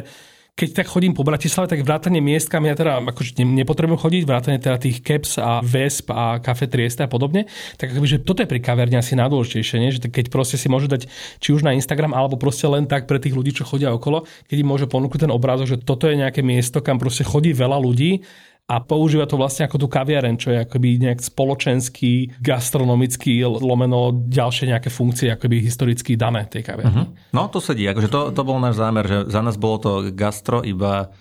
keď 0.57 0.73
tak 0.73 0.89
chodím 0.89 1.13
po 1.13 1.21
Bratislave, 1.21 1.69
tak 1.69 1.85
vrátane 1.85 2.17
miest, 2.25 2.49
kam 2.49 2.65
ja 2.65 2.73
teda 2.73 3.05
akože 3.05 3.45
nepotrebujem 3.45 4.01
chodiť, 4.01 4.23
vrátane 4.25 4.57
teda 4.57 4.81
tých 4.81 5.05
Caps 5.05 5.37
a 5.37 5.61
Vesp 5.61 6.09
a 6.09 6.41
Kafe 6.41 6.65
Trieste 6.65 7.05
a 7.05 7.13
podobne, 7.13 7.45
tak 7.77 7.93
akoby, 7.93 8.09
že 8.09 8.25
toto 8.25 8.41
je 8.41 8.49
pri 8.49 8.65
kaverne 8.65 8.97
asi 8.97 9.13
najdôležitejšie, 9.21 9.77
nie? 9.77 9.93
že 9.93 10.09
keď 10.09 10.33
proste 10.33 10.57
si 10.57 10.73
môže 10.73 10.89
dať 10.89 11.13
či 11.45 11.53
už 11.53 11.61
na 11.61 11.77
Instagram, 11.77 12.17
alebo 12.17 12.41
proste 12.41 12.65
len 12.73 12.89
tak 12.89 13.05
pre 13.05 13.21
tých 13.21 13.37
ľudí, 13.37 13.53
čo 13.53 13.69
chodia 13.69 13.93
okolo, 13.93 14.25
keď 14.49 14.57
im 14.57 14.69
môže 14.73 14.89
ponúknuť 14.89 15.29
ten 15.29 15.33
obrázok, 15.37 15.77
že 15.77 15.77
toto 15.77 16.09
je 16.09 16.17
nejaké 16.17 16.41
miesto, 16.41 16.81
kam 16.81 16.97
proste 16.97 17.21
chodí 17.21 17.53
veľa 17.53 17.77
ľudí 17.77 18.25
a 18.67 18.83
používa 18.83 19.31
to 19.31 19.39
vlastne 19.39 19.63
ako 19.63 19.79
tú 19.79 19.87
kaviaren, 19.87 20.35
čo 20.35 20.51
je 20.51 20.59
akoby 20.67 20.99
nejak 20.99 21.23
spoločenský, 21.23 22.35
gastronomický, 22.43 23.47
lomeno 23.47 24.11
ďalšie 24.27 24.75
nejaké 24.75 24.91
funkcie 24.91 25.31
akoby 25.31 25.63
historicky 25.63 26.19
dané 26.19 26.51
tej 26.51 26.67
kaviarne. 26.67 27.07
Uh-huh. 27.07 27.31
No 27.31 27.47
to 27.47 27.63
sedí, 27.63 27.87
akože 27.87 28.11
to, 28.11 28.35
to 28.35 28.43
bol 28.43 28.59
náš 28.59 28.83
zámer, 28.83 29.07
že 29.07 29.31
za 29.31 29.39
nás 29.39 29.55
bolo 29.55 29.77
to 29.79 29.91
gastro 30.11 30.67
iba 30.67 31.15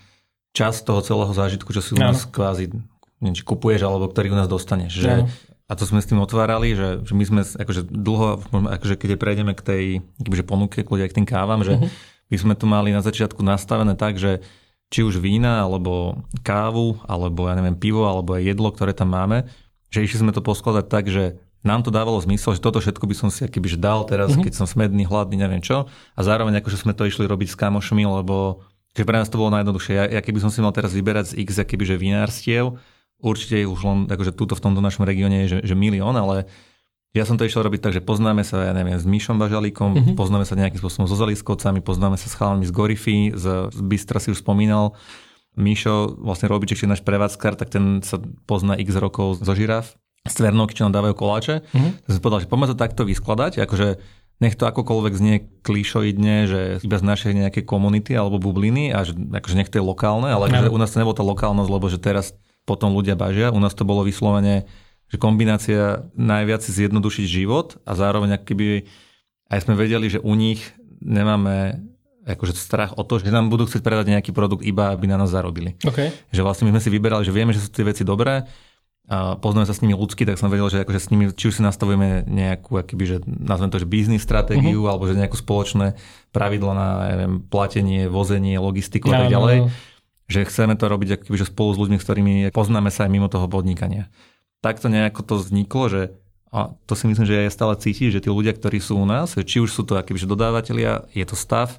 čas 0.50 0.82
toho 0.82 0.98
celého 1.06 1.30
zážitku, 1.30 1.70
čo 1.70 1.78
si 1.78 1.94
u 1.94 2.02
nás 2.02 2.26
kvázi 2.26 2.74
neviem, 3.22 3.36
či 3.38 3.46
kupuješ, 3.46 3.86
alebo 3.86 4.10
ktorý 4.10 4.34
u 4.34 4.38
nás 4.42 4.50
dostaneš. 4.50 4.92
Že, 4.92 5.12
a 5.66 5.72
to 5.78 5.86
sme 5.86 6.02
s 6.02 6.10
tým 6.10 6.20
otvárali, 6.20 6.74
že, 6.74 7.06
že 7.06 7.14
my 7.14 7.24
sme 7.24 7.40
akože 7.46 7.86
dlho, 7.88 8.42
akože 8.74 8.94
keď 8.98 9.10
prejdeme 9.16 9.54
k 9.54 9.62
tej 9.62 9.84
akože 10.18 10.44
ponuke, 10.44 10.78
k 10.82 11.16
tým 11.16 11.26
kávam, 11.26 11.62
že 11.62 11.78
uh-huh. 11.78 11.88
my 12.26 12.36
sme 12.36 12.54
tu 12.58 12.66
mali 12.66 12.90
na 12.90 13.00
začiatku 13.06 13.40
nastavené 13.40 13.94
tak, 13.94 14.18
že 14.18 14.42
či 14.90 15.02
už 15.02 15.18
vína, 15.18 15.66
alebo 15.66 16.22
kávu, 16.46 17.02
alebo 17.10 17.50
ja 17.50 17.54
neviem, 17.58 17.74
pivo, 17.74 18.06
alebo 18.06 18.38
aj 18.38 18.42
jedlo, 18.54 18.70
ktoré 18.70 18.94
tam 18.94 19.14
máme, 19.14 19.50
že 19.90 20.06
išli 20.06 20.22
sme 20.22 20.32
to 20.34 20.42
poskladať 20.42 20.86
tak, 20.86 21.10
že 21.10 21.42
nám 21.66 21.82
to 21.82 21.90
dávalo 21.90 22.22
zmysel, 22.22 22.54
že 22.54 22.62
toto 22.62 22.78
všetko 22.78 23.02
by 23.10 23.14
som 23.18 23.28
si 23.28 23.42
akoby 23.42 23.74
dal 23.74 24.06
teraz, 24.06 24.34
mm-hmm. 24.34 24.46
keď 24.46 24.52
som 24.54 24.66
smedný, 24.70 25.02
hladný, 25.02 25.34
neviem 25.34 25.58
čo. 25.58 25.90
A 26.14 26.20
zároveň 26.22 26.62
akože 26.62 26.78
sme 26.78 26.94
to 26.94 27.02
išli 27.10 27.26
robiť 27.26 27.50
s 27.50 27.58
kamošmi, 27.58 28.06
lebo 28.06 28.62
že 28.94 29.04
pre 29.04 29.18
nás 29.18 29.28
to 29.28 29.36
bolo 29.36 29.52
najjednoduchšie. 29.52 29.92
Ja, 29.92 30.04
ja 30.08 30.20
keby 30.22 30.38
som 30.40 30.48
si 30.54 30.62
mal 30.62 30.72
teraz 30.72 30.94
vyberať 30.94 31.34
z 31.34 31.44
x 31.44 31.60
akoby, 31.60 31.84
že 31.84 32.00
vinárstiev, 32.00 32.78
určite 33.20 33.66
už 33.66 33.80
len 33.82 33.98
akože 34.08 34.32
túto 34.32 34.54
v 34.54 34.62
tomto 34.62 34.80
našom 34.80 35.04
regióne 35.04 35.44
je, 35.44 35.58
že, 35.58 35.58
že 35.68 35.74
milión, 35.76 36.14
ale 36.16 36.46
ja 37.14 37.24
som 37.24 37.38
to 37.38 37.46
išiel 37.46 37.64
robiť 37.64 37.80
tak, 37.80 37.92
že 37.96 38.02
poznáme 38.04 38.42
sa, 38.42 38.66
ja 38.66 38.72
neviem, 38.76 38.98
s 38.98 39.06
Myšom 39.08 39.40
Bažalíkom, 39.40 39.90
mm-hmm. 39.94 40.14
poznáme 40.18 40.44
sa 40.44 40.58
nejakým 40.58 40.80
spôsobom 40.80 41.06
so 41.08 41.16
Zaliskovcami, 41.16 41.80
poznáme 41.80 42.20
sa 42.20 42.28
s 42.28 42.34
chalami 42.36 42.66
z 42.68 42.72
Gorify, 42.74 43.32
z, 43.32 43.72
z 43.72 43.80
Bystra 43.84 44.20
si 44.20 44.34
už 44.34 44.44
spomínal. 44.44 44.92
Mišo, 45.56 46.20
vlastne 46.20 46.52
Robiček, 46.52 46.84
je 46.84 46.92
náš 46.92 47.00
prevádzkar, 47.00 47.56
tak 47.56 47.72
ten 47.72 48.04
sa 48.04 48.20
pozná 48.44 48.76
x 48.76 48.92
rokov 49.00 49.40
zo 49.40 49.56
žiraf, 49.56 49.96
z 50.28 50.34
Tvernovky, 50.36 50.76
čo 50.76 50.84
nám 50.84 51.00
dávajú 51.00 51.14
koláče. 51.16 51.64
Mm-hmm. 51.64 51.92
Tak 52.04 52.10
som 52.12 52.20
povedal, 52.20 52.40
že 52.44 52.50
poďme 52.52 52.66
to 52.68 52.76
takto 52.76 53.02
vyskladať, 53.08 53.52
akože 53.64 53.88
nech 54.36 54.52
to 54.52 54.68
akokoľvek 54.68 55.14
znie 55.16 55.36
klišoidne, 55.64 56.44
že 56.44 56.60
iba 56.84 56.96
z 57.00 57.04
našej 57.08 57.32
nejakej 57.32 57.64
komunity 57.64 58.12
alebo 58.12 58.36
bubliny 58.36 58.92
a 58.92 59.00
že 59.00 59.16
akože 59.16 59.56
nech 59.56 59.72
to 59.72 59.80
je 59.80 59.84
lokálne, 59.88 60.28
ale 60.28 60.52
akože 60.52 60.68
u 60.68 60.76
nás 60.76 60.92
to 60.92 61.00
nebolo 61.00 61.16
tá 61.16 61.24
lokálnosť, 61.24 61.70
lebo 61.72 61.86
že 61.88 61.96
teraz 61.96 62.36
potom 62.68 62.92
ľudia 62.92 63.16
bažia. 63.16 63.48
U 63.48 63.56
nás 63.62 63.72
to 63.72 63.88
bolo 63.88 64.04
vyslovene 64.04 64.68
že 65.06 65.16
kombinácia 65.16 66.10
najviac 66.18 66.66
zjednodušiť 66.66 67.26
život 67.26 67.78
a 67.86 67.94
zároveň 67.94 68.42
keby 68.42 68.86
aj 69.46 69.58
sme 69.62 69.78
vedeli, 69.78 70.10
že 70.10 70.18
u 70.18 70.34
nich 70.34 70.62
nemáme 70.98 71.78
akože 72.26 72.58
strach 72.58 72.98
o 72.98 73.06
to, 73.06 73.22
že 73.22 73.30
nám 73.30 73.46
budú 73.46 73.70
chcieť 73.70 73.86
predať 73.86 74.10
nejaký 74.10 74.34
produkt 74.34 74.66
iba, 74.66 74.90
aby 74.90 75.06
na 75.06 75.14
nás 75.14 75.30
zarobili. 75.30 75.78
Okay. 75.78 76.10
Že 76.34 76.42
vlastne 76.42 76.64
my 76.66 76.74
sme 76.74 76.82
si 76.82 76.90
vyberali, 76.90 77.22
že 77.22 77.30
vieme, 77.30 77.54
že 77.54 77.62
sú 77.62 77.70
tie 77.70 77.86
veci 77.86 78.02
dobré, 78.02 78.42
a 79.06 79.38
poznáme 79.38 79.70
sa 79.70 79.70
s 79.70 79.86
nimi 79.86 79.94
ľudsky, 79.94 80.26
tak 80.26 80.34
som 80.34 80.50
vedel, 80.50 80.66
že 80.66 80.82
akože 80.82 80.98
s 80.98 81.08
nimi, 81.14 81.30
či 81.30 81.46
už 81.46 81.54
si 81.54 81.62
nastavujeme 81.62 82.26
nejakú, 82.26 82.74
akýby, 82.74 83.04
že 83.06 83.16
nazvem 83.22 83.70
to, 83.70 83.78
že 83.78 83.86
biznis 83.86 84.26
stratégiu, 84.26 84.82
uh-huh. 84.82 84.90
alebo 84.90 85.06
že 85.06 85.14
nejakú 85.14 85.38
spoločné 85.38 85.94
pravidlo 86.34 86.74
na 86.74 87.14
neviem, 87.14 87.38
platenie, 87.46 88.10
vozenie, 88.10 88.58
logistiku 88.58 89.14
a 89.14 89.22
tak 89.22 89.30
ďalej. 89.30 89.56
No, 89.62 89.66
no. 89.70 90.26
Že 90.26 90.50
chceme 90.50 90.74
to 90.74 90.90
robiť 90.90 91.08
akýby, 91.22 91.38
že 91.38 91.46
spolu 91.46 91.70
s 91.70 91.78
ľuďmi, 91.78 91.96
s 92.02 92.06
ktorými 92.10 92.34
poznáme 92.50 92.90
sa 92.90 93.06
aj 93.06 93.10
mimo 93.14 93.30
toho 93.30 93.46
podnikania 93.46 94.10
takto 94.66 94.90
nejako 94.90 95.22
to 95.22 95.34
vzniklo, 95.38 95.86
že 95.86 96.02
a 96.50 96.72
to 96.88 96.96
si 96.96 97.04
myslím, 97.06 97.26
že 97.28 97.36
je 97.46 97.52
stále 97.52 97.74
cítiť, 97.76 98.08
že 98.16 98.22
tí 98.24 98.28
ľudia, 98.32 98.56
ktorí 98.56 98.80
sú 98.80 98.96
u 98.96 99.06
nás, 99.06 99.36
či 99.36 99.60
už 99.60 99.70
sú 99.70 99.82
to 99.84 99.98
akýby, 99.98 100.18
že 100.18 100.30
dodávateľia, 100.30 101.04
je 101.12 101.24
to 101.26 101.36
stav, 101.36 101.78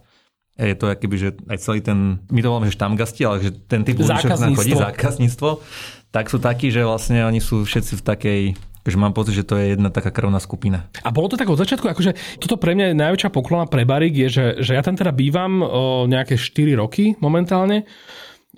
je 0.54 0.76
to 0.78 0.86
akýby, 0.92 1.16
že 1.18 1.30
aj 1.50 1.58
celý 1.66 1.80
ten, 1.82 2.22
my 2.30 2.40
to 2.46 2.48
voláme, 2.52 2.70
že 2.70 2.78
štamgasti, 2.78 3.22
ale 3.26 3.42
že 3.42 3.52
ten 3.66 3.82
typ 3.82 3.98
ľudí, 3.98 4.22
čo 4.22 4.30
chodí, 4.34 4.78
zákazníctvo, 4.78 5.50
tak 6.14 6.30
sú 6.30 6.38
takí, 6.38 6.70
že 6.70 6.86
vlastne 6.86 7.26
oni 7.26 7.42
sú 7.42 7.66
všetci 7.66 7.94
v 8.00 8.04
takej 8.06 8.42
že 8.88 8.96
mám 8.96 9.12
pocit, 9.12 9.36
že 9.36 9.44
to 9.44 9.60
je 9.60 9.76
jedna 9.76 9.92
taká 9.92 10.16
krvná 10.16 10.40
skupina. 10.40 10.88
A 11.04 11.12
bolo 11.12 11.28
to 11.28 11.36
tak 11.36 11.52
od 11.52 11.60
začiatku, 11.60 11.92
akože 11.92 12.40
toto 12.40 12.56
pre 12.56 12.72
mňa 12.72 12.96
je 12.96 13.02
najväčšia 13.04 13.30
poklona 13.36 13.68
pre 13.68 13.84
Barik, 13.84 14.16
je, 14.16 14.28
že, 14.32 14.46
že 14.64 14.80
ja 14.80 14.82
tam 14.82 14.96
teda 14.96 15.12
bývam 15.12 15.60
o 15.60 16.08
nejaké 16.08 16.40
4 16.40 16.80
roky 16.80 17.20
momentálne 17.20 17.84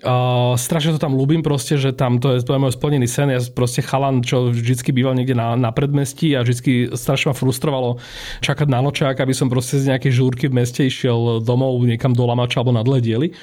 Uh, 0.00 0.56
strašne 0.56 0.96
to 0.96 1.00
tam 1.00 1.12
ľúbim 1.12 1.44
proste, 1.44 1.76
že 1.76 1.92
tam 1.92 2.16
to 2.24 2.32
je, 2.32 2.40
to 2.40 2.56
je 2.56 2.62
môj 2.62 2.72
splnený 2.72 3.04
sen. 3.04 3.28
Ja 3.28 3.40
proste 3.52 3.84
chalan, 3.84 4.24
čo 4.24 4.48
vždycky 4.48 4.96
býval 4.96 5.12
niekde 5.12 5.36
na, 5.36 5.60
na 5.60 5.76
predmestí 5.76 6.32
a 6.32 6.40
vždycky 6.40 6.96
strašne 6.96 7.30
ma 7.30 7.34
frustrovalo 7.36 8.00
čakať 8.40 8.68
na 8.72 8.80
nočák, 8.80 9.20
aby 9.20 9.36
som 9.36 9.52
proste 9.52 9.76
z 9.76 9.92
nejakej 9.92 10.12
žúrky 10.16 10.48
v 10.48 10.56
meste 10.56 10.88
išiel 10.88 11.44
domov 11.44 11.76
niekam 11.84 12.16
do 12.16 12.24
Lamača 12.24 12.64
alebo 12.64 12.72
na 12.72 12.80
diely 12.80 13.36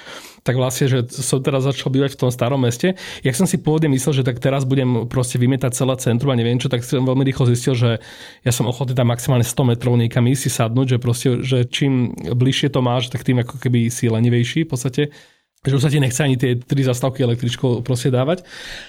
tak 0.48 0.56
vlastne, 0.56 0.88
že 0.88 1.04
som 1.12 1.44
teraz 1.44 1.68
začal 1.68 1.92
bývať 1.92 2.16
v 2.16 2.20
tom 2.24 2.32
starom 2.32 2.64
meste. 2.64 2.96
Jak 3.20 3.36
som 3.36 3.44
si 3.44 3.60
pôvodne 3.60 3.92
myslel, 3.92 4.24
že 4.24 4.24
tak 4.24 4.40
teraz 4.40 4.64
budem 4.64 5.04
proste 5.12 5.36
vymietať 5.36 5.76
celé 5.76 6.00
centrum 6.00 6.32
a 6.32 6.40
neviem 6.40 6.56
čo, 6.56 6.72
tak 6.72 6.88
som 6.88 7.04
veľmi 7.04 7.28
rýchlo 7.28 7.52
zistil, 7.52 7.76
že 7.76 8.00
ja 8.48 8.52
som 8.56 8.64
ochotný 8.64 8.96
tam 8.96 9.12
maximálne 9.12 9.44
100 9.44 9.76
metrov 9.76 10.00
niekam 10.00 10.24
ísť 10.24 10.42
si 10.48 10.50
sadnúť, 10.56 10.96
že 10.96 10.98
proste, 11.04 11.28
že 11.44 11.68
čím 11.68 12.16
bližšie 12.16 12.72
to 12.72 12.80
máš, 12.80 13.12
tak 13.12 13.28
tým 13.28 13.44
ako 13.44 13.60
keby 13.60 13.92
si 13.92 14.08
lenivejší 14.08 14.64
v 14.64 14.72
podstate 14.72 15.04
že 15.68 15.76
už 15.76 15.84
sa 15.84 15.92
ti 15.92 16.00
nechce 16.00 16.24
ani 16.24 16.40
tie 16.40 16.56
tri 16.56 16.82
zastávky 16.84 17.24
električkou 17.24 17.84
proste 17.84 18.08
dávať. 18.08 18.48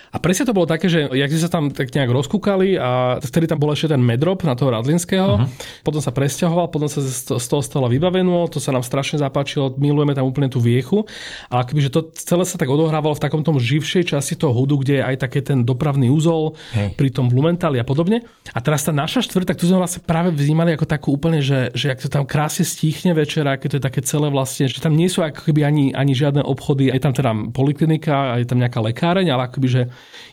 A 0.09 0.17
presne 0.17 0.49
to 0.49 0.57
bolo 0.57 0.65
také, 0.65 0.89
že 0.89 1.05
jak 1.13 1.29
sme 1.29 1.41
sa 1.41 1.51
tam 1.53 1.65
tak 1.69 1.93
nejak 1.93 2.09
rozkúkali 2.09 2.81
a 2.81 3.21
vtedy 3.21 3.45
tam 3.45 3.61
bol 3.61 3.73
ešte 3.77 3.93
ten 3.93 4.01
medrop 4.01 4.41
na 4.45 4.57
toho 4.57 4.73
Radlinského, 4.73 5.37
uh-huh. 5.37 5.49
potom 5.85 6.01
sa 6.01 6.13
presťahoval, 6.13 6.73
potom 6.73 6.89
sa 6.89 7.05
z 7.05 7.47
toho 7.47 7.61
stalo 7.61 7.87
vybavené, 7.93 8.31
to 8.49 8.59
sa 8.59 8.73
nám 8.73 8.85
strašne 8.85 9.21
zapáčilo, 9.21 9.77
milujeme 9.77 10.17
tam 10.17 10.25
úplne 10.25 10.49
tú 10.49 10.59
viechu, 10.59 11.05
ale 11.53 11.65
akoby, 11.65 11.81
že 11.85 11.93
to 11.93 12.01
celé 12.17 12.45
sa 12.49 12.57
tak 12.57 12.73
odohrávalo 12.73 13.15
v 13.15 13.23
takom 13.23 13.45
tom 13.45 13.61
živšej 13.61 14.17
časti 14.17 14.35
toho 14.35 14.53
hudu, 14.57 14.81
kde 14.81 15.01
je 15.01 15.03
aj 15.05 15.17
také 15.29 15.41
ten 15.45 15.63
dopravný 15.63 16.09
úzol, 16.09 16.57
hey. 16.73 16.93
pri 16.97 17.13
tom 17.13 17.29
Blumenthali 17.29 17.77
a 17.77 17.85
podobne. 17.85 18.25
A 18.53 18.59
teraz 18.65 18.89
tá 18.89 18.93
naša 18.93 19.21
štvrť, 19.25 19.55
tak 19.55 19.59
tu 19.61 19.69
sme 19.69 19.81
vlastne 19.81 20.01
práve 20.03 20.33
vnímali 20.33 20.73
ako 20.75 20.89
takú 20.89 21.09
úplne, 21.13 21.45
že, 21.45 21.71
že 21.77 21.93
ak 21.93 22.01
to 22.05 22.09
tam 22.09 22.25
krásne 22.25 22.65
stíchne 22.65 23.13
večera, 23.13 23.61
keď 23.61 23.69
to 23.69 23.77
je 23.79 23.85
také 23.85 24.01
celé 24.03 24.33
vlastne, 24.33 24.67
že 24.67 24.81
tam 24.81 24.97
nie 24.97 25.07
sú 25.07 25.21
ako 25.21 25.53
keby 25.53 25.63
ani, 25.65 25.85
ani 25.93 26.13
žiadne 26.17 26.41
obchody, 26.43 26.89
je 26.89 27.01
tam 27.01 27.13
teda 27.13 27.31
poliklinika, 27.53 28.41
je 28.41 28.49
tam 28.49 28.59
nejaká 28.59 28.81
lekáreň, 28.81 29.29
ale 29.31 29.49
akoby, 29.49 29.69
že 29.69 29.83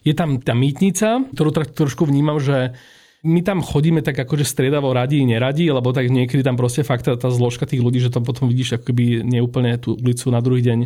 je 0.06 0.14
tam 0.14 0.38
tá 0.42 0.54
mýtnica, 0.54 1.30
ktorú 1.34 1.50
trošku 1.54 2.06
vnímam, 2.06 2.38
že 2.38 2.78
my 3.26 3.42
tam 3.42 3.66
chodíme 3.66 4.06
tak 4.06 4.22
akože 4.22 4.46
striedavo 4.46 4.94
radí, 4.94 5.26
neradí, 5.26 5.66
lebo 5.74 5.90
tak 5.90 6.14
niekedy 6.14 6.46
tam 6.46 6.54
proste 6.54 6.86
fakt 6.86 7.10
tá 7.10 7.30
zložka 7.34 7.66
tých 7.66 7.82
ľudí, 7.82 7.98
že 7.98 8.14
tam 8.14 8.22
potom 8.22 8.46
vidíš 8.46 8.78
akoby 8.78 9.26
neúplne 9.26 9.82
tú 9.82 9.98
ulicu 9.98 10.30
na 10.30 10.46
druhý 10.46 10.62
deň 10.62 10.80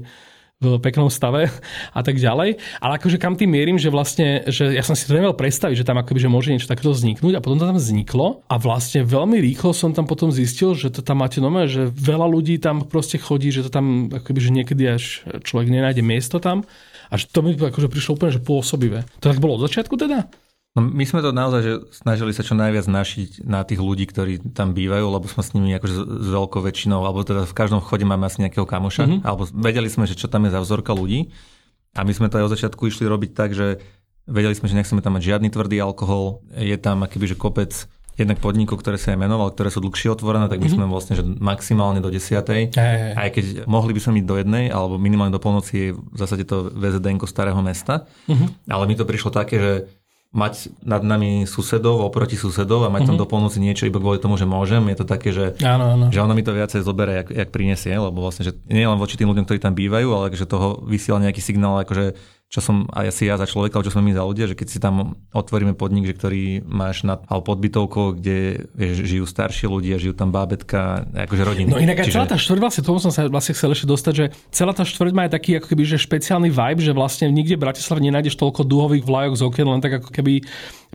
v 0.59 0.75
peknom 0.83 1.07
stave 1.07 1.47
a 1.97 2.01
tak 2.03 2.19
ďalej. 2.19 2.59
Ale 2.83 2.91
akože 2.99 3.15
kam 3.15 3.39
tým 3.39 3.55
mierim, 3.55 3.79
že 3.79 3.87
vlastne, 3.87 4.43
že 4.51 4.75
ja 4.75 4.83
som 4.83 4.91
si 4.91 5.07
to 5.07 5.15
nevedel 5.15 5.31
predstaviť, 5.31 5.75
že 5.79 5.87
tam 5.87 6.03
akoby, 6.03 6.19
že 6.19 6.27
môže 6.27 6.51
niečo 6.51 6.67
takéto 6.67 6.91
vzniknúť 6.91 7.39
a 7.39 7.43
potom 7.43 7.63
to 7.63 7.63
tam 7.63 7.79
vzniklo 7.79 8.43
a 8.51 8.55
vlastne 8.59 9.07
veľmi 9.07 9.39
rýchlo 9.39 9.71
som 9.71 9.95
tam 9.95 10.03
potom 10.03 10.35
zistil, 10.35 10.75
že 10.75 10.91
to 10.91 10.99
tam 10.99 11.23
máte 11.23 11.39
nové, 11.39 11.71
že 11.71 11.87
veľa 11.87 12.27
ľudí 12.27 12.59
tam 12.59 12.83
proste 12.83 13.15
chodí, 13.15 13.55
že 13.55 13.63
to 13.63 13.71
tam 13.71 14.11
akoby, 14.11 14.39
že 14.43 14.51
niekedy 14.51 14.83
až 14.83 15.23
človek 15.47 15.71
nenájde 15.71 16.03
miesto 16.03 16.43
tam 16.43 16.67
a 17.07 17.15
že 17.15 17.31
to 17.31 17.39
mi 17.39 17.55
akože 17.55 17.87
prišlo 17.87 18.19
úplne 18.19 18.35
že 18.35 18.43
pôsobivé. 18.43 19.07
To 19.23 19.31
tak 19.31 19.39
bolo 19.39 19.55
od 19.55 19.63
začiatku 19.63 19.95
teda? 19.95 20.27
No 20.79 20.87
my 20.87 21.03
sme 21.03 21.19
to 21.19 21.35
naozaj 21.35 21.59
že 21.59 21.73
snažili 21.91 22.31
sa 22.31 22.39
čo 22.39 22.55
najviac 22.55 22.87
našiť 22.87 23.43
na 23.43 23.67
tých 23.67 23.83
ľudí, 23.83 24.07
ktorí 24.07 24.55
tam 24.55 24.71
bývajú, 24.71 25.11
lebo 25.11 25.27
sme 25.27 25.43
s 25.43 25.51
nimi 25.51 25.75
akože 25.75 25.91
s 26.07 26.27
veľkou 26.31 26.63
väčšinou, 26.63 27.03
alebo 27.03 27.27
teda 27.27 27.43
v 27.43 27.51
každom 27.51 27.83
chode 27.83 28.07
máme 28.07 28.23
asi 28.23 28.47
nejakého 28.47 28.63
kamoša, 28.63 29.03
mm-hmm. 29.03 29.27
alebo 29.27 29.43
vedeli 29.51 29.91
sme, 29.91 30.07
že 30.07 30.15
čo 30.15 30.31
tam 30.31 30.47
je 30.47 30.55
za 30.55 30.63
vzorka 30.63 30.95
ľudí. 30.95 31.35
A 31.99 32.07
my 32.07 32.15
sme 32.15 32.31
to 32.31 32.39
aj 32.39 32.47
od 32.47 32.53
začiatku 32.55 32.87
išli 32.87 33.03
robiť 33.11 33.35
tak, 33.35 33.51
že 33.51 33.83
vedeli 34.23 34.55
sme, 34.55 34.71
že 34.71 34.79
nechceme 34.79 35.03
tam 35.03 35.19
mať 35.19 35.35
žiadny 35.35 35.51
tvrdý 35.51 35.83
alkohol, 35.83 36.47
je 36.55 36.77
tam 36.79 37.03
akýby, 37.03 37.27
že 37.27 37.35
kopec 37.35 37.75
jednak 38.19 38.43
podnikov, 38.43 38.83
ktoré 38.83 38.99
sa 38.99 39.15
aj 39.15 39.19
menoval, 39.19 39.55
ktoré 39.55 39.71
sú 39.71 39.79
dlhšie 39.79 40.11
otvorené, 40.11 40.51
tak 40.51 40.59
my 40.59 40.67
mm-hmm. 40.67 40.75
sme 40.75 40.91
vlastne 40.91 41.15
že 41.15 41.23
maximálne 41.23 42.03
do 42.03 42.11
10. 42.11 42.35
Hey, 42.51 42.67
hey. 42.75 43.13
Aj 43.15 43.29
keď 43.31 43.63
mohli 43.63 43.95
by 43.95 43.99
sme 44.03 44.19
ísť 44.19 44.27
do 44.27 44.35
jednej, 44.35 44.65
alebo 44.67 44.99
minimálne 44.99 45.31
do 45.31 45.39
polnoci 45.39 45.71
je 45.71 45.87
v 45.95 46.17
zásade 46.19 46.43
to 46.43 46.67
VZD 46.67 47.15
starého 47.23 47.59
mesta. 47.63 48.11
Mm-hmm. 48.27 48.67
Ale 48.67 48.83
mi 48.91 48.99
to 48.99 49.07
prišlo 49.07 49.31
také, 49.31 49.55
že 49.55 49.71
mať 50.29 50.69
nad 50.85 51.01
nami 51.01 51.49
susedov 51.49 52.05
oproti 52.05 52.37
susedov 52.37 52.85
a 52.85 52.93
mať 52.93 53.01
mm-hmm. 53.01 53.07
tam 53.09 53.15
mhm. 53.17 53.21
do 53.25 53.29
polnoci 53.29 53.57
niečo 53.57 53.89
iba 53.89 53.97
kvôli 53.97 54.21
tomu, 54.21 54.37
že 54.37 54.45
môžem, 54.45 54.85
je 54.93 54.97
to 55.01 55.05
také, 55.09 55.33
že, 55.33 55.57
áno, 55.65 55.97
áno. 55.97 56.05
že 56.13 56.21
ono 56.21 56.37
mi 56.37 56.45
to 56.45 56.53
viacej 56.53 56.85
zoberie, 56.85 57.25
jak, 57.25 57.29
jak 57.33 57.49
prinesie, 57.49 57.97
lebo 57.97 58.21
vlastne, 58.21 58.45
že 58.45 58.53
nie 58.69 58.85
len 58.85 59.01
voči 59.01 59.17
tým 59.17 59.25
ľuďom, 59.33 59.49
ktorí 59.49 59.57
tam 59.57 59.73
bývajú, 59.73 60.09
ale 60.13 60.29
že 60.37 60.45
toho 60.45 60.85
vysiela 60.85 61.17
nejaký 61.25 61.41
signál, 61.41 61.81
akože 61.81 62.13
čo 62.49 62.65
som 62.65 62.89
aj 62.89 63.13
asi 63.13 63.29
ja 63.29 63.37
za 63.37 63.45
človeka, 63.45 63.85
čo 63.85 63.93
sme 63.93 64.09
my 64.09 64.17
za 64.17 64.25
ľudia, 64.25 64.49
že 64.49 64.57
keď 64.57 64.67
si 64.73 64.81
tam 64.81 65.21
otvoríme 65.37 65.77
podnik, 65.77 66.09
že 66.09 66.17
ktorý 66.17 66.43
máš 66.65 67.05
nad, 67.05 67.21
alebo 67.29 67.53
podbytovkou, 67.53 68.17
kde 68.17 68.65
vieš, 68.73 69.05
žijú 69.05 69.29
starší 69.29 69.69
ľudia, 69.69 70.01
žijú 70.01 70.17
tam 70.17 70.33
bábetka, 70.33 71.05
akože 71.13 71.43
rodiny. 71.45 71.69
No 71.69 71.77
inak 71.77 72.01
aj 72.01 72.09
Čiže... 72.09 72.15
celá 72.17 72.25
tá 72.25 72.41
štvrť, 72.41 72.59
vlastne 72.65 72.81
tomu 72.81 72.97
som 72.97 73.13
sa 73.13 73.29
vlastne 73.29 73.53
chcel 73.53 73.77
ešte 73.77 73.85
dostať, 73.85 74.13
že 74.17 74.25
celá 74.49 74.73
tá 74.73 74.81
štvrť 74.81 75.13
má 75.13 75.29
aj 75.29 75.37
taký 75.37 75.61
ako 75.61 75.69
keby, 75.69 75.83
že 75.85 76.01
špeciálny 76.01 76.49
vibe, 76.49 76.81
že 76.81 76.97
vlastne 76.97 77.29
nikde 77.29 77.53
v 77.53 77.69
Bratislave 77.69 78.01
nenájdeš 78.01 78.33
toľko 78.33 78.65
duhových 78.65 79.05
vlajok 79.05 79.33
z 79.37 79.41
okien, 79.45 79.67
len 79.69 79.81
tak 79.85 80.01
ako 80.01 80.09
keby 80.09 80.41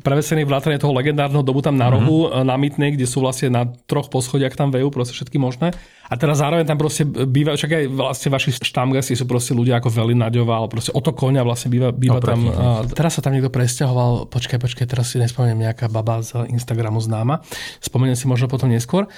prevesený 0.02 0.42
vrátane 0.42 0.80
toho 0.80 0.90
legendárneho 0.90 1.46
dobu 1.46 1.62
tam 1.62 1.78
na 1.78 1.86
rohu, 1.86 2.26
mm-hmm. 2.26 2.42
na 2.42 2.56
Mytnej, 2.58 2.90
kde 2.98 3.06
sú 3.06 3.22
vlastne 3.22 3.52
na 3.52 3.62
troch 3.86 4.10
poschodiach 4.10 4.58
tam 4.58 4.74
vejú, 4.74 4.90
proste 4.90 5.14
všetky 5.14 5.38
možné. 5.38 5.70
A 6.10 6.14
teraz 6.20 6.42
zároveň 6.42 6.68
tam 6.68 6.76
proste 6.76 7.06
býva, 7.06 7.56
však 7.56 7.70
aj 7.70 7.84
vlastne 7.88 8.28
vaši 8.34 8.50
štamgasi 8.58 9.16
sú 9.16 9.24
proste 9.24 9.56
ľudia 9.56 9.80
ako 9.80 9.88
Veli 9.88 10.12
Naďová, 10.12 10.60
ale 10.60 10.68
proste 10.68 10.92
o 10.92 11.00
to 11.00 11.14
konia 11.16 11.46
vlastne 11.46 11.72
býva, 11.72 11.94
býva 11.94 12.20
tam. 12.20 12.44
A 12.50 12.84
teraz 12.90 13.16
sa 13.16 13.24
tam 13.24 13.32
niekto 13.32 13.48
presťahoval, 13.48 14.28
počkaj, 14.28 14.58
počkaj, 14.60 14.84
teraz 14.84 15.14
si 15.14 15.22
nespomeniem 15.22 15.70
nejaká 15.70 15.88
baba 15.88 16.20
z 16.20 16.44
Instagramu 16.52 17.00
známa. 17.00 17.40
Spomeniem 17.80 18.18
si 18.18 18.28
možno 18.28 18.50
potom 18.50 18.68
neskôr. 18.68 19.08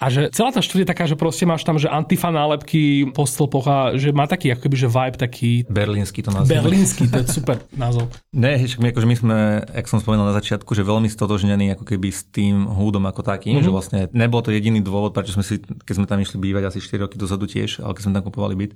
A 0.00 0.08
že 0.08 0.32
celá 0.32 0.48
tá 0.48 0.64
štúdia 0.64 0.88
je 0.88 0.92
taká, 0.96 1.04
že 1.04 1.12
proste 1.12 1.44
máš 1.44 1.60
tam, 1.60 1.76
že 1.76 1.84
antifa 1.84 2.32
nálepky 2.32 3.12
po 3.12 3.28
stĺpoch 3.28 3.66
a 3.68 3.78
že 4.00 4.16
má 4.16 4.24
taký 4.24 4.56
ako 4.56 4.64
keby, 4.64 4.76
že 4.80 4.88
vibe 4.88 5.16
taký... 5.20 5.50
Berlínsky 5.68 6.24
to 6.24 6.32
nazýva. 6.32 6.64
Berlínsky, 6.64 7.04
to 7.04 7.20
je 7.20 7.28
super 7.44 7.60
názov. 7.76 8.08
Ne, 8.32 8.56
my, 8.56 8.96
akože 8.96 9.04
my 9.04 9.16
sme, 9.20 9.36
jak 9.60 9.86
som 9.92 10.00
spomenul 10.00 10.32
na 10.32 10.36
začiatku, 10.40 10.72
že 10.72 10.88
veľmi 10.88 11.04
stotožnení 11.12 11.76
ako 11.76 11.84
keby 11.84 12.08
s 12.08 12.24
tým 12.32 12.64
húdom 12.64 13.04
ako 13.04 13.20
takým, 13.20 13.60
mm-hmm. 13.60 13.68
že 13.68 13.76
vlastne 13.76 13.98
nebol 14.16 14.40
to 14.40 14.56
jediný 14.56 14.80
dôvod, 14.80 15.12
prečo 15.12 15.36
sme 15.36 15.44
si, 15.44 15.60
keď 15.60 15.94
sme 16.00 16.06
tam 16.08 16.16
išli 16.24 16.40
bývať 16.40 16.72
asi 16.72 16.80
4 16.80 17.04
roky 17.04 17.20
dozadu 17.20 17.44
tiež, 17.44 17.84
ale 17.84 17.92
keď 17.92 18.02
sme 18.08 18.16
tam 18.16 18.24
kupovali 18.24 18.56
byt, 18.56 18.72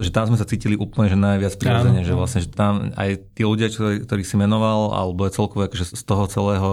že 0.00 0.10
tam 0.10 0.32
sme 0.32 0.40
sa 0.40 0.48
cítili 0.48 0.80
úplne 0.80 1.12
že 1.12 1.18
najviac 1.20 1.54
prirodzene, 1.60 2.02
že 2.02 2.16
vlastne 2.16 2.40
že 2.40 2.48
tam 2.50 2.90
aj 2.96 3.36
tí 3.36 3.44
ľudia, 3.44 3.68
ktorých 4.00 4.26
si 4.26 4.40
menoval, 4.40 4.96
alebo 4.96 5.28
celkovo 5.28 5.68
akože 5.68 5.92
z 5.92 6.02
toho 6.08 6.24
celého 6.26 6.70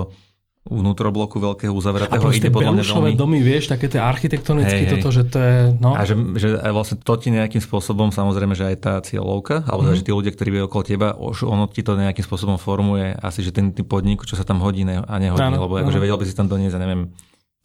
vnútrobloku 0.61 1.41
veľkého 1.41 1.73
uzavretého. 1.73 2.21
A 2.21 2.37
ide 2.37 2.53
podľa 2.53 2.77
mňa 2.77 2.85
veľmi... 2.85 3.17
domy, 3.17 3.41
vieš, 3.41 3.73
také 3.73 3.89
tie 3.89 3.97
architektonické 3.97 4.85
hey, 4.85 4.91
toto, 4.93 5.09
že 5.09 5.25
to 5.25 5.37
je... 5.41 5.57
No. 5.81 5.97
A 5.97 6.05
že, 6.05 6.13
že 6.37 6.53
vlastne 6.69 7.01
to 7.01 7.13
ti 7.17 7.33
nejakým 7.33 7.65
spôsobom, 7.65 8.13
samozrejme, 8.13 8.53
že 8.53 8.69
aj 8.69 8.77
tá 8.77 8.93
cieľovka, 9.01 9.65
alebo 9.65 9.89
mm-hmm. 9.89 9.97
že 9.97 10.05
tí 10.05 10.11
ľudia, 10.13 10.31
ktorí 10.37 10.49
bývajú 10.53 10.67
okolo 10.69 10.83
teba, 10.85 11.07
už 11.17 11.49
ono 11.49 11.65
ti 11.65 11.81
to 11.81 11.97
nejakým 11.97 12.21
spôsobom 12.21 12.61
formuje 12.61 13.09
asi, 13.17 13.41
že 13.41 13.49
ten 13.49 13.73
typ 13.73 13.89
podnik, 13.89 14.21
čo 14.21 14.37
sa 14.37 14.45
tam 14.45 14.61
hodí 14.61 14.85
ne, 14.85 15.01
a 15.01 15.15
nehodí, 15.17 15.41
áno, 15.41 15.65
lebo 15.65 15.81
akože 15.81 15.97
vedel 15.97 16.21
by 16.21 16.25
si 16.29 16.37
tam 16.37 16.45
doniesť, 16.45 16.77
neviem, 16.77 17.09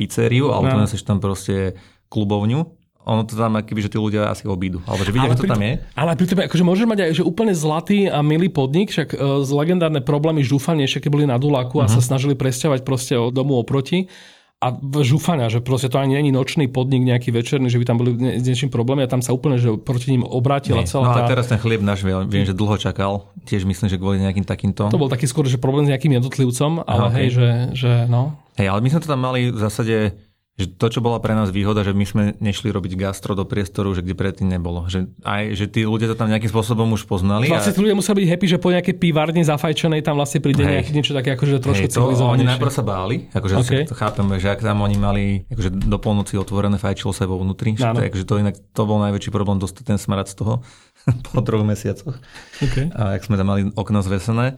pizzeriu, 0.00 0.56
alebo 0.56 0.88
to 0.88 0.96
tam 1.04 1.20
proste 1.20 1.76
klubovňu, 2.08 2.75
ono 3.06 3.22
to 3.22 3.38
tam 3.38 3.54
keby, 3.62 3.86
že 3.86 3.90
tí 3.94 4.02
ľudia 4.02 4.26
asi 4.26 4.50
obídu. 4.50 4.82
Alebo 4.82 5.06
že 5.06 5.14
vidia, 5.14 5.30
že 5.30 5.46
to 5.46 5.46
tam 5.46 5.62
je. 5.62 5.78
Ale 5.94 6.18
pri 6.18 6.26
tebe, 6.26 6.42
akože 6.50 6.64
môžeš 6.66 6.86
mať 6.90 6.98
aj 7.06 7.10
že 7.14 7.22
úplne 7.22 7.54
zlatý 7.54 8.10
a 8.10 8.18
milý 8.26 8.50
podnik, 8.50 8.90
však 8.90 9.14
z 9.46 9.50
legendárne 9.54 10.02
problémy 10.02 10.42
žúfanie, 10.42 10.90
keď 10.90 11.10
boli 11.14 11.22
na 11.22 11.38
Duláku 11.38 11.78
uh-huh. 11.78 11.86
a 11.86 11.92
sa 11.92 12.02
mhm. 12.02 12.06
snažili 12.10 12.34
presťahovať 12.34 12.82
proste 12.82 13.14
od 13.14 13.30
domu 13.30 13.62
oproti 13.62 14.10
a 14.56 14.72
žúfania, 15.04 15.52
že 15.52 15.60
proste 15.60 15.92
to 15.92 16.00
ani 16.00 16.16
není 16.16 16.32
nočný 16.32 16.64
podnik 16.72 17.04
nejaký 17.04 17.28
večerný, 17.28 17.68
že 17.68 17.76
by 17.76 17.84
tam 17.84 18.00
boli 18.00 18.16
s 18.16 18.40
niečím 18.40 18.72
problémy 18.72 19.04
a 19.04 19.08
tam 19.08 19.20
sa 19.20 19.36
úplne 19.36 19.60
že 19.60 19.76
proti 19.76 20.16
ním 20.16 20.24
obrátila 20.24 20.80
Nie. 20.80 20.88
celá 20.88 21.12
No 21.12 21.12
a 21.12 21.28
tá... 21.28 21.28
teraz 21.28 21.52
ten 21.52 21.60
chlieb 21.60 21.84
náš, 21.84 22.00
viem, 22.00 22.48
že 22.48 22.56
dlho 22.56 22.80
čakal, 22.80 23.28
tiež 23.44 23.68
myslím, 23.68 23.92
že 23.92 24.00
kvôli 24.00 24.16
nejakým 24.24 24.48
takýmto. 24.48 24.88
To 24.88 24.96
bol 24.96 25.12
taký 25.12 25.28
skôr, 25.28 25.44
že 25.44 25.60
problém 25.60 25.84
s 25.84 25.92
nejakým 25.92 26.16
jednotlivcom, 26.16 26.88
ale 26.88 27.04
Aha, 27.04 27.16
hej, 27.20 27.28
okay. 27.28 27.36
že, 27.36 27.48
že 27.76 27.90
no. 28.08 28.32
Hej, 28.56 28.72
ale 28.72 28.80
my 28.80 28.88
sme 28.88 29.00
to 29.04 29.08
tam 29.12 29.20
mali 29.20 29.52
v 29.52 29.58
zásade 29.60 30.16
že 30.56 30.72
to, 30.72 30.88
čo 30.88 31.04
bola 31.04 31.20
pre 31.20 31.36
nás 31.36 31.52
výhoda, 31.52 31.84
že 31.84 31.92
my 31.92 32.04
sme 32.08 32.22
nešli 32.40 32.72
robiť 32.72 32.96
gastro 32.96 33.36
do 33.36 33.44
priestoru, 33.44 33.92
že 33.92 34.00
kde 34.00 34.16
predtým 34.16 34.48
nebolo. 34.48 34.88
Že 34.88 35.12
aj, 35.20 35.52
že 35.52 35.68
tí 35.68 35.84
ľudia 35.84 36.08
to 36.08 36.16
tam 36.16 36.32
nejakým 36.32 36.48
spôsobom 36.48 36.96
už 36.96 37.04
poznali. 37.04 37.52
Vlastne 37.52 37.76
a... 37.76 37.80
ľudia 37.84 37.92
museli 37.92 38.24
byť 38.24 38.28
happy, 38.32 38.46
že 38.48 38.56
po 38.56 38.72
nejakej 38.72 38.96
pivárni 38.96 39.44
zafajčenej 39.44 40.00
tam 40.00 40.16
vlastne 40.16 40.40
príde 40.40 40.64
hey. 40.64 40.80
nejaké 40.80 40.96
niečo 40.96 41.12
také, 41.12 41.36
akože 41.36 41.60
trošku 41.60 41.88
hey, 41.88 41.92
to, 41.92 42.08
Oni 42.08 42.48
najprv 42.48 42.72
sa 42.72 42.80
báli, 42.80 43.28
akože 43.36 43.54
okay. 43.60 43.84
to 43.84 43.92
chápeme, 43.92 44.40
že 44.40 44.48
ak 44.48 44.64
tam 44.64 44.80
oni 44.80 44.96
mali 44.96 45.24
akože 45.52 45.70
do 45.76 45.98
polnoci 46.00 46.40
otvorené, 46.40 46.80
fajčilo 46.80 47.12
sa 47.12 47.28
vo 47.28 47.36
vnútri. 47.36 47.76
Takže 47.76 48.24
to, 48.24 48.40
inak, 48.40 48.56
to 48.56 48.82
bol 48.88 48.96
najväčší 49.04 49.28
problém 49.28 49.60
dostať 49.60 49.92
ten 49.92 49.98
smrad 50.00 50.32
z 50.32 50.40
toho 50.40 50.64
po 51.36 51.44
troch 51.44 51.68
mesiacoch. 51.68 52.16
Okay. 52.64 52.88
A 52.96 53.20
ak 53.20 53.28
sme 53.28 53.36
tam 53.36 53.52
mali 53.52 53.68
okno 53.76 54.00
zvesené 54.00 54.56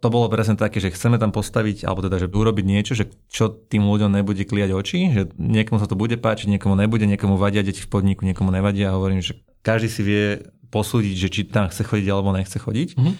to 0.00 0.08
bolo 0.08 0.32
presne 0.32 0.56
také, 0.56 0.80
že 0.80 0.88
chceme 0.88 1.20
tam 1.20 1.28
postaviť, 1.28 1.84
alebo 1.84 2.00
teda, 2.00 2.16
že 2.16 2.32
urobiť 2.32 2.64
niečo, 2.64 2.96
že 2.96 3.12
čo 3.28 3.52
tým 3.52 3.84
ľuďom 3.84 4.08
nebude 4.08 4.48
kliať 4.48 4.70
oči, 4.72 4.98
že 5.12 5.22
niekomu 5.36 5.76
sa 5.76 5.86
to 5.86 5.94
bude 5.94 6.16
páčiť, 6.16 6.48
niekomu 6.56 6.72
nebude, 6.72 7.04
niekomu 7.04 7.36
vadia 7.36 7.60
deti 7.60 7.84
v 7.84 7.92
podniku, 7.92 8.24
niekomu 8.24 8.48
nevadia. 8.48 8.90
A 8.90 8.96
hovorím, 8.96 9.20
že 9.20 9.36
každý 9.60 9.88
si 9.92 10.00
vie 10.00 10.24
posúdiť, 10.72 11.14
že 11.14 11.28
či 11.28 11.40
tam 11.44 11.68
chce 11.68 11.84
chodiť 11.84 12.08
alebo 12.08 12.32
nechce 12.32 12.56
chodiť. 12.56 12.96
Mm-hmm. 12.96 13.14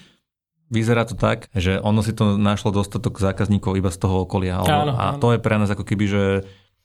Vyzerá 0.70 1.02
to 1.04 1.18
tak, 1.18 1.50
že 1.52 1.82
ono 1.82 2.00
si 2.00 2.16
to 2.16 2.38
našlo 2.38 2.72
dostatok 2.72 3.18
zákazníkov 3.20 3.76
iba 3.76 3.90
z 3.92 4.00
toho 4.00 4.24
okolia. 4.24 4.62
Áno, 4.62 4.96
a 4.96 5.14
áno. 5.14 5.18
to 5.20 5.34
je 5.36 5.42
pre 5.42 5.58
nás 5.58 5.68
ako 5.68 5.82
keby, 5.82 6.04
že 6.06 6.24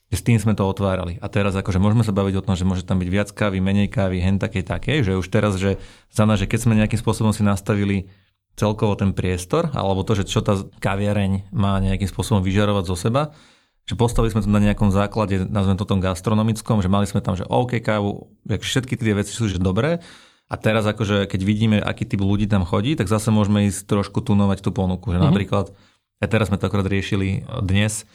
s 0.09 0.21
tým 0.25 0.41
sme 0.41 0.57
to 0.57 0.65
otvárali. 0.65 1.21
A 1.21 1.29
teraz 1.29 1.53
akože 1.53 1.77
môžeme 1.77 2.01
sa 2.01 2.13
baviť 2.13 2.35
o 2.41 2.45
tom, 2.45 2.57
že 2.57 2.65
môže 2.65 2.83
tam 2.85 2.97
byť 2.97 3.09
viac 3.09 3.29
kávy, 3.29 3.61
menej 3.61 3.89
kávy, 3.89 4.21
hen 4.21 4.41
také, 4.41 4.65
také, 4.65 5.05
že 5.05 5.13
už 5.13 5.29
teraz, 5.29 5.57
že 5.61 5.77
za 6.09 6.25
nás, 6.25 6.41
že 6.41 6.49
keď 6.49 6.59
sme 6.65 6.73
nejakým 6.77 6.97
spôsobom 6.97 7.29
si 7.29 7.45
nastavili 7.45 8.09
celkovo 8.55 8.95
ten 8.95 9.11
priestor, 9.11 9.71
alebo 9.75 10.03
to, 10.07 10.15
že 10.15 10.27
čo 10.27 10.39
tá 10.39 10.55
kaviareň 10.79 11.51
má 11.51 11.79
nejakým 11.83 12.07
spôsobom 12.07 12.39
vyžarovať 12.39 12.83
zo 12.87 12.95
seba, 12.95 13.35
že 13.85 13.93
postavili 13.93 14.33
sme 14.33 14.41
to 14.41 14.49
na 14.49 14.63
nejakom 14.63 14.89
základe, 14.89 15.45
nazvem 15.45 15.77
to 15.77 15.85
tom 15.85 16.01
gastronomickom, 16.01 16.81
že 16.81 16.89
mali 16.89 17.05
sme 17.05 17.21
tam, 17.21 17.37
že 17.37 17.45
OK 17.45 17.77
kávu, 17.83 18.31
všetky 18.47 18.97
tie 18.97 19.13
veci 19.13 19.35
sú 19.35 19.45
že 19.45 19.61
dobré, 19.61 20.01
a 20.45 20.55
teraz 20.61 20.85
akože, 20.85 21.25
keď 21.25 21.41
vidíme, 21.41 21.77
aký 21.81 22.05
typ 22.05 22.21
ľudí 22.21 22.45
tam 22.45 22.69
chodí, 22.69 22.93
tak 22.93 23.09
zase 23.09 23.33
môžeme 23.33 23.65
ísť 23.65 23.89
trošku 23.89 24.21
tunovať 24.21 24.61
tú 24.61 24.69
ponuku. 24.69 25.09
Že 25.09 25.17
mm-hmm. 25.17 25.29
napríklad, 25.33 25.65
a 26.21 26.25
teraz 26.29 26.53
sme 26.53 26.61
to 26.61 26.69
akorát 26.69 26.85
riešili 26.85 27.49
dnes, 27.65 28.05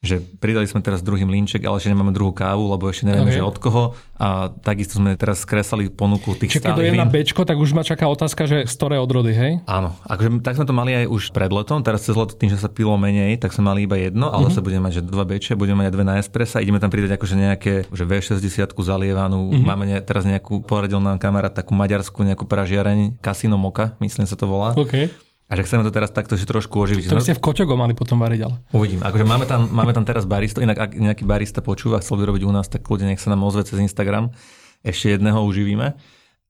že 0.00 0.16
pridali 0.40 0.64
sme 0.64 0.80
teraz 0.80 1.04
druhý 1.04 1.28
mlinček, 1.28 1.60
ale 1.68 1.76
ešte 1.76 1.92
nemáme 1.92 2.16
druhú 2.16 2.32
kávu, 2.32 2.72
lebo 2.72 2.88
ešte 2.88 3.04
nevieme, 3.04 3.28
okay. 3.28 3.36
že 3.36 3.44
od 3.44 3.56
koho. 3.60 3.84
A 4.16 4.48
takisto 4.48 4.96
sme 4.96 5.12
teraz 5.12 5.44
skresali 5.44 5.92
ponuku 5.92 6.32
tých 6.40 6.56
Čiže 6.56 6.72
keď 6.72 6.72
dojde 6.72 6.96
na 6.96 7.04
Bčko, 7.04 7.44
tak 7.44 7.60
už 7.60 7.76
ma 7.76 7.84
čaká 7.84 8.08
otázka, 8.08 8.48
že 8.48 8.64
z 8.64 8.74
ktoré 8.80 8.96
odrody, 8.96 9.36
hej? 9.36 9.52
Áno. 9.68 9.92
Akože, 10.08 10.40
tak 10.40 10.56
sme 10.56 10.64
to 10.64 10.72
mali 10.72 11.04
aj 11.04 11.04
už 11.04 11.36
pred 11.36 11.52
letom, 11.52 11.84
teraz 11.84 12.08
cez 12.08 12.16
leto 12.16 12.32
tým, 12.32 12.48
že 12.48 12.56
sa 12.56 12.72
pilo 12.72 12.96
menej, 12.96 13.36
tak 13.36 13.52
sme 13.52 13.68
mali 13.68 13.84
iba 13.84 14.00
jedno, 14.00 14.32
ale 14.32 14.48
mm-hmm. 14.48 14.56
sa 14.56 14.64
budeme 14.64 14.82
mať, 14.88 14.92
že 15.00 15.02
dva 15.04 15.24
Bčie, 15.28 15.52
budeme 15.52 15.84
mať 15.84 15.92
aj 15.92 15.94
dve 16.00 16.04
na 16.08 16.14
espressa, 16.16 16.64
ideme 16.64 16.80
tam 16.80 16.88
pridať 16.88 17.20
akože 17.20 17.36
nejaké, 17.36 17.72
že 17.92 18.04
V60 18.08 18.72
zalievanú, 18.72 19.52
mm-hmm. 19.52 19.68
máme 19.68 19.84
ne, 19.84 20.00
teraz 20.00 20.24
nejakú, 20.24 20.64
poradil 20.64 20.96
nám 21.04 21.20
kamarát 21.20 21.52
takú 21.52 21.76
maďarskú 21.76 22.24
nejakú 22.24 22.48
pražiareň, 22.48 23.20
Casino 23.20 23.60
Moka, 23.60 24.00
myslím 24.00 24.24
sa 24.24 24.32
to 24.32 24.48
volá. 24.48 24.72
Okay. 24.80 25.12
A 25.50 25.58
že 25.58 25.66
chceme 25.66 25.82
to 25.82 25.90
teraz 25.90 26.14
takto 26.14 26.38
že 26.38 26.46
trošku 26.46 26.78
oživiť. 26.78 27.10
To 27.10 27.18
ste 27.18 27.34
v 27.34 27.42
Koťogo 27.42 27.74
mali 27.74 27.90
potom 27.90 28.22
variť, 28.22 28.40
ale. 28.46 28.56
Uvidím. 28.70 29.02
Akože 29.02 29.26
máme 29.26 29.50
tam, 29.50 29.66
máme 29.66 29.90
tam 29.90 30.06
teraz 30.06 30.22
baristo, 30.22 30.62
inak 30.62 30.78
ak 30.78 30.90
nejaký 30.94 31.26
barista 31.26 31.58
počúva, 31.58 31.98
chcel 31.98 32.22
by 32.22 32.30
robiť 32.30 32.42
u 32.46 32.52
nás, 32.54 32.70
tak 32.70 32.86
ľudia 32.86 33.10
nech 33.10 33.18
sa 33.18 33.34
nám 33.34 33.42
ozve 33.42 33.66
cez 33.66 33.82
Instagram. 33.82 34.30
Ešte 34.86 35.18
jedného 35.18 35.42
uživíme. 35.42 35.98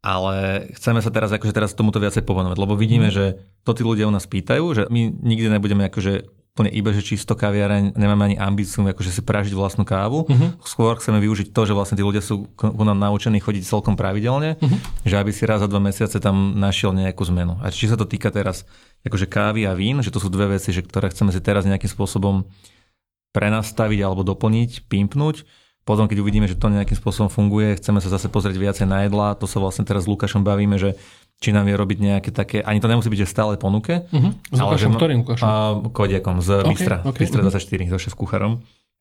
Ale 0.01 0.69
chceme 0.77 1.01
sa 1.05 1.13
teraz 1.13 1.29
akože 1.33 1.53
teraz 1.53 1.77
tomuto 1.77 2.01
viacej 2.01 2.25
povenovať, 2.25 2.57
lebo 2.57 2.73
vidíme, 2.73 3.09
mm. 3.09 3.15
že 3.17 3.25
to 3.69 3.77
tí 3.77 3.85
ľudia 3.85 4.09
u 4.09 4.13
nás 4.13 4.25
pýtajú, 4.25 4.65
že 4.73 4.83
my 4.89 5.13
nikdy 5.13 5.53
nebudeme 5.53 5.85
akože 5.93 6.40
úplne 6.51 6.71
iba, 6.75 6.91
že 6.91 7.07
čisto 7.07 7.39
kaviareň, 7.39 7.95
nemáme 7.95 8.35
ani 8.35 8.37
ambíciu 8.37 8.83
akože 8.83 9.15
si 9.15 9.23
pražiť 9.23 9.55
vlastnú 9.55 9.87
kávu. 9.87 10.27
Uh-huh. 10.27 10.51
Skôr 10.67 10.99
chceme 10.99 11.23
využiť 11.23 11.55
to, 11.55 11.63
že 11.65 11.73
vlastne 11.73 11.97
tí 11.97 12.05
ľudia 12.05 12.21
sú 12.21 12.51
ku 12.59 12.83
nám 12.83 12.99
naučení 12.99 13.39
chodiť 13.39 13.63
celkom 13.65 13.95
pravidelne, 13.95 14.59
uh-huh. 14.59 14.79
že 15.07 15.15
aby 15.15 15.31
si 15.31 15.47
raz 15.47 15.63
za 15.63 15.71
dva 15.71 15.79
mesiace 15.79 16.19
tam 16.19 16.59
našiel 16.59 16.91
nejakú 16.91 17.23
zmenu. 17.31 17.57
A 17.63 17.71
či 17.71 17.87
sa 17.87 17.95
to 17.95 18.05
týka 18.05 18.35
teraz 18.35 18.67
akože 19.07 19.31
kávy 19.31 19.65
a 19.65 19.73
vín, 19.79 20.03
že 20.03 20.11
to 20.11 20.19
sú 20.19 20.29
dve 20.29 20.59
veci, 20.59 20.75
že 20.75 20.83
ktoré 20.83 21.09
chceme 21.15 21.31
si 21.31 21.41
teraz 21.41 21.65
nejakým 21.65 21.89
spôsobom 21.89 22.45
prenastaviť 23.31 23.99
alebo 24.03 24.27
doplniť, 24.27 24.91
pimpnúť. 24.91 25.47
Potom, 25.89 26.07
keď 26.07 26.21
uvidíme, 26.21 26.45
že 26.45 26.61
to 26.61 26.69
nejakým 26.69 26.99
spôsobom 26.99 27.33
funguje, 27.33 27.79
chceme 27.81 28.05
sa 28.05 28.13
zase 28.13 28.29
pozrieť 28.29 28.61
viacej 28.61 28.87
na 28.87 29.09
jedla. 29.09 29.33
To 29.41 29.49
sa 29.49 29.59
vlastne 29.65 29.89
teraz 29.89 30.05
s 30.05 30.11
Lukášom 30.13 30.45
bavíme, 30.45 30.77
že 30.77 31.01
či 31.41 31.57
nám 31.57 31.65
vie 31.65 31.75
robiť 31.75 31.99
nejaké 32.05 32.31
také, 32.37 32.61
ani 32.61 32.85
to 32.85 32.87
nemusí 32.87 33.09
byť, 33.09 33.21
že 33.25 33.29
stále 33.33 33.57
ponuke. 33.57 34.05
Uh-huh. 34.13 34.37
S 34.53 34.61
ale 34.61 34.77
Lukášom, 34.77 34.93
že, 34.93 34.99
ktorým 35.01 35.19
Lukášom? 35.25 35.49
Kodiakom 35.89 36.37
z 36.45 36.49
okay, 36.61 36.77
Bystra, 36.77 36.97
okay, 37.01 37.21
Bystra 37.25 37.41
uh-huh. 37.41 37.57
24, 37.57 37.93
so 37.97 37.99
šéf 37.99 38.15
kucharom. 38.15 38.61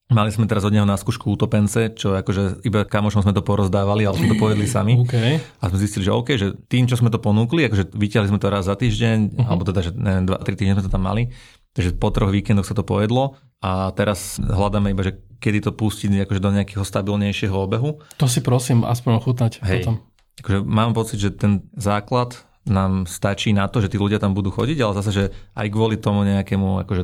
Mali 0.09 0.34
sme 0.34 0.49
teraz 0.49 0.66
od 0.66 0.74
neho 0.74 0.89
na 0.89 0.97
skúšku 0.97 1.30
utopence, 1.30 1.93
čo 1.93 2.18
akože 2.18 2.66
iba 2.66 2.82
kamošom 2.82 3.30
sme 3.30 3.34
to 3.36 3.45
porozdávali, 3.45 4.09
ale 4.09 4.18
sme 4.18 4.34
to 4.34 4.41
povedli 4.41 4.66
sami. 4.66 4.97
Okay. 5.05 5.38
A 5.61 5.70
sme 5.70 5.78
zistili, 5.82 6.05
že 6.05 6.13
OK, 6.13 6.34
že 6.34 6.53
tým, 6.66 6.89
čo 6.89 6.97
sme 6.97 7.13
to 7.13 7.22
ponúkli, 7.22 7.66
akože 7.70 7.93
vyťahli 7.93 8.30
sme 8.30 8.41
to 8.41 8.49
raz 8.49 8.66
za 8.66 8.74
týždeň, 8.74 9.18
uh-huh. 9.38 9.45
alebo 9.45 9.68
teda, 9.70 9.86
že 9.86 9.91
neviem, 9.93 10.26
dva, 10.26 10.38
tri 10.41 10.57
týždne 10.57 10.82
sme 10.82 10.86
to 10.86 10.93
tam 10.93 11.05
mali, 11.05 11.30
takže 11.78 11.93
po 11.97 12.09
troch 12.09 12.34
víkendoch 12.34 12.66
sa 12.66 12.74
to 12.74 12.82
pojedlo 12.82 13.38
a 13.61 13.93
teraz 13.93 14.41
hľadáme 14.41 14.93
iba, 14.95 15.05
že 15.05 15.18
kedy 15.41 15.70
to 15.70 15.72
pustiť 15.74 16.26
akože 16.26 16.41
do 16.41 16.49
nejakého 16.55 16.84
stabilnejšieho 16.84 17.53
obehu. 17.53 18.01
To 18.18 18.26
si 18.26 18.41
prosím 18.41 18.86
aspoň 18.86 19.11
ochutnať 19.22 19.51
Hej. 19.66 19.86
potom. 19.86 19.95
Akože 20.39 20.59
mám 20.63 20.95
pocit, 20.95 21.19
že 21.19 21.29
ten 21.35 21.67
základ 21.75 22.39
nám 22.69 23.09
stačí 23.09 23.51
na 23.51 23.65
to, 23.67 23.81
že 23.81 23.89
tí 23.89 23.97
ľudia 23.97 24.21
tam 24.21 24.37
budú 24.37 24.53
chodiť, 24.53 24.77
ale 24.79 24.97
zase, 24.99 25.11
že 25.11 25.23
aj 25.57 25.67
kvôli 25.73 25.97
tomu 25.97 26.23
nejakému 26.23 26.85
akože 26.85 27.03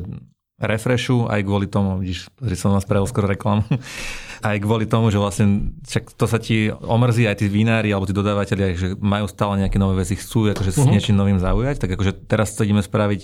refreshu, 0.56 1.28
aj 1.28 1.44
kvôli 1.44 1.68
tomu, 1.68 2.00
vidíš, 2.00 2.32
že 2.40 2.56
som 2.56 2.72
vás 2.72 2.88
spravil 2.88 3.04
skoro 3.04 3.28
reklamu, 3.28 3.64
aj 4.48 4.56
kvôli 4.64 4.88
tomu, 4.88 5.12
že 5.12 5.20
vlastne 5.20 5.76
však 5.84 6.16
to 6.16 6.24
sa 6.24 6.40
ti 6.40 6.72
omrzí 6.72 7.28
aj 7.28 7.44
tí 7.44 7.46
vinári 7.52 7.92
alebo 7.92 8.08
tí 8.08 8.16
dodávateľi, 8.16 8.62
že 8.76 8.88
majú 8.96 9.28
stále 9.28 9.60
nejaké 9.60 9.76
nové 9.76 10.00
veci, 10.00 10.16
chcú 10.16 10.48
akože 10.56 10.72
uh-huh. 10.72 10.84
s 10.84 10.88
mhm. 10.88 10.92
niečím 10.96 11.16
novým 11.16 11.40
zaujať, 11.42 11.76
tak 11.84 11.90
akože 11.96 12.24
teraz 12.24 12.56
chceme 12.56 12.80
spraviť 12.80 13.20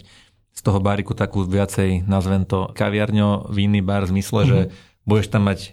z 0.53 0.61
toho 0.61 0.85
bariku 0.85 1.17
takú 1.17 1.49
viacej, 1.49 2.05
nazvem 2.05 2.45
to 2.45 2.69
kaviarňo, 2.77 3.49
vinný 3.49 3.81
bar 3.81 4.05
v 4.05 4.21
zmysle, 4.21 4.41
uh-huh. 4.45 4.51
že 4.53 4.59
budeš 5.09 5.33
tam 5.33 5.49
mať 5.49 5.73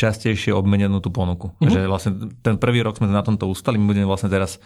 častejšie 0.00 0.56
obmenenú 0.56 1.04
tú 1.04 1.12
ponuku. 1.12 1.52
Uh-huh. 1.52 1.68
Že 1.68 1.80
vlastne 1.84 2.12
ten 2.40 2.56
prvý 2.56 2.80
rok 2.80 2.96
sme 2.96 3.12
na 3.12 3.20
tomto 3.20 3.44
ustali, 3.44 3.76
my 3.76 3.84
budeme 3.84 4.08
vlastne 4.08 4.32
teraz 4.32 4.56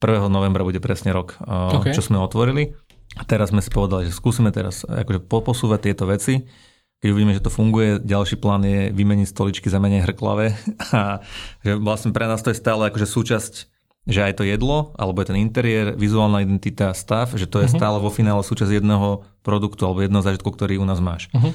1. 0.00 0.32
novembra 0.32 0.64
bude 0.64 0.80
presne 0.80 1.12
rok, 1.12 1.36
okay. 1.44 1.92
čo 1.92 2.00
sme 2.00 2.16
otvorili. 2.16 2.72
A 3.18 3.22
teraz 3.26 3.50
sme 3.50 3.60
si 3.60 3.68
povedali, 3.68 4.06
že 4.08 4.14
skúsime 4.14 4.54
teraz 4.54 4.86
akože 4.86 5.26
posúvať 5.26 5.90
tieto 5.90 6.06
veci. 6.06 6.46
Keď 6.98 7.08
uvidíme, 7.14 7.34
že 7.34 7.42
to 7.42 7.50
funguje, 7.50 8.02
ďalší 8.02 8.38
plán 8.38 8.62
je 8.66 8.90
vymeniť 8.94 9.26
stoličky 9.26 9.66
za 9.70 9.82
menej 9.82 10.06
hrklavé. 10.06 10.54
A 10.96 11.22
že 11.62 11.76
vlastne 11.78 12.14
pre 12.14 12.30
nás 12.30 12.40
to 12.40 12.54
je 12.54 12.58
stále 12.58 12.88
akože 12.88 13.06
súčasť 13.06 13.54
že 14.08 14.24
aj 14.24 14.40
to 14.40 14.48
jedlo, 14.48 14.96
alebo 14.96 15.20
je 15.20 15.28
ten 15.28 15.38
interiér, 15.44 15.92
vizuálna 15.92 16.40
identita, 16.40 16.96
stav, 16.96 17.28
že 17.36 17.44
to 17.44 17.60
je 17.60 17.68
uh-huh. 17.68 17.76
stále 17.76 18.00
vo 18.00 18.08
finále 18.08 18.40
súčasť 18.40 18.80
jedného 18.80 19.20
produktu 19.44 19.84
alebo 19.84 20.00
jedného 20.00 20.24
zážitku, 20.24 20.48
ktorý 20.48 20.80
u 20.80 20.88
nás 20.88 20.96
máš. 20.96 21.28
Uh-huh. 21.36 21.52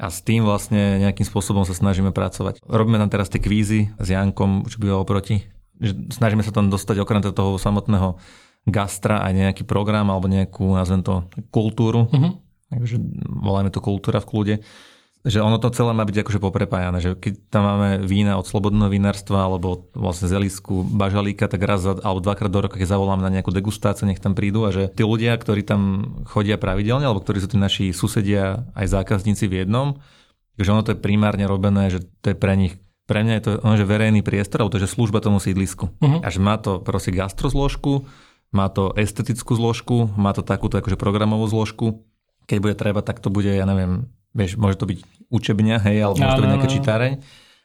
A 0.00 0.08
s 0.08 0.24
tým 0.24 0.48
vlastne 0.48 0.96
nejakým 0.96 1.28
spôsobom 1.28 1.68
sa 1.68 1.76
snažíme 1.76 2.08
pracovať. 2.16 2.64
Robíme 2.64 2.96
tam 2.96 3.12
teraz 3.12 3.28
tie 3.28 3.36
kvízy 3.36 3.92
s 4.00 4.06
Jankom, 4.08 4.64
čo 4.64 4.80
býva 4.80 4.96
oproti. 4.96 5.44
Snažíme 6.08 6.40
sa 6.40 6.56
tam 6.56 6.72
dostať 6.72 7.04
okrem 7.04 7.20
toho 7.20 7.60
samotného 7.60 8.16
gastra 8.64 9.20
aj 9.20 9.32
nejaký 9.36 9.62
program 9.68 10.08
alebo 10.08 10.24
nejakú, 10.28 10.72
nazvem 10.72 11.04
to, 11.04 11.28
kultúru. 11.52 12.08
Uh-huh. 12.08 12.32
Takže 12.72 12.96
voláme 13.28 13.68
to 13.68 13.84
kultúra 13.84 14.24
v 14.24 14.28
kľude 14.28 14.54
že 15.20 15.44
ono 15.44 15.60
to 15.60 15.68
celé 15.68 15.92
má 15.92 16.08
byť 16.08 16.24
akože 16.24 16.40
poprepájane, 16.40 16.98
že 17.04 17.10
keď 17.12 17.52
tam 17.52 17.68
máme 17.68 17.90
vína 18.08 18.40
od 18.40 18.48
slobodného 18.48 18.88
vinárstva 18.88 19.44
alebo 19.44 19.92
vlastne 19.92 20.32
zelisku 20.32 20.80
bažalíka, 20.80 21.44
tak 21.44 21.60
raz 21.60 21.84
alebo 21.84 22.24
dvakrát 22.24 22.48
do 22.48 22.60
roka, 22.64 22.80
keď 22.80 22.96
zavolám 22.96 23.20
na 23.20 23.28
nejakú 23.28 23.52
degustáciu, 23.52 24.08
nech 24.08 24.22
tam 24.22 24.32
prídu 24.32 24.64
a 24.64 24.72
že 24.72 24.88
tí 24.96 25.04
ľudia, 25.04 25.36
ktorí 25.36 25.60
tam 25.60 25.80
chodia 26.24 26.56
pravidelne 26.56 27.04
alebo 27.04 27.20
ktorí 27.20 27.36
sú 27.44 27.52
tí 27.52 27.60
naši 27.60 27.92
susedia 27.92 28.64
aj 28.72 28.96
zákazníci 28.96 29.44
v 29.44 29.68
jednom, 29.68 30.00
že 30.56 30.72
ono 30.72 30.80
to 30.80 30.96
je 30.96 31.02
primárne 31.04 31.44
robené, 31.44 31.92
že 31.92 32.00
to 32.24 32.32
je 32.32 32.36
pre 32.36 32.56
nich 32.56 32.80
pre 33.04 33.26
mňa 33.26 33.34
je 33.34 33.42
to 33.42 33.50
ono, 33.66 33.74
že 33.74 33.90
verejný 33.90 34.22
priestor, 34.22 34.62
alebo 34.62 34.70
to, 34.70 34.86
že 34.86 34.94
služba 34.94 35.18
tomu 35.18 35.42
sídlisku. 35.42 35.90
Uh-huh. 35.98 36.22
A 36.22 36.30
že 36.30 36.38
má 36.38 36.54
to 36.62 36.78
proste 36.78 37.10
gastrozložku, 37.10 38.06
má 38.54 38.70
to 38.70 38.94
estetickú 38.94 39.58
zložku, 39.58 40.06
má 40.14 40.30
to 40.30 40.46
takúto 40.46 40.78
akože 40.78 40.94
programovú 40.94 41.42
zložku. 41.50 42.06
Keď 42.46 42.58
bude 42.62 42.78
treba, 42.78 43.02
tak 43.02 43.18
to 43.18 43.26
bude, 43.26 43.50
ja 43.50 43.66
neviem, 43.66 44.06
Vieš, 44.30 44.56
môže 44.56 44.78
to 44.78 44.86
byť 44.86 44.98
učebňa, 45.30 45.76
hej, 45.90 45.96
alebo 46.06 46.16
môže 46.18 46.38
to 46.38 46.44
byť 46.46 46.52
nejaká 46.54 46.70
čitáreň. 46.70 47.12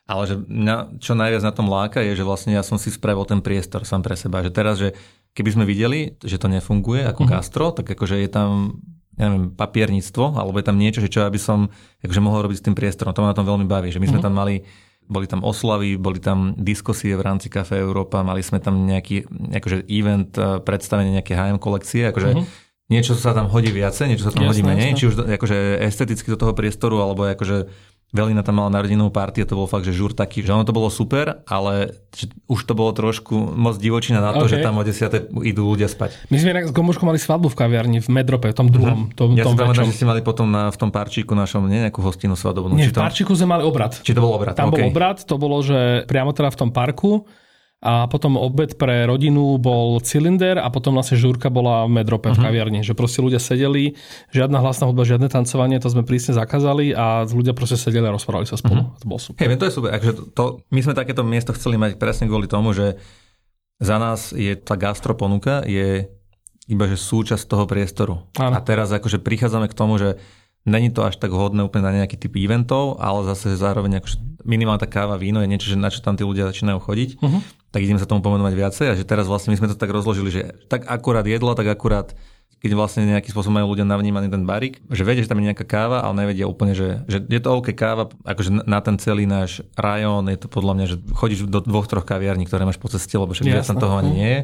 Ale 0.06 0.24
že 0.30 0.36
mňa, 0.38 1.02
čo 1.02 1.18
najviac 1.18 1.42
na 1.42 1.54
tom 1.54 1.66
láka 1.66 1.98
je, 1.98 2.14
že 2.14 2.22
vlastne 2.22 2.54
ja 2.54 2.62
som 2.62 2.78
si 2.78 2.94
spravil 2.94 3.26
ten 3.26 3.42
priestor 3.42 3.90
sám 3.90 4.06
pre 4.06 4.14
seba. 4.14 4.46
Že 4.46 4.52
teraz, 4.54 4.78
že 4.78 4.94
keby 5.34 5.50
sme 5.58 5.66
videli, 5.66 6.14
že 6.22 6.38
to 6.38 6.46
nefunguje 6.46 7.02
ako 7.10 7.26
uh-huh. 7.26 7.42
gastro, 7.42 7.74
tak 7.74 7.90
akože 7.90 8.22
je 8.22 8.30
tam 8.30 8.82
ja 9.16 9.32
neviem, 9.32 9.48
papierníctvo, 9.56 10.36
alebo 10.36 10.60
je 10.60 10.68
tam 10.68 10.78
niečo, 10.78 11.00
že 11.00 11.08
čo 11.08 11.24
aby 11.24 11.40
som 11.40 11.72
akože 12.04 12.22
mohol 12.22 12.46
robiť 12.46 12.58
s 12.62 12.66
tým 12.70 12.76
priestorom. 12.78 13.16
To 13.16 13.24
ma 13.24 13.32
na 13.32 13.38
tom 13.38 13.48
veľmi 13.48 13.66
baví, 13.66 13.90
že 13.90 13.98
my 13.98 14.12
sme 14.12 14.20
uh-huh. 14.22 14.28
tam 14.30 14.38
mali 14.38 14.62
boli 15.06 15.30
tam 15.30 15.46
oslavy, 15.46 16.02
boli 16.02 16.18
tam 16.18 16.58
diskusie 16.58 17.14
v 17.14 17.22
rámci 17.22 17.46
Café 17.46 17.78
Európa, 17.78 18.26
mali 18.26 18.42
sme 18.42 18.58
tam 18.58 18.90
nejaký 18.90 19.30
akože 19.54 19.86
event, 19.86 20.34
eh, 20.34 20.58
predstavenie 20.66 21.14
nejaké 21.14 21.38
HM 21.38 21.62
kolekcie, 21.62 22.10
akože 22.10 22.30
uh-huh 22.34 22.65
niečo 22.90 23.18
sa 23.18 23.34
tam 23.34 23.50
hodí 23.50 23.74
viacej, 23.74 24.06
niečo 24.14 24.30
sa 24.30 24.32
tam 24.34 24.46
jasne, 24.46 24.52
hodí 24.52 24.62
menej, 24.62 24.90
jasne. 24.94 25.00
či 25.00 25.06
už 25.10 25.14
akože 25.26 25.58
esteticky 25.82 26.28
do 26.30 26.38
toho 26.38 26.54
priestoru, 26.54 27.02
alebo 27.02 27.26
akože 27.26 27.70
Velina 28.16 28.48
tam 28.48 28.64
mala 28.64 28.72
narodenovú 28.72 29.12
party 29.12 29.44
a 29.44 29.46
to 29.50 29.60
bol 29.60 29.68
fakt, 29.68 29.84
že 29.84 29.92
žur 29.92 30.16
taký, 30.16 30.40
že 30.40 30.56
ono 30.56 30.64
to 30.64 30.72
bolo 30.72 30.88
super, 30.88 31.44
ale 31.52 32.00
že 32.16 32.32
už 32.48 32.64
to 32.64 32.72
bolo 32.72 32.96
trošku 32.96 33.36
moc 33.36 33.76
divočina 33.76 34.24
na 34.24 34.32
to, 34.32 34.48
okay. 34.48 34.56
že 34.56 34.64
tam 34.64 34.80
o 34.80 34.84
10. 34.88 35.36
idú 35.44 35.68
ľudia 35.68 35.92
spať. 35.92 36.32
My 36.32 36.40
sme 36.40 36.64
s 36.64 36.72
Gomuškom 36.72 37.12
mali 37.12 37.20
svadbu 37.20 37.52
v 37.52 37.58
kaviarni 37.60 38.00
v 38.00 38.08
Medrope, 38.08 38.48
v 38.48 38.56
tom 38.56 38.72
druhom. 38.72 39.12
Uh-huh. 39.12 39.20
Tom, 39.20 39.36
ja 39.36 39.44
tom 39.44 39.58
si 39.58 39.60
pamätám, 39.60 39.92
že 39.92 40.00
ste 40.00 40.08
mali 40.08 40.24
potom 40.24 40.48
na, 40.48 40.72
v 40.72 40.78
tom 40.80 40.96
parčíku 40.96 41.36
našom 41.36 41.68
nie, 41.68 41.84
nejakú 41.84 42.00
hostinu 42.00 42.40
svadobnú. 42.40 42.80
Nie, 42.80 42.88
v 42.88 42.96
parčíku 42.96 43.36
sme 43.36 43.60
mali 43.60 43.68
obrad. 43.68 44.00
Či 44.00 44.16
to 44.16 44.24
bol 44.24 44.32
obrad? 44.32 44.56
Tam 44.56 44.72
okay. 44.72 44.88
bol 44.88 44.96
obrad, 44.96 45.20
to 45.20 45.36
bolo, 45.36 45.60
že 45.60 46.08
priamo 46.08 46.32
teda 46.32 46.56
v 46.56 46.58
tom 46.62 46.70
parku 46.72 47.28
a 47.84 48.08
potom 48.08 48.40
obed 48.40 48.80
pre 48.80 49.06
rodinu 49.06 49.60
bol 49.60 50.00
cylinder 50.02 50.58
a 50.58 50.72
potom 50.72 50.96
vlastne 50.98 51.20
žúrka 51.20 51.52
bola 51.52 51.86
v 51.86 52.02
medrope 52.02 52.32
uh-huh. 52.32 52.40
v 52.40 52.42
mhm. 52.42 52.46
kaviarni, 52.48 52.80
že 52.82 52.98
proste 52.98 53.20
ľudia 53.22 53.38
sedeli, 53.38 53.94
žiadna 54.32 54.64
hlasná 54.64 54.88
hudba, 54.90 55.06
žiadne 55.06 55.28
tancovanie, 55.28 55.78
to 55.78 55.92
sme 55.92 56.02
prísne 56.08 56.34
zakázali 56.34 56.96
a 56.96 57.28
ľudia 57.28 57.54
proste 57.54 57.78
sedeli 57.78 58.08
a 58.10 58.16
rozprávali 58.16 58.48
sa 58.48 58.58
spolu. 58.58 58.90
Uh-huh. 58.90 59.00
To 59.02 59.06
bolo 59.06 59.20
super. 59.22 59.44
Hey, 59.44 59.60
to 59.60 59.68
je 59.70 59.76
super. 59.76 59.92
Akože 59.94 60.14
to, 60.18 60.24
to, 60.32 60.44
my 60.72 60.80
sme 60.82 60.94
takéto 60.98 61.22
miesto 61.22 61.52
chceli 61.54 61.76
mať 61.76 62.02
presne 62.02 62.26
kvôli 62.26 62.50
tomu, 62.50 62.74
že 62.74 62.98
za 63.78 64.00
nás 64.00 64.32
je 64.32 64.56
tá 64.56 64.80
gastroponuka 64.80 65.68
je 65.68 66.08
iba 66.66 66.86
že 66.90 66.98
súčasť 66.98 67.46
toho 67.46 67.70
priestoru. 67.70 68.26
Ano. 68.42 68.58
A 68.58 68.60
teraz 68.64 68.90
akože 68.90 69.22
prichádzame 69.22 69.70
k 69.70 69.78
tomu, 69.78 70.02
že 70.02 70.18
Není 70.66 70.90
to 70.90 71.06
až 71.06 71.22
tak 71.22 71.30
hodné 71.30 71.62
úplne 71.62 71.86
na 71.86 71.94
nejaký 72.02 72.18
typ 72.18 72.34
eventov, 72.42 72.98
ale 72.98 73.22
zase 73.30 73.54
zároveň 73.54 74.02
akože 74.02 74.18
minimálna 74.50 74.82
tá 74.82 74.90
káva, 74.90 75.14
víno 75.14 75.38
je 75.46 75.50
niečo, 75.50 75.70
že 75.70 75.78
na 75.78 75.94
čo 75.94 76.02
tam 76.02 76.18
tí 76.18 76.26
ľudia 76.26 76.50
začínajú 76.50 76.82
chodiť. 76.82 77.10
Uh-huh. 77.22 77.42
Tak 77.76 77.84
ideme 77.84 78.00
sa 78.00 78.08
tomu 78.08 78.24
pomenovať 78.24 78.54
viacej 78.56 78.86
a 78.88 78.94
že 78.96 79.04
teraz 79.04 79.28
vlastne 79.28 79.52
my 79.52 79.60
sme 79.60 79.68
to 79.68 79.76
tak 79.76 79.92
rozložili, 79.92 80.32
že 80.32 80.42
tak 80.72 80.88
akurát 80.88 81.28
jedlo, 81.28 81.52
tak 81.52 81.68
akurát 81.68 82.16
keď 82.64 82.72
vlastne 82.74 83.06
nejakým 83.06 83.30
spôsobom 83.30 83.62
majú 83.62 83.76
ľudia 83.76 83.86
navnímaný 83.86 84.32
ten 84.32 84.42
barik, 84.42 84.82
že 84.90 85.06
vedia, 85.06 85.22
že 85.22 85.30
tam 85.30 85.38
je 85.38 85.54
nejaká 85.54 85.68
káva, 85.68 86.02
ale 86.02 86.26
nevedia 86.26 86.50
úplne, 86.50 86.74
že, 86.74 87.04
že 87.06 87.22
je 87.22 87.38
to 87.38 87.54
OK 87.54 87.76
káva, 87.78 88.10
akože 88.26 88.66
na 88.66 88.80
ten 88.82 88.98
celý 88.98 89.30
náš 89.30 89.62
rajón 89.78 90.26
je 90.32 90.40
to 90.40 90.48
podľa 90.50 90.74
mňa, 90.74 90.86
že 90.88 90.96
chodíš 91.14 91.46
do 91.46 91.62
dvoch, 91.62 91.86
troch 91.86 92.08
kaviarní, 92.08 92.48
ktoré 92.50 92.66
máš 92.66 92.82
po 92.82 92.90
ceste, 92.90 93.14
lebo 93.14 93.36
však 93.38 93.46
viac 93.46 93.70
tam 93.70 93.78
toho 93.78 94.00
ani 94.02 94.12
nie 94.18 94.32
je. 94.32 94.42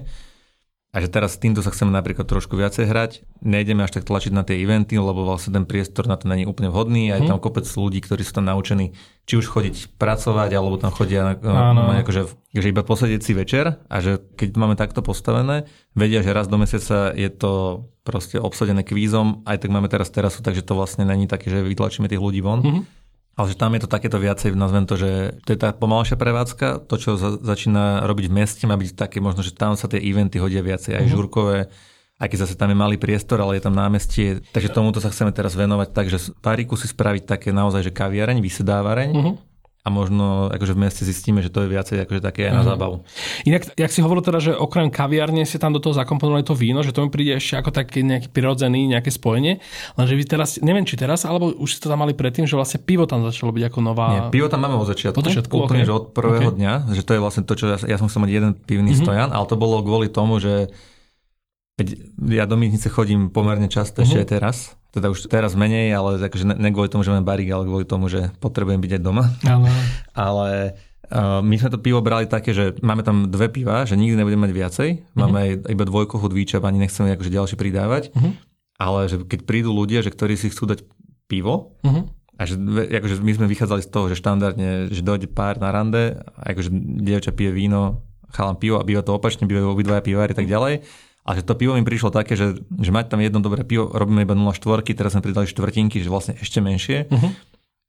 A 0.92 1.00
že 1.00 1.08
teraz 1.08 1.40
s 1.40 1.42
týmto 1.42 1.64
sa 1.64 1.72
chceme 1.72 1.88
napríklad 1.88 2.28
trošku 2.28 2.60
viacej 2.60 2.84
hrať. 2.84 3.12
Nejdeme 3.40 3.88
až 3.88 3.96
tak 3.96 4.04
tlačiť 4.04 4.36
na 4.36 4.44
tie 4.44 4.60
eventy, 4.60 5.00
lebo 5.00 5.24
vlastne 5.24 5.56
ten 5.56 5.64
priestor 5.64 6.04
na 6.04 6.20
to 6.20 6.28
není 6.28 6.44
úplne 6.44 6.68
vhodný. 6.68 7.16
Aj 7.16 7.24
mhm. 7.24 7.32
tam 7.32 7.40
kopec 7.40 7.64
ľudí, 7.64 8.04
ktorí 8.04 8.28
sú 8.28 8.36
tam 8.36 8.52
naučení 8.52 8.92
či 9.24 9.40
už 9.40 9.48
chodiť 9.48 9.96
pracovať, 9.96 10.52
alebo 10.52 10.76
tam 10.76 10.92
chodia 10.92 11.40
no, 11.40 11.94
akože, 12.04 12.52
že 12.52 12.68
iba 12.68 12.84
posedieť 12.84 13.22
si 13.24 13.32
večer 13.32 13.80
a 13.88 13.96
že 14.04 14.20
keď 14.36 14.60
máme 14.60 14.76
takto 14.76 15.00
postavené, 15.06 15.70
vedia, 15.96 16.20
že 16.26 16.36
raz 16.36 16.52
do 16.52 16.60
mesiaca 16.60 17.16
je 17.16 17.30
to 17.32 17.86
proste 18.02 18.42
obsadené 18.42 18.82
kvízom, 18.82 19.46
aj 19.46 19.62
tak 19.64 19.70
máme 19.72 19.88
teraz 19.88 20.10
terasu, 20.10 20.42
takže 20.44 20.66
to 20.66 20.74
vlastne 20.74 21.06
není 21.06 21.30
také, 21.30 21.54
že 21.54 21.64
vytlačíme 21.64 22.10
tých 22.10 22.20
ľudí 22.20 22.42
von. 22.44 22.60
Mm-hmm 22.66 23.01
ale 23.36 23.48
že 23.48 23.60
tam 23.60 23.72
je 23.74 23.82
to 23.84 23.90
takéto 23.90 24.20
viacej, 24.20 24.54
nazvem 24.54 24.84
to, 24.84 25.00
že 25.00 25.42
to 25.48 25.56
je 25.56 25.60
tá 25.60 25.72
pomalšia 25.72 26.20
prevádzka, 26.20 26.84
to, 26.86 26.96
čo 27.00 27.16
za, 27.16 27.40
začína 27.40 28.04
robiť 28.04 28.28
v 28.28 28.36
meste, 28.44 28.64
má 28.68 28.76
byť 28.76 28.92
také 28.94 29.24
možno, 29.24 29.42
že 29.42 29.56
tam 29.56 29.80
sa 29.80 29.88
tie 29.88 30.04
eventy 30.04 30.38
hodia 30.38 30.60
viacej, 30.60 31.00
aj 31.00 31.04
uh-huh. 31.08 31.14
žurkové, 31.16 31.60
aj 32.22 32.28
keď 32.28 32.38
zase 32.46 32.60
tam 32.60 32.70
je 32.70 32.78
malý 32.78 32.98
priestor, 33.00 33.42
ale 33.42 33.58
je 33.58 33.64
tam 33.66 33.74
námestie. 33.74 34.44
Takže 34.52 34.70
tomuto 34.70 35.00
sa 35.02 35.10
chceme 35.10 35.32
teraz 35.34 35.56
venovať 35.58 35.90
tak, 35.96 36.12
že 36.12 36.20
Pariku 36.44 36.76
si 36.76 36.92
spraviť 36.92 37.24
také 37.26 37.50
naozaj, 37.56 37.88
že 37.88 37.96
kaviareň, 37.96 38.44
vysedávareň, 38.44 39.12
uh-huh 39.16 39.51
a 39.82 39.90
možno 39.90 40.54
akože 40.54 40.78
v 40.78 40.82
meste 40.86 41.02
zistíme, 41.02 41.42
že 41.42 41.50
to 41.50 41.66
je 41.66 41.74
viacej 41.74 42.06
akože 42.06 42.22
také 42.22 42.50
aj 42.50 42.54
na 42.54 42.64
mhm. 42.64 42.70
zábavu. 42.70 42.96
Inak, 43.50 43.74
jak 43.74 43.92
si 43.92 44.06
hovoril 44.06 44.22
teda, 44.22 44.38
že 44.38 44.52
okrem 44.54 44.94
kaviarne 44.94 45.42
si 45.42 45.58
tam 45.58 45.74
do 45.74 45.82
toho 45.82 45.98
zakomponovali 45.98 46.46
to 46.46 46.54
víno, 46.54 46.86
že 46.86 46.94
to 46.94 47.02
mi 47.02 47.10
príde 47.10 47.42
ešte 47.42 47.58
ako 47.58 47.74
taký 47.74 48.06
nejaký 48.06 48.30
prirodzený, 48.30 48.86
nejaké 48.86 49.10
spojenie, 49.10 49.58
lenže 49.98 50.14
vy 50.14 50.24
teraz, 50.30 50.62
neviem 50.62 50.86
či 50.86 51.02
teraz, 51.02 51.26
alebo 51.26 51.50
už 51.58 51.78
ste 51.78 51.82
to 51.82 51.90
tam 51.90 52.06
mali 52.06 52.14
predtým, 52.14 52.46
že 52.46 52.54
vlastne 52.54 52.78
pivo 52.78 53.10
tam 53.10 53.26
začalo 53.26 53.50
byť 53.50 53.64
ako 53.74 53.80
nová... 53.82 54.08
Nie, 54.14 54.22
pivo 54.30 54.48
tam 54.54 54.62
máme 54.62 54.78
od 54.78 54.86
začiatku, 54.86 55.18
od 55.18 55.26
začiatku 55.26 55.54
úplne, 55.66 55.82
okay. 55.82 55.90
že 55.90 55.98
od 55.98 56.06
prvého 56.14 56.54
okay. 56.54 56.58
dňa, 56.62 56.74
že 56.94 57.02
to 57.02 57.12
je 57.18 57.22
vlastne 57.22 57.44
to, 57.50 57.54
čo 57.58 57.66
ja, 57.74 57.78
ja 57.82 57.98
som 57.98 58.06
chcel 58.06 58.22
mať 58.22 58.32
jeden 58.38 58.52
pivný 58.54 58.94
mm-hmm. 58.94 59.02
stojan, 59.02 59.30
ale 59.34 59.46
to 59.50 59.58
bolo 59.58 59.82
kvôli 59.82 60.14
tomu, 60.14 60.38
že 60.38 60.70
ja 62.30 62.46
do 62.46 62.54
Mytnice 62.60 62.94
chodím 62.94 63.34
pomerne 63.34 63.66
často 63.66 64.02
uh-huh. 64.02 64.06
ešte 64.06 64.22
aj 64.22 64.28
teraz, 64.30 64.58
teda 64.92 65.08
už 65.08 65.32
teraz 65.32 65.56
menej, 65.56 65.96
ale 65.96 66.20
akože 66.20 66.52
ne, 66.52 66.56
ne 66.60 66.70
kvôli 66.76 66.92
tomu, 66.92 67.08
že 67.08 67.16
mám 67.16 67.24
barík, 67.24 67.48
ale 67.56 67.64
kvôli 67.64 67.88
tomu, 67.88 68.12
že 68.12 68.28
potrebujem 68.44 68.84
byť 68.84 68.92
aj 69.00 69.02
doma. 69.02 69.26
Ale, 69.48 69.72
ale 70.12 70.48
uh, 71.08 71.40
my 71.40 71.56
sme 71.56 71.72
to 71.72 71.80
pivo 71.80 72.04
brali 72.04 72.28
také, 72.28 72.52
že 72.52 72.76
máme 72.84 73.08
tam 73.08 73.32
dve 73.32 73.48
piva, 73.48 73.88
že 73.88 73.96
nikdy 73.96 74.20
nebudeme 74.20 74.52
mať 74.52 74.54
viacej. 74.54 74.90
Máme 75.16 75.40
uh-huh. 75.40 75.64
aj 75.64 75.72
iba 75.72 75.84
dvojko 75.88 76.20
chudvíča, 76.20 76.60
ani 76.60 76.84
nechceme 76.84 77.16
akože 77.16 77.32
ďalšie 77.32 77.56
pridávať. 77.56 78.12
Uh-huh. 78.12 78.36
Ale 78.76 79.08
že 79.08 79.24
keď 79.24 79.48
prídu 79.48 79.72
ľudia, 79.72 80.04
že 80.04 80.12
ktorí 80.12 80.36
si 80.36 80.52
chcú 80.52 80.68
dať 80.68 80.84
pivo, 81.32 81.80
uh-huh. 81.88 82.12
a 82.36 82.44
že 82.44 82.60
akože 82.92 83.24
my 83.24 83.32
sme 83.40 83.48
vychádzali 83.48 83.82
z 83.88 83.90
toho, 83.96 84.06
že 84.12 84.20
štandardne, 84.20 84.92
že 84.92 85.08
dojde 85.08 85.32
pár 85.32 85.56
na 85.56 85.72
rande, 85.72 86.20
akože 86.36 86.68
dievča 87.00 87.32
pije 87.32 87.56
víno, 87.56 88.04
chalám 88.36 88.60
pivo 88.60 88.76
a 88.76 88.84
býva 88.84 89.08
to 89.08 89.16
opačne, 89.16 89.48
bývajú 89.48 89.72
obidvaja 89.72 90.04
pivári 90.04 90.36
a 90.36 90.40
tak 90.44 90.52
ďalej 90.52 90.84
a 91.22 91.38
že 91.38 91.46
to 91.46 91.54
pivo 91.54 91.78
mi 91.78 91.86
prišlo 91.86 92.10
také, 92.10 92.34
že, 92.34 92.58
že 92.66 92.90
mať 92.90 93.14
tam 93.14 93.22
jedno 93.22 93.46
dobré 93.46 93.62
pivo, 93.62 93.94
robíme 93.94 94.26
iba 94.26 94.34
0,4, 94.34 94.82
teraz 94.98 95.14
sme 95.14 95.22
pridali 95.22 95.46
štvrtinky, 95.46 96.02
že 96.02 96.10
vlastne 96.10 96.34
ešte 96.34 96.58
menšie. 96.66 97.06
Uh-huh. 97.14 97.32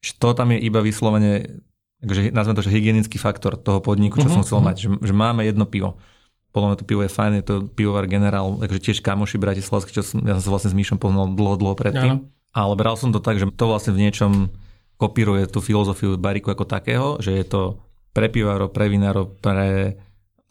Že 0.05 0.13
to 0.21 0.29
tam 0.37 0.53
je 0.53 0.59
iba 0.61 0.85
vyslovene, 0.85 1.65
akože 2.05 2.29
nazvem 2.29 2.57
to, 2.61 2.65
že 2.69 2.75
hygienický 2.77 3.17
faktor 3.17 3.57
toho 3.57 3.81
podniku, 3.81 4.21
čo 4.21 4.29
uh-huh. 4.29 4.37
som 4.37 4.45
chcel 4.45 4.61
uh-huh. 4.61 4.69
mať. 4.69 4.77
Že, 4.85 4.89
že 5.01 5.15
máme 5.17 5.49
jedno 5.49 5.65
pivo. 5.65 5.97
Podľa 6.53 6.67
mňa 6.69 6.79
to 6.85 6.85
pivo 6.85 7.01
je 7.01 7.09
fajn, 7.09 7.33
je 7.41 7.45
to 7.49 7.55
pivovar 7.73 8.05
generál, 8.05 8.61
takže 8.61 8.93
tiež 8.93 8.99
kamoši 9.01 9.41
bratislavský, 9.41 9.97
čo 9.97 10.05
som, 10.05 10.21
ja 10.21 10.37
som 10.37 10.45
sa 10.45 10.51
vlastne 10.53 10.71
s 10.71 10.77
Míšom 10.77 11.01
poznal 11.01 11.33
dlho, 11.33 11.57
dlho 11.57 11.73
predtým. 11.73 12.13
Uh-huh. 12.21 12.29
ale 12.53 12.73
bral 12.77 13.01
som 13.01 13.17
to 13.17 13.25
tak, 13.25 13.41
že 13.41 13.49
to 13.49 13.65
vlastne 13.65 13.97
v 13.97 14.05
niečom 14.05 14.53
kopíruje 15.01 15.49
tú 15.49 15.65
filozofiu 15.65 16.21
bariku 16.21 16.53
ako 16.53 16.69
takého, 16.69 17.17
že 17.25 17.33
je 17.33 17.45
to 17.49 17.81
pre 18.13 18.29
pivárov, 18.29 18.69
pre 18.69 18.93
vinárov, 18.93 19.41
pre 19.41 19.97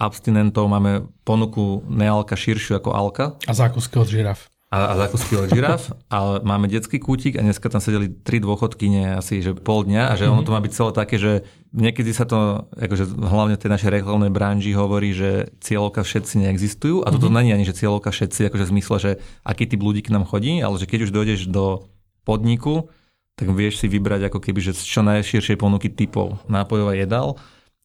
abstinentov 0.02 0.66
máme 0.66 1.06
ponuku 1.22 1.86
nealka 1.86 2.34
širšiu 2.34 2.82
ako 2.82 2.90
alka. 2.98 3.38
A 3.46 3.54
zákusky 3.54 4.02
od 4.02 4.10
žiraf. 4.10 4.50
A, 4.72 4.96
a 4.96 5.04
zákusky 5.04 5.36
od 5.36 5.52
žiraf, 5.52 5.92
ale 6.08 6.40
máme 6.48 6.72
detský 6.72 6.96
kútik 6.96 7.36
a 7.36 7.44
dneska 7.44 7.68
tam 7.68 7.84
sedeli 7.84 8.08
tri 8.08 8.40
dôchodkyne 8.40 9.20
asi 9.20 9.44
že 9.44 9.52
pol 9.52 9.84
dňa 9.84 10.08
a 10.08 10.14
že 10.16 10.32
ono 10.32 10.48
to 10.48 10.56
má 10.56 10.64
byť 10.64 10.72
celé 10.72 10.92
také, 10.96 11.20
že 11.20 11.44
niekedy 11.76 12.16
sa 12.16 12.24
to, 12.24 12.72
akože 12.80 13.04
hlavne 13.20 13.60
v 13.60 13.62
tej 13.68 13.68
našej 13.68 13.92
reklamnej 13.92 14.32
branži 14.32 14.72
hovorí, 14.72 15.12
že 15.12 15.52
cieľovka 15.60 16.08
všetci 16.08 16.48
neexistujú 16.48 17.04
a 17.04 17.12
toto 17.12 17.28
mm-hmm. 17.28 17.36
není 17.44 17.52
ani, 17.52 17.68
že 17.68 17.76
cieľovka 17.76 18.16
všetci, 18.16 18.48
akože 18.48 18.64
v 18.64 18.72
zmysle, 18.72 18.96
že 19.04 19.12
aký 19.44 19.68
typ 19.68 19.84
ľudí 19.84 20.08
k 20.08 20.16
nám 20.16 20.24
chodí, 20.24 20.64
ale 20.64 20.80
že 20.80 20.88
keď 20.88 21.00
už 21.04 21.12
dojdeš 21.12 21.52
do 21.52 21.92
podniku, 22.24 22.88
tak 23.36 23.52
vieš 23.52 23.84
si 23.84 23.92
vybrať 23.92 24.32
ako 24.32 24.40
keby, 24.40 24.72
že 24.72 24.72
z 24.72 24.88
čo 24.88 25.02
najširšej 25.04 25.60
ponuky 25.60 25.92
typov 25.92 26.40
nápojov 26.48 26.96
a 26.96 26.96
jedál 26.96 27.36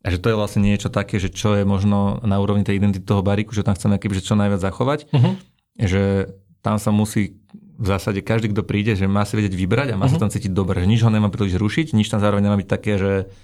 a 0.07 0.15
že 0.15 0.23
to 0.23 0.31
je 0.31 0.39
vlastne 0.39 0.63
niečo 0.63 0.87
také, 0.87 1.19
že 1.19 1.35
čo 1.35 1.59
je 1.59 1.67
možno 1.67 2.23
na 2.23 2.39
úrovni 2.39 2.63
tej 2.63 2.79
identity 2.79 3.03
toho 3.03 3.27
baríku, 3.27 3.51
že 3.51 3.67
tam 3.67 3.75
chceme 3.75 3.99
keby, 3.99 4.23
že 4.23 4.31
čo 4.31 4.39
najviac 4.39 4.63
zachovať. 4.63 5.11
Uh-huh. 5.11 5.35
Že 5.75 6.31
tam 6.63 6.79
sa 6.79 6.95
musí 6.95 7.43
v 7.75 7.87
zásade 7.91 8.23
každý, 8.23 8.55
kto 8.55 8.63
príde, 8.63 8.95
že 8.95 9.11
má 9.11 9.27
si 9.27 9.35
vedieť 9.35 9.59
vybrať 9.59 9.89
a 9.91 9.99
má 9.99 10.07
uh-huh. 10.07 10.15
sa 10.15 10.23
mhm. 10.23 10.23
tam 10.23 10.31
cítiť 10.31 10.53
dobre. 10.55 10.87
Že 10.87 10.89
nič 10.95 11.01
ho 11.03 11.11
nemá 11.11 11.27
príliš 11.27 11.59
rušiť, 11.59 11.99
nič 11.99 12.07
tam 12.07 12.23
zároveň 12.23 12.47
nemá 12.47 12.55
byť 12.55 12.71
také, 12.71 13.03
že, 13.03 13.35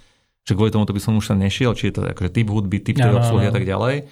že 0.46 0.52
kvôli 0.54 0.70
tomu 0.70 0.86
to 0.86 0.94
by 0.94 1.02
som 1.02 1.18
už 1.18 1.34
tam 1.34 1.42
nešiel, 1.42 1.74
či 1.74 1.90
je 1.90 1.98
to 1.98 2.06
akože 2.06 2.30
typ 2.30 2.46
hudby, 2.46 2.78
typ 2.78 2.94
tej 2.94 3.10
obsluhy 3.10 3.50
a 3.50 3.52
tak 3.52 3.66
ďalej. 3.66 4.06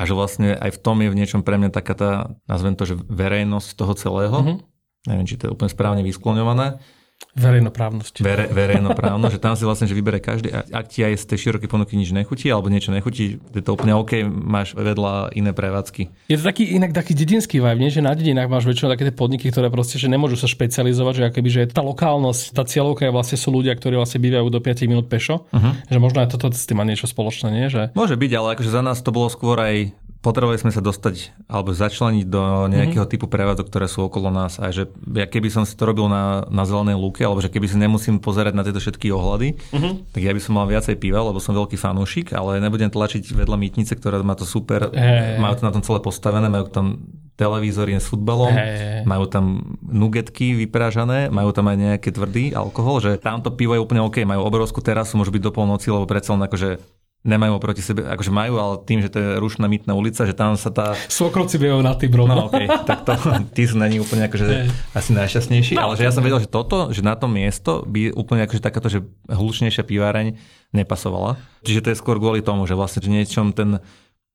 A 0.00 0.08
že 0.08 0.16
vlastne 0.16 0.56
aj 0.56 0.72
v 0.72 0.78
tom 0.80 1.04
je 1.04 1.12
v 1.12 1.18
niečom 1.20 1.44
pre 1.44 1.60
mňa 1.60 1.68
taká 1.68 1.92
tá, 1.92 2.10
nazvem 2.48 2.72
to, 2.80 2.88
že 2.88 2.96
verejnosť 2.96 3.76
toho 3.76 3.92
celého. 3.92 4.38
Uh-huh. 4.40 4.56
Neviem, 5.04 5.28
či 5.28 5.36
to 5.36 5.48
je 5.48 5.52
úplne 5.52 5.68
správne 5.68 6.00
vyskloňované 6.00 6.80
Verejnoprávnosť. 7.30 8.26
Vere, 8.26 8.50
verejnoprávno, 8.50 9.30
že 9.30 9.38
tam 9.38 9.54
si 9.54 9.62
vlastne, 9.62 9.86
že 9.86 9.94
vybere 9.94 10.18
každý. 10.18 10.50
Ak 10.50 10.90
ti 10.90 11.06
aj 11.06 11.14
z 11.14 11.24
tej 11.30 11.38
širokej 11.46 11.70
ponuky 11.70 11.94
nič 11.94 12.10
nechutí, 12.10 12.50
alebo 12.50 12.66
niečo 12.66 12.90
nechutí, 12.90 13.38
je 13.38 13.62
to 13.62 13.78
úplne 13.78 13.94
OK, 13.94 14.26
máš 14.26 14.74
vedľa 14.74 15.30
iné 15.38 15.54
prevádzky. 15.54 16.10
Je 16.26 16.36
to 16.36 16.44
taký 16.44 16.74
inak 16.74 16.90
taký 16.90 17.14
dedinský 17.14 17.62
vibe, 17.62 17.78
nie? 17.78 17.94
že 17.94 18.02
na 18.02 18.18
dedinách 18.18 18.50
máš 18.50 18.66
väčšinou 18.66 18.90
také 18.90 19.06
tie 19.06 19.14
podniky, 19.14 19.46
ktoré 19.54 19.70
proste, 19.70 20.02
že 20.02 20.10
nemôžu 20.10 20.34
sa 20.34 20.50
špecializovať, 20.50 21.14
že 21.14 21.24
akoby, 21.30 21.48
že 21.48 21.62
tá 21.70 21.86
lokálnosť, 21.86 22.50
tá 22.50 22.66
cieľovka 22.66 23.06
je 23.06 23.12
vlastne 23.14 23.38
sú 23.38 23.54
ľudia, 23.54 23.78
ktorí 23.78 23.94
vlastne 23.94 24.18
bývajú 24.18 24.50
do 24.50 24.58
5 24.58 24.90
minút 24.90 25.06
pešo. 25.06 25.46
Uh-huh. 25.54 25.72
Že 25.86 25.98
možno 26.02 26.18
aj 26.26 26.34
toto 26.34 26.50
s 26.50 26.66
tým 26.66 26.82
má 26.82 26.84
niečo 26.84 27.06
spoločné, 27.06 27.48
nie? 27.54 27.70
Že... 27.70 27.94
Môže 27.94 28.18
byť, 28.18 28.30
ale 28.34 28.58
akože 28.58 28.70
za 28.74 28.82
nás 28.82 28.98
to 29.06 29.14
bolo 29.14 29.30
skôr 29.30 29.54
aj 29.62 29.94
potrebovali 30.20 30.60
sme 30.60 30.68
sa 30.68 30.84
dostať 30.84 31.32
alebo 31.48 31.72
začleniť 31.72 32.26
do 32.28 32.68
nejakého 32.68 33.08
mm-hmm. 33.08 33.12
typu 33.16 33.26
prevádzok, 33.26 33.66
ktoré 33.72 33.88
sú 33.88 34.04
okolo 34.04 34.28
nás. 34.28 34.60
A 34.60 34.68
že 34.68 34.92
ja 35.16 35.24
keby 35.24 35.48
som 35.48 35.64
si 35.64 35.72
to 35.72 35.88
robil 35.88 36.12
na, 36.12 36.44
na 36.52 36.68
zelenej 36.68 37.00
lúke, 37.00 37.24
alebo 37.24 37.40
že 37.40 37.48
keby 37.48 37.66
si 37.66 37.80
nemusím 37.80 38.20
pozerať 38.20 38.52
na 38.52 38.60
tieto 38.60 38.84
všetky 38.84 39.08
ohľady, 39.08 39.56
mm-hmm. 39.56 39.92
tak 40.12 40.20
ja 40.20 40.32
by 40.36 40.40
som 40.40 40.60
mal 40.60 40.68
viacej 40.68 41.00
piva, 41.00 41.24
lebo 41.24 41.40
som 41.40 41.56
veľký 41.56 41.80
fanúšik, 41.80 42.36
ale 42.36 42.60
nebudem 42.60 42.92
tlačiť 42.92 43.32
vedľa 43.32 43.56
mýtnice, 43.56 43.96
ktorá 43.96 44.20
má 44.20 44.36
to 44.36 44.44
super, 44.44 44.92
hey. 44.92 45.40
majú 45.40 45.56
to 45.56 45.64
na 45.64 45.72
tom 45.72 45.82
celé 45.82 46.04
postavené, 46.04 46.52
majú 46.52 46.68
tam 46.68 47.00
televízory 47.40 47.96
s 47.96 48.12
futbalom, 48.12 48.52
hey. 48.52 49.00
majú 49.08 49.24
tam 49.24 49.76
nugetky 49.80 50.52
vyprážané, 50.52 51.32
majú 51.32 51.56
tam 51.56 51.72
aj 51.72 51.76
nejaké 51.80 52.12
tvrdý 52.12 52.52
alkohol, 52.52 53.00
že 53.00 53.16
tamto 53.16 53.48
pivo 53.56 53.72
je 53.72 53.80
úplne 53.80 54.04
OK, 54.04 54.20
majú 54.28 54.44
obrovskú 54.44 54.84
terasu, 54.84 55.16
môžu 55.16 55.32
byť 55.32 55.48
do 55.48 55.52
polnoci, 55.56 55.88
lebo 55.88 56.04
predsa 56.04 56.36
len 56.36 56.44
akože 56.44 56.99
nemajú 57.20 57.60
proti 57.60 57.84
sebe, 57.84 58.08
akože 58.08 58.32
majú, 58.32 58.56
ale 58.56 58.74
tým, 58.88 59.04
že 59.04 59.12
to 59.12 59.20
je 59.20 59.28
rušná 59.36 59.68
mytná 59.68 59.92
ulica, 59.92 60.24
že 60.24 60.32
tam 60.32 60.56
sa 60.56 60.72
tá... 60.72 60.96
Svokrovci 61.12 61.60
bývajú 61.60 61.84
na 61.84 61.92
tým 61.92 62.08
rovno. 62.16 62.32
No 62.32 62.44
okay, 62.48 62.64
tak 62.88 63.04
to, 63.04 63.12
ty 63.56 63.68
sú 63.68 63.76
není 63.76 64.00
úplne 64.00 64.24
akože 64.24 64.72
asi 64.96 65.10
najšťastnejší, 65.12 65.76
no, 65.76 65.84
ale 65.84 66.00
že 66.00 66.08
ja 66.08 66.12
som 66.16 66.24
vedel, 66.24 66.40
že 66.40 66.48
toto, 66.48 66.88
že 66.88 67.04
na 67.04 67.12
to 67.12 67.28
miesto 67.28 67.84
by 67.84 68.16
úplne 68.16 68.48
akože 68.48 68.64
takáto, 68.64 68.88
že 68.88 69.04
hlučnejšia 69.28 69.84
piváreň 69.84 70.40
nepasovala. 70.72 71.36
Čiže 71.60 71.80
to 71.84 71.88
je 71.92 72.00
skôr 72.00 72.16
kvôli 72.16 72.40
tomu, 72.40 72.64
že 72.64 72.72
vlastne 72.72 73.04
že 73.04 73.12
niečom 73.12 73.52
ten 73.52 73.84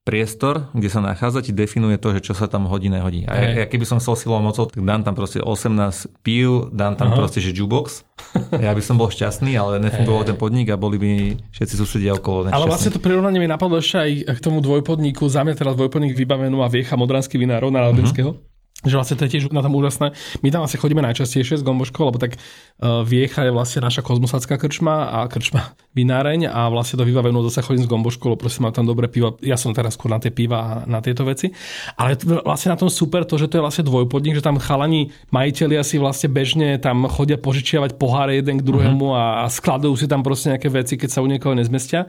priestor, 0.06 0.70
kde 0.78 0.86
sa 0.86 1.02
nachádza, 1.02 1.42
ti 1.42 1.50
definuje 1.50 1.98
to, 1.98 2.14
že 2.14 2.22
čo 2.22 2.38
sa 2.38 2.46
tam 2.46 2.70
hodí, 2.70 2.94
nehodí. 2.94 3.26
A 3.26 3.34
ja, 3.42 3.48
ja 3.62 3.66
keby 3.66 3.90
som 3.90 3.98
chcel 3.98 4.14
silou 4.14 4.38
mocou, 4.38 4.70
tak 4.70 4.78
dám 4.78 5.02
tam 5.02 5.18
proste 5.18 5.42
18 5.42 6.22
pív, 6.22 6.70
dám 6.70 6.94
tam 6.94 7.10
Aha. 7.10 7.18
proste, 7.18 7.42
že 7.42 7.52
jukebox. 7.52 8.06
Ja 8.56 8.72
by 8.72 8.80
som 8.80 8.96
bol 8.96 9.12
šťastný, 9.12 9.58
ale 9.58 9.82
nefungoval 9.82 10.24
ten 10.24 10.38
podnik 10.38 10.70
a 10.72 10.80
boli 10.80 10.96
by 11.02 11.12
všetci 11.52 11.76
susedia 11.76 12.14
okolo 12.16 12.48
nešťastní. 12.48 12.56
Ale 12.56 12.70
vlastne 12.70 12.94
to 12.94 13.02
prirovnanie 13.02 13.42
mi 13.42 13.50
napadlo 13.50 13.82
ešte 13.82 13.98
aj 14.00 14.12
k 14.38 14.40
tomu 14.40 14.62
dvojpodniku. 14.62 15.28
Za 15.28 15.44
mňa 15.44 15.58
teraz 15.58 15.74
dvojpodnik 15.76 16.14
vybavenú 16.14 16.62
a 16.62 16.72
viecha 16.72 16.96
Modranský 16.96 17.36
vinárov 17.42 17.74
na 17.74 17.90
Radinského. 17.90 18.38
Uh-huh 18.38 18.55
že 18.86 18.96
vlastne 18.96 19.18
to 19.18 19.26
je 19.26 19.32
tiež 19.38 19.44
na 19.52 19.66
tom 19.66 19.74
úžasné. 19.74 20.14
My 20.46 20.50
tam 20.54 20.64
asi 20.64 20.78
chodíme 20.78 21.02
najčastejšie 21.02 21.60
s 21.60 21.64
Gomboškou, 21.66 22.06
lebo 22.08 22.22
tak 22.22 22.38
uh, 22.38 23.02
Viecha 23.02 23.44
je 23.44 23.52
vlastne 23.52 23.84
naša 23.84 24.06
kozmosacká 24.06 24.56
krčma 24.62 25.10
a 25.10 25.20
krčma 25.26 25.74
vináreň 25.98 26.48
a 26.50 26.70
vlastne 26.70 27.02
do 27.02 27.06
vybavenú 27.06 27.42
zase 27.50 27.66
chodím 27.66 27.84
s 27.84 27.92
Gomboškou, 27.92 28.34
lebo 28.34 28.40
prosím, 28.46 28.70
mám 28.70 28.76
tam 28.78 28.86
dobré 28.86 29.10
pivo. 29.10 29.36
Ja 29.42 29.58
som 29.58 29.74
teraz 29.74 29.98
skôr 29.98 30.14
na 30.14 30.22
tie 30.22 30.30
piva 30.30 30.58
a 30.62 30.70
na 30.86 31.02
tieto 31.02 31.26
veci. 31.26 31.52
Ale 31.98 32.16
vlastne 32.46 32.72
na 32.72 32.80
tom 32.80 32.88
super 32.88 33.26
to, 33.26 33.36
že 33.42 33.50
to 33.50 33.60
je 33.60 33.66
vlastne 33.66 33.84
dvojpodnik, 33.84 34.38
že 34.38 34.46
tam 34.46 34.62
chalani 34.62 35.12
majiteľi 35.34 35.76
asi 35.82 35.96
vlastne 35.98 36.30
bežne 36.30 36.78
tam 36.78 37.10
chodia 37.10 37.42
požičiavať 37.42 37.98
poháre 37.98 38.38
jeden 38.38 38.62
k 38.62 38.66
druhému 38.66 39.08
uh-huh. 39.12 39.46
a 39.46 39.52
skladujú 39.52 39.96
si 40.00 40.06
tam 40.06 40.22
proste 40.22 40.54
nejaké 40.54 40.70
veci, 40.70 40.94
keď 40.96 41.10
sa 41.10 41.24
u 41.24 41.28
niekoho 41.28 41.58
nezmestia. 41.58 42.08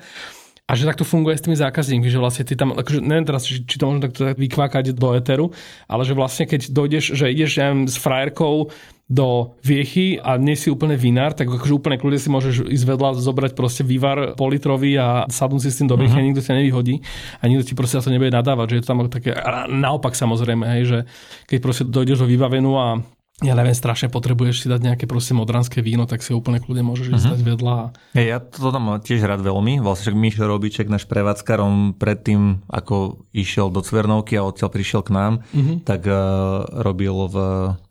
A 0.67 0.75
že 0.75 0.83
takto 0.83 1.07
funguje 1.07 1.39
s 1.39 1.47
tými 1.47 1.55
zákazníkmi, 1.55 2.11
že 2.11 2.19
vlastne 2.19 2.43
ty 2.43 2.59
tam, 2.59 2.75
akože 2.75 2.99
neviem 2.99 3.23
teraz, 3.23 3.47
či, 3.47 3.63
či 3.63 3.79
to 3.79 3.87
môžem 3.87 4.11
takto 4.11 4.35
vykvákať 4.35 4.99
do 4.99 5.15
eteru, 5.15 5.55
ale 5.87 6.03
že 6.03 6.19
vlastne 6.19 6.43
keď 6.51 6.75
dojdeš, 6.75 7.15
že 7.15 7.31
ideš 7.31 7.51
ja 7.63 7.71
s 7.87 7.95
frajerkou 7.95 8.75
do 9.07 9.55
viechy 9.63 10.19
a 10.19 10.35
nie 10.35 10.59
si 10.59 10.67
úplne 10.67 10.99
vinár, 10.99 11.31
tak 11.31 11.47
akože 11.47 11.79
úplne 11.79 11.95
kľudne 11.95 12.19
si 12.19 12.27
môžeš 12.27 12.67
ísť 12.67 12.85
vedľa 12.91 13.15
zobrať 13.23 13.55
proste 13.55 13.87
vývar 13.87 14.35
politrový 14.35 14.99
a 14.99 15.31
sadnúť 15.31 15.63
si 15.63 15.71
s 15.71 15.79
tým 15.79 15.87
do 15.87 15.95
viechy 15.95 16.19
uh-huh. 16.19 16.27
a 16.27 16.29
nikto 16.35 16.43
ťa 16.43 16.59
nevyhodí 16.59 17.07
a 17.39 17.43
nikto 17.47 17.71
ti 17.71 17.75
proste 17.79 18.03
to 18.03 18.11
nebude 18.11 18.35
nadávať, 18.35 18.67
že 18.67 18.75
je 18.75 18.83
to 18.83 18.91
tam 18.91 19.07
také, 19.07 19.31
a 19.31 19.71
naopak 19.71 20.19
samozrejme, 20.19 20.67
hej, 20.75 20.83
že 20.83 20.99
keď 21.47 21.59
proste 21.63 21.85
dojdeš 21.87 22.27
do 22.27 22.27
vybavenú 22.27 22.75
a 22.75 22.99
ja 23.45 23.53
neviem, 23.53 23.77
strašne 23.77 24.09
potrebuješ 24.09 24.65
si 24.65 24.67
dať 24.73 24.81
nejaké 24.81 25.05
proste 25.05 25.37
modranské 25.37 25.85
víno, 25.85 26.09
tak 26.09 26.25
si 26.25 26.33
úplne 26.33 26.57
kľudne 26.57 26.89
môžeš 26.89 27.07
uh-huh. 27.13 27.21
stať 27.21 27.41
vedľa. 27.45 27.77
Hey, 28.17 28.33
ja 28.33 28.41
to 28.41 28.73
tam 28.73 28.89
tiež 28.97 29.29
rád 29.29 29.45
veľmi. 29.45 29.85
Vlastne 29.85 30.09
však 30.09 30.17
Mišo 30.17 30.49
Robiček, 30.49 30.89
náš 30.89 31.05
prevádzkar, 31.05 31.61
on 31.61 31.93
predtým, 31.93 32.65
ako 32.65 33.29
išiel 33.37 33.69
do 33.69 33.85
Cvernovky 33.85 34.41
a 34.41 34.49
odtiaľ 34.49 34.73
prišiel 34.73 35.05
k 35.05 35.13
nám, 35.13 35.45
uh-huh. 35.53 35.85
tak 35.85 36.09
uh, 36.09 36.65
robil 36.81 37.29
v, 37.29 37.37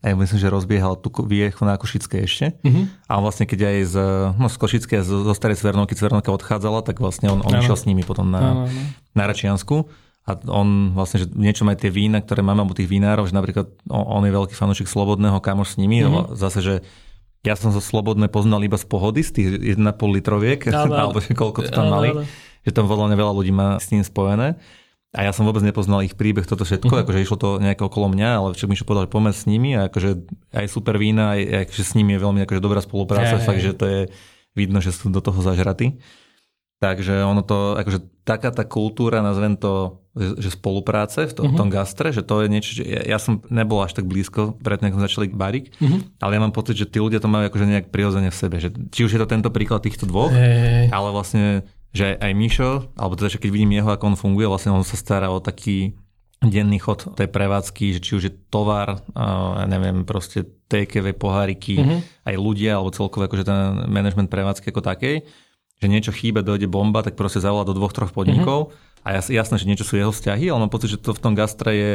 aj 0.01 0.17
myslím, 0.17 0.39
že 0.41 0.49
rozbiehal 0.49 0.97
tú 0.97 1.13
viechu 1.29 1.61
na 1.61 1.77
Košické 1.77 2.25
ešte. 2.25 2.57
Uh-huh. 2.65 2.89
A 3.05 3.21
vlastne, 3.21 3.45
keď 3.45 3.69
aj 3.69 3.77
z, 3.85 3.95
no, 4.41 4.49
z 4.49 4.57
Košické, 4.57 5.05
zo, 5.05 5.21
zo 5.21 5.33
starej 5.37 5.61
Cvernovky, 5.61 5.93
Cvernovka 5.93 6.33
odchádzala, 6.33 6.81
tak 6.81 6.97
vlastne 6.97 7.29
on, 7.29 7.45
on 7.45 7.53
išiel 7.61 7.77
s 7.77 7.85
nimi 7.85 8.01
potom 8.01 8.33
na, 8.33 8.65
na 9.13 9.23
Račiansku. 9.29 10.04
A 10.25 10.33
on 10.49 10.97
vlastne, 10.97 11.21
že 11.21 11.27
niečo 11.37 11.69
aj 11.69 11.85
tie 11.85 11.93
vína, 11.93 12.17
ktoré 12.17 12.41
máme, 12.41 12.65
alebo 12.65 12.73
tých 12.73 12.89
vinárov, 12.89 13.29
že 13.29 13.37
napríklad 13.37 13.69
on, 13.85 14.05
on 14.21 14.23
je 14.25 14.33
veľký 14.33 14.57
fanúšik 14.57 14.89
Slobodného, 14.89 15.37
kamoš 15.37 15.77
s 15.77 15.79
nimi, 15.79 16.01
mm-hmm. 16.01 16.33
zase, 16.33 16.59
že 16.65 16.75
ja 17.45 17.53
som 17.53 17.69
zo 17.69 17.77
Slobodné 17.77 18.25
poznal 18.25 18.65
iba 18.65 18.73
z 18.73 18.89
pohody, 18.89 19.21
z 19.21 19.31
tých 19.37 19.47
1,5 19.77 20.17
litroviek, 20.17 20.65
no, 20.73 20.81
no. 20.89 20.97
alebo 20.97 21.21
že 21.21 21.37
koľko 21.37 21.69
to 21.69 21.71
tam 21.71 21.93
no, 21.93 22.01
mali, 22.01 22.09
že 22.65 22.73
tam 22.73 22.89
veľa, 22.89 23.13
veľa 23.13 23.33
ľudí 23.37 23.53
má 23.53 23.77
s 23.77 23.93
tým 23.93 24.01
spojené. 24.01 24.57
A 25.15 25.23
ja 25.23 25.31
som 25.31 25.47
vôbec 25.47 25.63
nepoznal 25.63 26.03
ich 26.03 26.17
príbeh, 26.17 26.43
toto 26.43 26.67
všetko, 26.67 26.91
uh-huh. 26.91 27.03
akože 27.07 27.23
išlo 27.23 27.37
to 27.39 27.49
nejak 27.63 27.79
okolo 27.79 28.11
mňa, 28.11 28.29
ale 28.35 28.47
však 28.51 28.67
mi 28.67 28.75
povedal, 28.75 29.07
že 29.07 29.13
poďme 29.15 29.31
s 29.31 29.47
nimi 29.47 29.71
a 29.71 29.87
akože 29.87 30.27
aj 30.51 30.67
super 30.67 30.99
vína, 30.99 31.39
aj 31.39 31.71
akože 31.71 31.83
s 31.87 31.95
nimi 31.95 32.17
je 32.17 32.19
veľmi 32.19 32.43
akože 32.43 32.59
dobrá 32.59 32.83
spolupráca, 32.83 33.39
hey, 33.39 33.45
fakt, 33.47 33.63
že 33.63 33.71
to 33.71 33.85
je 33.87 34.01
vidno, 34.59 34.83
že 34.83 34.91
sú 34.91 35.07
do 35.07 35.23
toho 35.23 35.39
zažratí. 35.39 36.03
Takže 36.83 37.23
ono 37.23 37.47
to, 37.47 37.79
akože 37.79 38.27
taká 38.27 38.51
tá 38.51 38.67
kultúra, 38.67 39.23
nazvem 39.23 39.55
to 39.55 40.03
že 40.15 40.55
spolupráce 40.55 41.27
v 41.27 41.33
tom, 41.35 41.45
uh-huh. 41.51 41.59
tom 41.59 41.67
gastre, 41.67 42.15
že 42.15 42.23
to 42.23 42.39
je 42.39 42.47
niečo, 42.47 42.71
že 42.71 42.83
ja, 42.87 43.03
ja 43.03 43.17
som 43.19 43.43
nebol 43.51 43.83
až 43.83 43.99
tak 43.99 44.07
blízko, 44.07 44.55
predtým 44.63 44.95
ako 44.95 45.03
začali 45.03 45.27
barik, 45.27 45.75
uh-huh. 45.75 46.07
ale 46.23 46.39
ja 46.39 46.41
mám 46.41 46.55
pocit, 46.55 46.79
že 46.79 46.87
tí 46.87 47.03
ľudia 47.03 47.19
to 47.19 47.27
majú 47.27 47.51
akože 47.51 47.67
nejak 47.67 47.91
prirodzene 47.91 48.31
v 48.31 48.39
sebe. 48.39 48.55
Že, 48.63 48.95
či 48.95 49.03
už 49.03 49.11
je 49.11 49.19
to 49.19 49.27
tento 49.27 49.51
príklad 49.51 49.83
týchto 49.83 50.07
dvoch, 50.07 50.31
hey. 50.31 50.87
ale 50.87 51.11
vlastne, 51.11 51.67
že 51.91 52.15
aj 52.15 52.31
Mišo, 52.31 52.95
alebo 52.95 53.19
teda, 53.19 53.35
že 53.35 53.41
keď 53.43 53.49
vidím 53.51 53.75
jeho, 53.75 53.91
ako 53.91 54.15
on 54.15 54.17
funguje, 54.17 54.47
vlastne 54.47 54.71
on 54.71 54.87
sa 54.87 54.95
stará 54.95 55.27
o 55.27 55.43
taký 55.43 55.99
denný 56.39 56.79
chod 56.79 57.11
tej 57.19 57.27
prevádzky, 57.27 57.99
že 57.99 57.99
či 57.99 58.11
už 58.15 58.23
je 58.31 58.33
tovar, 58.47 59.03
ja 59.11 59.67
neviem, 59.67 60.07
proste 60.07 60.47
takeaway 60.71 61.11
poháriky, 61.11 61.75
uh-huh. 61.75 61.99
aj 62.23 62.35
ľudia, 62.39 62.79
alebo 62.79 62.95
celkovo 62.95 63.27
akože 63.27 63.43
ten 63.43 63.91
management 63.91 64.31
prevádzky 64.31 64.71
ako 64.71 64.79
takej, 64.79 65.27
že 65.75 65.91
niečo 65.91 66.15
chýba, 66.15 66.39
dojde 66.39 66.71
bomba, 66.71 67.03
tak 67.03 67.19
proste 67.19 67.43
zavolá 67.43 67.67
do 67.67 67.75
dvoch, 67.75 67.91
troch 67.91 68.15
podnikov 68.15 68.71
uh-huh 68.71 68.94
a 69.05 69.21
jasné, 69.21 69.61
že 69.61 69.69
niečo 69.69 69.85
sú 69.85 70.01
jeho 70.01 70.09
vzťahy, 70.09 70.49
ale 70.49 70.65
mám 70.65 70.73
pocit, 70.73 70.89
že 70.89 70.97
to 70.97 71.13
v 71.13 71.21
tom 71.21 71.37
gastre 71.37 71.71
je 71.71 71.93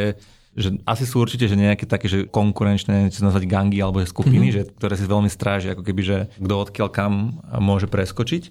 že 0.51 0.83
asi 0.83 1.07
sú 1.07 1.23
určite 1.23 1.47
že 1.47 1.55
nejaké 1.55 1.87
také, 1.87 2.11
že 2.11 2.27
konkurenčné, 2.27 3.07
niečo 3.07 3.23
nazvať 3.23 3.47
gangy 3.47 3.79
alebo 3.79 4.03
skupiny, 4.03 4.51
mm-hmm. 4.51 4.67
že, 4.67 4.75
ktoré 4.75 4.95
si 4.99 5.07
veľmi 5.07 5.31
stráži, 5.31 5.71
ako 5.71 5.87
keby, 5.87 6.03
že 6.03 6.17
kto 6.43 6.55
odkiaľ 6.67 6.89
kam 6.91 7.39
môže 7.63 7.87
preskočiť. 7.87 8.51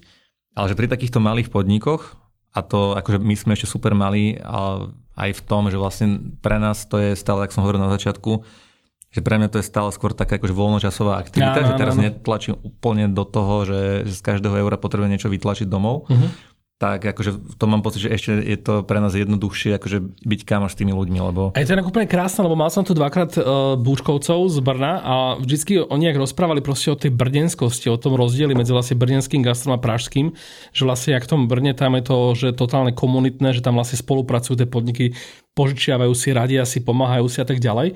Ale 0.56 0.72
že 0.72 0.78
pri 0.80 0.88
takýchto 0.88 1.20
malých 1.20 1.52
podnikoch, 1.52 2.16
a 2.56 2.64
to 2.64 2.96
akože 2.96 3.20
my 3.20 3.36
sme 3.36 3.52
ešte 3.52 3.68
super 3.68 3.92
malí, 3.92 4.40
ale 4.40 4.96
aj 5.14 5.30
v 5.38 5.42
tom, 5.44 5.68
že 5.68 5.76
vlastne 5.76 6.40
pre 6.40 6.56
nás 6.56 6.88
to 6.88 6.96
je 6.96 7.12
stále, 7.14 7.44
ako 7.44 7.60
som 7.60 7.62
hovoril 7.68 7.84
na 7.84 7.92
začiatku, 7.92 8.42
že 9.12 9.20
pre 9.20 9.36
mňa 9.36 9.52
to 9.52 9.60
je 9.60 9.68
stále 9.68 9.92
skôr 9.92 10.16
taká 10.16 10.40
akože 10.40 10.56
voľnočasová 10.56 11.20
aktivita, 11.20 11.60
no, 11.60 11.62
no, 11.62 11.68
že 11.68 11.74
teraz 11.76 11.94
no, 11.94 12.00
no. 12.00 12.04
netlačím 12.08 12.56
úplne 12.64 13.12
do 13.12 13.28
toho, 13.28 13.68
že, 13.68 14.08
že 14.08 14.14
z 14.16 14.22
každého 14.24 14.56
eura 14.56 14.80
potrebujem 14.80 15.12
niečo 15.12 15.28
vytlačiť 15.28 15.68
domov. 15.68 16.08
Uh-huh 16.08 16.50
tak 16.80 17.04
akože 17.04 17.60
to 17.60 17.64
mám 17.68 17.84
pocit, 17.84 18.08
že 18.08 18.16
ešte 18.16 18.40
je 18.40 18.56
to 18.56 18.80
pre 18.80 19.04
nás 19.04 19.12
jednoduchšie 19.12 19.76
akože 19.76 20.00
byť 20.24 20.40
kamoš 20.48 20.72
s 20.72 20.78
tými 20.80 20.96
ľuďmi, 20.96 21.20
lebo... 21.20 21.52
A 21.52 21.60
je 21.60 21.68
to 21.68 21.76
úplne 21.84 22.08
krásne, 22.08 22.40
lebo 22.40 22.56
mal 22.56 22.72
som 22.72 22.88
tu 22.88 22.96
dvakrát 22.96 23.36
uh, 23.36 23.76
búčkovcov 23.76 24.48
z 24.48 24.58
Brna 24.64 25.04
a 25.04 25.14
vždycky 25.36 25.76
oni 25.76 26.08
ak 26.08 26.16
rozprávali 26.16 26.64
proste 26.64 26.88
o 26.88 26.96
tej 26.96 27.12
brdenskosti, 27.12 27.92
o 27.92 28.00
tom 28.00 28.16
rozdieli 28.16 28.56
medzi 28.56 28.72
vlastne 28.72 28.96
brdenským 28.96 29.44
gastrom 29.44 29.76
a 29.76 29.82
pražským, 29.82 30.32
že 30.72 30.82
vlastne 30.88 31.20
ak 31.20 31.28
v 31.28 31.30
tom 31.36 31.42
Brne 31.52 31.76
tam 31.76 32.00
je 32.00 32.02
to, 32.08 32.16
že 32.32 32.56
totálne 32.56 32.96
komunitné, 32.96 33.52
že 33.52 33.60
tam 33.60 33.76
vlastne 33.76 34.00
spolupracujú 34.00 34.56
tie 34.56 34.64
podniky, 34.64 35.12
požičiavajú 35.52 36.16
si, 36.16 36.32
radia 36.32 36.64
si, 36.64 36.80
pomáhajú 36.80 37.28
si 37.28 37.44
a 37.44 37.46
tak 37.46 37.60
ďalej 37.60 37.92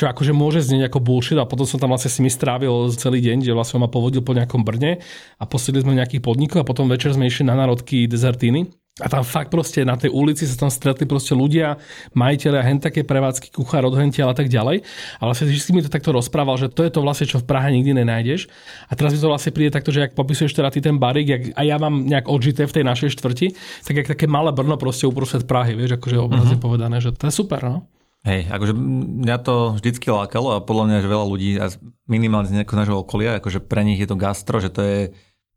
čo 0.00 0.08
akože 0.08 0.32
môže 0.32 0.64
znieť 0.64 0.88
ako 0.88 1.04
bullshit 1.04 1.36
a 1.36 1.44
potom 1.44 1.68
som 1.68 1.76
tam 1.76 1.92
vlastne 1.92 2.08
si 2.08 2.24
mi 2.24 2.32
strávil 2.32 2.88
celý 2.96 3.20
deň, 3.20 3.44
kde 3.44 3.52
vlastne 3.52 3.84
ma 3.84 3.92
povodil 3.92 4.24
po 4.24 4.32
nejakom 4.32 4.64
Brne 4.64 5.04
a 5.36 5.44
posedli 5.44 5.84
sme 5.84 5.92
nejakých 5.92 6.24
podnikov 6.24 6.64
a 6.64 6.68
potom 6.68 6.88
večer 6.88 7.12
sme 7.12 7.28
išli 7.28 7.44
na 7.44 7.52
národky 7.52 8.08
dezertíny. 8.08 8.72
A 9.00 9.08
tam 9.08 9.24
fakt 9.24 9.48
proste 9.48 9.80
na 9.80 9.96
tej 9.96 10.12
ulici 10.12 10.44
sa 10.44 10.60
tam 10.60 10.68
stretli 10.68 11.08
proste 11.08 11.32
ľudia, 11.32 11.80
majiteľe, 12.12 12.58
hen 12.60 12.84
také 12.84 13.00
prevádzky, 13.00 13.48
kuchár, 13.48 13.88
odhentiaľ 13.88 14.32
a 14.32 14.36
tak 14.36 14.52
ďalej. 14.52 14.84
A 15.20 15.22
vlastne 15.24 15.48
si 15.48 15.72
mi 15.72 15.80
to 15.80 15.88
takto 15.88 16.12
rozprával, 16.12 16.60
že 16.60 16.68
to 16.68 16.84
je 16.84 16.92
to 16.92 17.00
vlastne, 17.00 17.24
čo 17.24 17.40
v 17.40 17.48
Prahe 17.48 17.72
nikdy 17.72 17.96
nenájdeš. 17.96 18.52
A 18.88 18.96
teraz 18.96 19.16
mi 19.16 19.20
to 19.22 19.32
vlastne 19.32 19.56
príde 19.56 19.72
takto, 19.72 19.88
že 19.88 20.04
ak 20.04 20.12
popisuješ 20.12 20.52
teda 20.52 20.68
ty 20.68 20.84
ten 20.84 21.00
barik, 21.00 21.26
jak, 21.32 21.42
a 21.56 21.64
ja 21.64 21.80
mám 21.80 22.04
nejak 22.04 22.28
odžité 22.28 22.68
v 22.68 22.76
tej 22.76 22.84
našej 22.84 23.16
štvrti, 23.16 23.56
tak 23.88 23.94
jak 24.04 24.10
také 24.16 24.28
malé 24.28 24.52
Brno 24.52 24.76
proste 24.76 25.08
uprostred 25.08 25.48
Prahy, 25.48 25.72
vieš, 25.80 25.96
akože 25.96 26.20
obrazne 26.20 26.60
mm-hmm. 26.60 26.66
povedané, 26.68 27.00
že 27.00 27.16
to 27.16 27.24
je 27.24 27.32
super, 27.32 27.64
no. 27.64 27.99
Hej, 28.20 28.52
akože 28.52 28.76
mňa 28.76 29.36
to 29.40 29.80
vždycky 29.80 30.12
lákalo 30.12 30.52
a 30.52 30.60
podľa 30.60 30.84
mňa, 30.92 30.96
že 31.00 31.08
veľa 31.08 31.26
ľudí, 31.26 31.50
a 31.56 31.72
minimálne 32.04 32.52
z 32.52 32.60
nejakého 32.60 32.76
nášho 32.76 33.00
okolia, 33.00 33.40
akože 33.40 33.64
pre 33.64 33.80
nich 33.80 33.96
je 33.96 34.04
to 34.04 34.20
gastro, 34.20 34.60
že 34.60 34.68
to 34.68 34.80
je, 34.84 34.98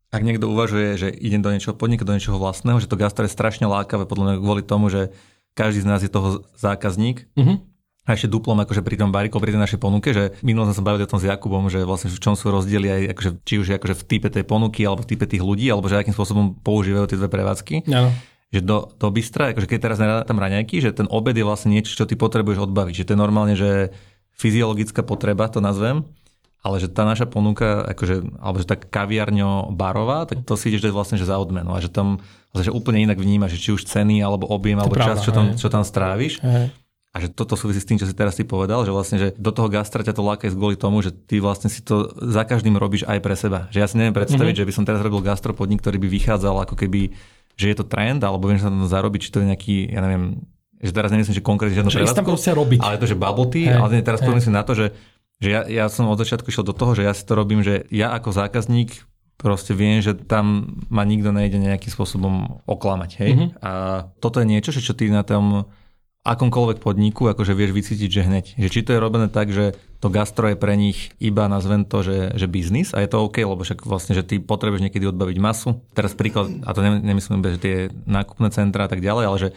ak 0.08 0.24
niekto 0.24 0.48
uvažuje, 0.48 0.96
že 0.96 1.08
idem 1.12 1.44
do 1.44 1.52
niečoho 1.52 1.76
podniku, 1.76 2.08
do 2.08 2.16
niečoho 2.16 2.40
vlastného, 2.40 2.80
že 2.80 2.88
to 2.88 2.96
gastro 2.96 3.28
je 3.28 3.36
strašne 3.36 3.68
lákavé, 3.68 4.08
podľa 4.08 4.24
mňa 4.24 4.34
kvôli 4.40 4.62
tomu, 4.64 4.88
že 4.88 5.12
každý 5.52 5.84
z 5.84 5.88
nás 5.92 6.00
je 6.00 6.08
toho 6.08 6.48
zákazník. 6.56 7.28
Uh-huh. 7.36 7.60
A 8.08 8.16
ešte 8.16 8.32
duplom 8.32 8.56
akože 8.56 8.80
pri 8.80 8.96
tom 8.96 9.12
bariku, 9.12 9.40
pri 9.40 9.52
tej 9.52 9.60
našej 9.60 9.80
ponuke, 9.80 10.16
že 10.16 10.32
minulo 10.40 10.64
sme 10.68 10.76
sa 10.76 10.84
bavili 10.84 11.04
o 11.04 11.10
tom 11.12 11.20
s 11.20 11.28
Jakubom, 11.28 11.68
že 11.68 11.84
vlastne 11.84 12.12
v 12.12 12.20
čom 12.20 12.32
sú 12.32 12.48
rozdiely 12.48 12.88
aj 12.88 13.00
akože, 13.16 13.30
či 13.44 13.54
už 13.60 13.76
akože 13.76 13.96
v 13.96 14.04
type 14.08 14.28
tej 14.28 14.44
ponuky 14.44 14.84
alebo 14.84 15.04
v 15.04 15.08
type 15.12 15.24
tých 15.28 15.40
ľudí, 15.44 15.68
alebo 15.68 15.88
že 15.88 16.00
akým 16.00 16.12
spôsobom 16.16 16.56
používajú 16.64 17.12
tie 17.12 17.20
dve 17.20 17.28
prevádzky. 17.28 17.88
Ja 17.88 18.08
že 18.54 18.62
do, 18.62 18.94
do 18.94 19.08
bystra, 19.10 19.50
akože 19.50 19.66
keď 19.66 19.78
teraz 19.82 19.98
tam 19.98 20.38
raňajky, 20.38 20.78
že 20.78 20.94
ten 20.94 21.10
obed 21.10 21.34
je 21.34 21.42
vlastne 21.42 21.74
niečo, 21.74 21.98
čo 21.98 22.06
ty 22.06 22.14
potrebuješ 22.14 22.70
odbaviť. 22.70 23.02
Že 23.02 23.06
to 23.10 23.12
je 23.12 23.18
normálne, 23.18 23.54
že 23.58 23.90
fyziologická 24.38 25.02
potreba, 25.02 25.50
to 25.50 25.58
nazvem, 25.58 26.06
ale 26.64 26.80
že 26.80 26.88
tá 26.88 27.04
naša 27.04 27.28
ponuka, 27.28 27.84
akože, 27.92 28.40
alebo 28.40 28.56
že 28.62 28.66
tá 28.70 28.76
kaviarňo 28.78 29.74
barová, 29.74 30.24
tak 30.24 30.46
to 30.48 30.54
si 30.56 30.72
ideš 30.72 30.88
dať 30.88 30.92
vlastne 30.96 31.20
že 31.20 31.28
za 31.28 31.36
odmenu 31.36 31.76
a 31.76 31.82
že 31.82 31.92
tam 31.92 32.24
vlastne, 32.54 32.70
že 32.70 32.76
úplne 32.76 33.04
inak 33.04 33.20
vnímaš, 33.20 33.58
že 33.58 33.68
či 33.68 33.70
už 33.76 33.84
ceny, 33.84 34.24
alebo 34.24 34.48
objem, 34.48 34.80
alebo 34.80 34.96
pravda, 34.96 35.20
čas, 35.20 35.26
čo 35.26 35.34
tam, 35.34 35.58
čo 35.58 35.68
tam 35.68 35.84
stráviš. 35.84 36.40
Hej. 36.40 36.72
A 37.14 37.22
že 37.22 37.30
toto 37.30 37.54
súvisí 37.54 37.78
s 37.78 37.86
tým, 37.86 37.94
čo 37.94 38.10
si 38.10 38.14
teraz 38.16 38.34
ty 38.34 38.42
povedal, 38.42 38.82
že 38.82 38.90
vlastne, 38.90 39.22
že 39.22 39.28
do 39.38 39.54
toho 39.54 39.70
gastra 39.70 40.02
ťa 40.02 40.18
to 40.18 40.22
láka 40.26 40.50
kvôli 40.50 40.74
tomu, 40.74 40.98
že 40.98 41.14
ty 41.14 41.38
vlastne 41.38 41.70
si 41.70 41.78
to 41.78 42.10
za 42.10 42.42
každým 42.42 42.74
robíš 42.74 43.06
aj 43.06 43.22
pre 43.22 43.38
seba. 43.38 43.70
Že 43.70 43.78
ja 43.78 43.86
si 43.86 43.94
neviem 44.02 44.18
predstaviť, 44.18 44.42
mm-hmm. 44.42 44.58
že 44.58 44.66
by 44.66 44.72
som 44.74 44.82
teraz 44.82 44.98
robil 44.98 45.22
gastropodnik, 45.22 45.78
ktorý 45.78 46.02
by 46.02 46.08
vychádzal 46.10 46.66
ako 46.66 46.74
keby 46.74 47.14
že 47.54 47.66
je 47.70 47.76
to 47.78 47.84
trend, 47.86 48.20
alebo 48.22 48.50
viem, 48.50 48.58
že 48.58 48.66
sa 48.66 48.72
to 48.72 48.86
zarobiť, 48.86 49.20
či 49.26 49.30
to 49.30 49.38
je 49.42 49.46
nejaký, 49.50 49.76
ja 49.94 50.00
neviem, 50.02 50.42
že 50.82 50.92
teraz 50.92 51.08
nemyslím, 51.14 51.36
že 51.38 51.42
konkrétne 51.42 51.74
žiadnu 51.78 51.90
prevádzku, 51.90 52.30
ale 52.82 53.00
to, 53.00 53.08
že 53.08 53.16
tea, 53.48 53.72
hey, 53.72 53.80
ale 53.80 54.04
teraz 54.04 54.20
hey. 54.20 54.28
pomyslím 54.28 54.54
na 54.58 54.64
to, 54.66 54.76
že, 54.76 54.86
že 55.40 55.48
ja, 55.48 55.60
ja 55.64 55.84
som 55.88 56.10
od 56.10 56.20
začiatku 56.20 56.50
išiel 56.50 56.66
do 56.66 56.76
toho, 56.76 56.92
že 56.92 57.06
ja 57.06 57.14
si 57.16 57.24
to 57.24 57.32
robím, 57.32 57.64
že 57.64 57.88
ja 57.88 58.12
ako 58.12 58.34
zákazník 58.34 59.06
proste 59.38 59.74
viem, 59.74 59.98
že 59.98 60.14
tam 60.14 60.78
ma 60.88 61.02
nikto 61.02 61.34
nejde 61.34 61.58
nejakým 61.58 61.90
spôsobom 61.90 62.64
oklamať. 62.64 63.10
Hej? 63.18 63.30
Mm-hmm. 63.34 63.48
A 63.60 63.70
toto 64.22 64.38
je 64.38 64.46
niečo, 64.46 64.70
čo 64.70 64.94
ty 64.94 65.10
na 65.10 65.26
tom 65.26 65.66
akomkoľvek 66.24 66.80
podniku 66.80 67.28
akože 67.28 67.52
vieš 67.52 67.76
vycítiť, 67.76 68.08
že 68.08 68.22
hneď. 68.24 68.44
Že 68.56 68.68
či 68.72 68.80
to 68.80 68.96
je 68.96 69.02
robené 69.04 69.28
tak, 69.28 69.52
že 69.52 69.76
to 70.00 70.08
gastro 70.08 70.48
je 70.48 70.56
pre 70.56 70.72
nich 70.72 71.12
iba, 71.20 71.44
nazvem 71.52 71.84
to, 71.84 72.00
že, 72.00 72.32
že 72.32 72.48
biznis 72.48 72.96
a 72.96 73.04
je 73.04 73.12
to 73.12 73.28
OK, 73.28 73.44
lebo 73.44 73.60
však 73.60 73.84
vlastne, 73.84 74.16
že 74.16 74.24
ty 74.24 74.40
potrebuješ 74.40 74.88
niekedy 74.88 75.04
odbaviť 75.12 75.36
masu. 75.36 75.84
Teraz 75.92 76.16
príklad, 76.16 76.64
a 76.64 76.72
to 76.72 76.80
nemyslím, 76.80 77.44
že 77.44 77.60
tie 77.60 77.76
nákupné 78.08 78.48
centra 78.56 78.88
a 78.88 78.90
tak 78.90 79.04
ďalej, 79.04 79.24
ale 79.28 79.38
že 79.38 79.50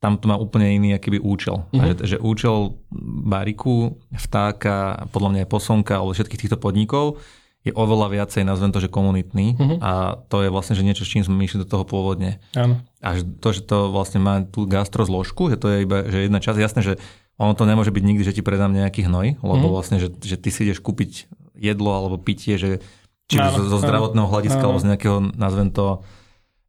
tam 0.00 0.16
to 0.20 0.28
má 0.28 0.36
úplne 0.36 0.68
iný 0.72 0.96
akýby 0.96 1.20
účel. 1.20 1.64
Mm-hmm. 1.72 1.80
A 1.80 1.84
že, 1.88 2.16
že 2.16 2.16
účel 2.20 2.76
bariku, 3.24 3.96
vtáka, 4.12 5.08
podľa 5.12 5.28
mňa 5.28 5.40
aj 5.44 5.52
posonka, 5.52 5.94
alebo 6.00 6.12
všetkých 6.12 6.48
týchto 6.48 6.58
podnikov 6.60 7.20
je 7.64 7.72
oveľa 7.72 8.12
viacej, 8.12 8.44
nazvem 8.44 8.70
to, 8.76 8.84
že 8.84 8.92
komunitný 8.92 9.56
uh-huh. 9.56 9.78
a 9.80 9.92
to 10.28 10.44
je 10.44 10.52
vlastne 10.52 10.76
že 10.76 10.84
niečo, 10.84 11.08
s 11.08 11.10
čím 11.16 11.24
sme 11.24 11.48
išli 11.48 11.64
do 11.64 11.68
toho 11.68 11.88
pôvodne. 11.88 12.36
Áno. 12.52 12.84
A 13.00 13.16
to, 13.16 13.48
že 13.56 13.64
to 13.64 13.88
vlastne 13.88 14.20
má 14.20 14.44
tú 14.44 14.68
gastrozložku, 14.68 15.48
že 15.48 15.56
to 15.56 15.72
je 15.72 15.88
iba 15.88 16.04
že 16.04 16.28
jedna 16.28 16.44
časť, 16.44 16.58
jasné, 16.60 16.80
že 16.84 16.94
ono 17.40 17.56
to 17.56 17.64
nemôže 17.64 17.88
byť 17.88 18.04
nikdy, 18.04 18.22
že 18.22 18.36
ti 18.36 18.42
predám 18.44 18.76
nejaký 18.76 19.08
hnoj, 19.08 19.40
lebo 19.40 19.64
uh-huh. 19.64 19.74
vlastne, 19.80 19.96
že, 19.96 20.12
že 20.12 20.36
ty 20.36 20.52
si 20.52 20.68
ideš 20.68 20.84
kúpiť 20.84 21.26
jedlo 21.56 21.88
alebo 21.96 22.20
pitie, 22.20 22.60
že 22.60 22.84
či 23.32 23.40
áno, 23.40 23.56
zo, 23.56 23.72
zo 23.72 23.78
zdravotného 23.80 24.28
hľadiska, 24.28 24.60
áno. 24.60 24.68
alebo 24.68 24.82
z 24.84 24.88
nejakého, 24.92 25.18
nazvem 25.32 25.72
to, 25.72 26.04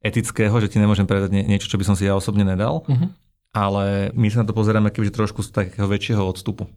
etického, 0.06 0.54
že 0.62 0.70
ti 0.70 0.78
nemôžem 0.78 1.10
predať 1.10 1.34
niečo, 1.34 1.66
čo 1.66 1.82
by 1.82 1.86
som 1.90 1.98
si 1.98 2.06
ja 2.06 2.14
osobne 2.14 2.46
nedal. 2.46 2.86
Uh-huh. 2.86 3.10
Ale 3.56 4.14
my 4.14 4.28
sa 4.30 4.44
na 4.44 4.48
to 4.48 4.54
pozeráme 4.54 4.94
kebyže 4.94 5.16
trošku 5.16 5.42
z 5.42 5.50
takého 5.50 5.90
väčšieho 5.90 6.22
odstupu. 6.22 6.70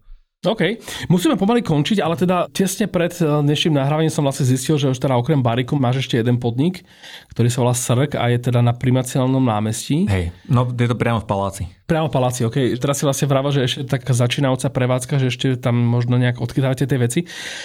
OK. 0.46 0.78
Musíme 1.10 1.34
pomaly 1.34 1.66
končiť, 1.66 1.98
ale 1.98 2.14
teda 2.14 2.46
tesne 2.54 2.86
pred 2.86 3.10
eh, 3.18 3.26
dnešným 3.26 3.74
nahrávaním 3.74 4.14
som 4.14 4.22
vlastne 4.22 4.46
zistil, 4.46 4.78
že 4.78 4.86
už 4.86 5.02
teda 5.02 5.18
okrem 5.18 5.42
Bariku 5.42 5.74
máš 5.74 6.06
ešte 6.06 6.14
jeden 6.14 6.38
podnik, 6.38 6.86
ktorý 7.34 7.50
sa 7.50 7.66
volá 7.66 7.74
Srk 7.74 8.14
a 8.14 8.30
je 8.30 8.38
teda 8.38 8.62
na 8.62 8.70
primaciálnom 8.70 9.42
námestí. 9.42 10.06
Hej, 10.06 10.30
no 10.46 10.62
je 10.70 10.86
to 10.86 10.94
priamo 10.94 11.18
v 11.18 11.26
paláci. 11.26 11.62
Priamo 11.90 12.06
v 12.06 12.14
paláci, 12.14 12.46
OK. 12.46 12.54
Teraz 12.78 13.02
si 13.02 13.04
vlastne 13.08 13.26
vráva, 13.26 13.50
že 13.50 13.66
ešte 13.66 13.82
taká 13.90 14.14
začínajúca 14.14 14.70
prevádzka, 14.70 15.18
že 15.18 15.26
ešte 15.34 15.58
tam 15.58 15.74
možno 15.74 16.14
nejak 16.22 16.38
odkytávate 16.38 16.86
tie 16.86 16.98
veci. 17.02 17.20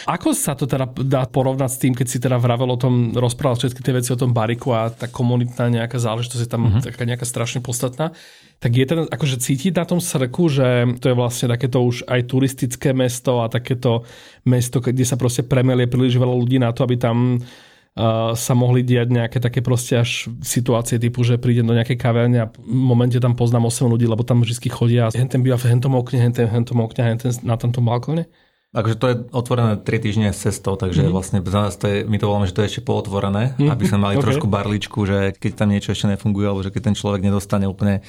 Ako 0.09 0.33
sa 0.33 0.57
to 0.57 0.65
teda 0.65 0.89
dá 1.05 1.29
porovnať 1.29 1.69
s 1.69 1.77
tým, 1.77 1.93
keď 1.93 2.07
si 2.09 2.17
teda 2.17 2.41
vravel 2.41 2.73
o 2.73 2.79
tom, 2.81 3.13
rozprával 3.13 3.53
všetky 3.53 3.85
tie 3.85 3.93
veci 3.93 4.09
o 4.09 4.17
tom 4.17 4.33
Bariku 4.33 4.73
a 4.73 4.89
tá 4.89 5.05
komunitná 5.05 5.69
nejaká 5.69 6.01
záležitosť 6.01 6.41
je 6.41 6.49
tam 6.49 6.65
uh-huh. 6.65 6.81
taká 6.81 7.05
nejaká 7.05 7.29
strašne 7.29 7.61
podstatná 7.61 8.17
tak 8.59 8.71
je 8.73 8.85
ten 8.87 8.99
akože 9.07 9.43
cítiť 9.43 9.73
na 9.75 9.85
tom 9.87 9.99
srku, 9.99 10.47
že 10.47 10.97
to 11.03 11.11
je 11.11 11.15
vlastne 11.15 11.51
takéto 11.51 11.83
už 11.83 12.07
aj 12.07 12.31
turistické 12.31 12.95
mesto 12.95 13.43
a 13.43 13.51
takéto 13.51 14.07
mesto, 14.47 14.79
kde 14.79 15.03
sa 15.03 15.19
proste 15.19 15.43
premelie 15.43 15.89
príliš 15.89 16.15
veľa 16.15 16.35
ľudí 16.35 16.57
na 16.63 16.71
to, 16.71 16.87
aby 16.87 16.95
tam 16.95 17.39
uh, 17.39 18.31
sa 18.33 18.53
mohli 18.55 18.81
diať 18.81 19.11
nejaké 19.11 19.37
také 19.43 19.59
proste 19.59 19.99
až 19.99 20.31
situácie 20.41 20.97
typu, 20.97 21.27
že 21.27 21.35
prídem 21.35 21.67
do 21.67 21.75
nejakej 21.75 21.97
kaverne 21.99 22.39
a 22.39 22.47
v 22.49 22.55
momente 22.63 23.19
tam 23.19 23.35
poznám 23.35 23.67
8 23.67 23.91
ľudí, 23.91 24.07
lebo 24.07 24.23
tam 24.23 24.41
vždy 24.41 24.69
chodia 24.71 25.09
a 25.09 25.13
henten 25.13 25.43
býva 25.43 25.59
v 25.59 25.73
hentom 25.73 25.93
okne, 25.99 26.23
henten, 26.23 26.47
hentom 26.47 26.79
okne, 26.81 27.03
henten 27.03 27.31
na 27.43 27.59
tomto 27.59 27.83
balkone. 27.83 28.31
Akože 28.73 28.97
to 28.97 29.05
je 29.05 29.15
otvorené 29.29 29.77
3 29.77 29.85
týždne 29.85 30.33
s 30.33 30.49
cestou, 30.49 30.73
takže 30.73 31.05
mm. 31.05 31.13
vlastne 31.13 31.39
za 31.45 31.59
nás 31.61 31.77
to 31.77 31.85
je, 31.85 32.09
my 32.09 32.17
to 32.17 32.25
voláme, 32.25 32.49
že 32.49 32.57
to 32.57 32.65
je 32.65 32.69
ešte 32.73 32.81
pootvorené, 32.81 33.53
mm. 33.53 33.69
aby 33.69 33.83
sme 33.85 34.01
mali 34.01 34.17
okay. 34.17 34.33
trošku 34.33 34.49
barličku, 34.49 34.97
že 35.05 35.37
keď 35.37 35.51
tam 35.53 35.69
niečo 35.69 35.93
ešte 35.93 36.09
nefunguje, 36.09 36.49
alebo 36.49 36.65
že 36.65 36.73
keď 36.73 36.89
ten 36.89 36.95
človek 36.97 37.21
nedostane 37.21 37.69
úplne 37.69 38.01